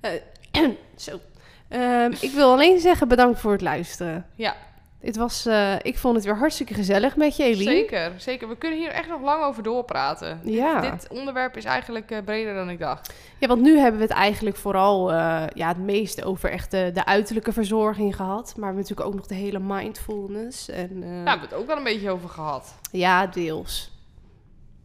Zo. 0.96 1.20
Ehm, 1.68 2.12
ik 2.20 2.30
wil 2.30 2.52
alleen 2.52 2.80
zeggen 2.80 3.08
bedankt 3.08 3.40
voor 3.40 3.52
het 3.52 3.60
luisteren. 3.60 4.26
Ja, 4.34 4.56
Het 5.00 5.16
was, 5.16 5.46
eh, 5.46 5.74
ik 5.82 5.98
vond 5.98 6.16
het 6.16 6.24
weer 6.24 6.36
hartstikke 6.36 6.74
gezellig 6.74 7.16
met 7.16 7.36
je, 7.36 7.42
Eline. 7.42 7.70
zeker, 7.70 8.12
zeker. 8.16 8.48
We 8.48 8.56
kunnen 8.56 8.78
hier 8.78 8.90
echt 8.90 9.08
nog 9.08 9.20
lang 9.20 9.44
over 9.44 9.62
doorpraten. 9.62 10.40
Ja. 10.44 10.90
Dit 10.90 11.08
onderwerp 11.08 11.56
is 11.56 11.64
eigenlijk 11.64 12.10
eh, 12.10 12.24
breder 12.24 12.54
dan 12.54 12.70
ik 12.70 12.78
dacht. 12.78 13.14
ja, 13.38 13.46
want 13.48 13.60
nu 13.60 13.78
hebben 13.78 14.00
we 14.00 14.06
het 14.06 14.16
eigenlijk 14.16 14.56
vooral 14.56 15.12
eh, 15.12 15.42
ja, 15.54 15.68
het 15.68 15.78
meeste 15.78 16.24
over 16.24 16.50
echt 16.50 16.70
de, 16.70 16.90
de 16.94 17.04
uiterlijke 17.04 17.52
verzorging 17.52 18.16
gehad. 18.16 18.44
Maar 18.44 18.54
we 18.54 18.64
hebben 18.64 18.80
natuurlijk 18.82 19.08
ook 19.08 19.14
nog 19.14 19.26
de 19.26 19.34
hele 19.34 19.58
mindfulness. 19.58 20.68
En, 20.68 21.00
Daar 21.00 21.10
hebben 21.10 21.48
we 21.48 21.54
het 21.54 21.54
ook 21.54 21.66
wel 21.66 21.76
een 21.76 21.84
beetje 21.84 22.10
over 22.10 22.28
gehad. 22.28 22.74
ja, 22.92 23.26
deels. 23.26 23.96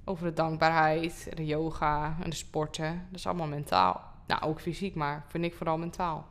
Over 0.06 0.26
de 0.26 0.34
dankbaarheid, 0.34 1.28
de 1.34 1.46
yoga 1.46 2.16
en 2.24 2.30
de 2.30 2.36
sporten. 2.36 3.06
Dat 3.10 3.20
is 3.20 3.26
allemaal 3.28 3.48
mentaal. 3.48 4.02
Nou, 4.28 4.42
ook 4.42 4.62
fysiek, 4.62 4.96
maar 4.96 5.26
vind 5.28 5.44
ik 5.46 5.54
vooral 5.54 5.78
mentaal. 5.78 6.26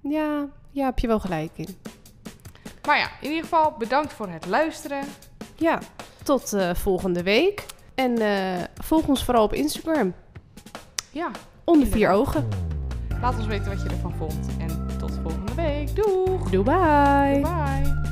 Ja, 0.00 0.46
ja, 0.70 0.84
heb 0.84 0.98
je 0.98 1.06
wel 1.06 1.20
gelijk 1.20 1.50
in. 1.54 1.76
Maar 2.86 2.98
ja, 2.98 3.08
in 3.20 3.28
ieder 3.28 3.42
geval 3.42 3.74
bedankt 3.78 4.12
voor 4.12 4.28
het 4.28 4.46
luisteren. 4.46 5.04
Ja, 5.54 5.78
tot 6.22 6.52
eh, 6.52 6.74
volgende 6.74 7.22
week. 7.22 7.66
En 7.94 8.18
eh, 8.18 8.64
volg 8.74 9.06
ons 9.06 9.24
vooral 9.24 9.44
op 9.44 9.52
Instagram. 9.52 10.14
Ja, 11.10 11.30
Onder 11.64 11.88
vier 11.88 12.10
ogen. 12.10 12.48
laat 13.20 13.36
ons 13.36 13.46
weten 13.46 13.68
wat 13.68 13.82
je 13.82 13.88
ervan 13.88 14.14
vond. 14.18 14.46
En 14.58 14.98
tot 14.98 15.12
volgende 15.22 15.54
week. 15.54 15.96
Doeg! 15.96 16.50
Doei, 16.50 16.62
bye. 16.64 17.40
Bye! 17.40 18.05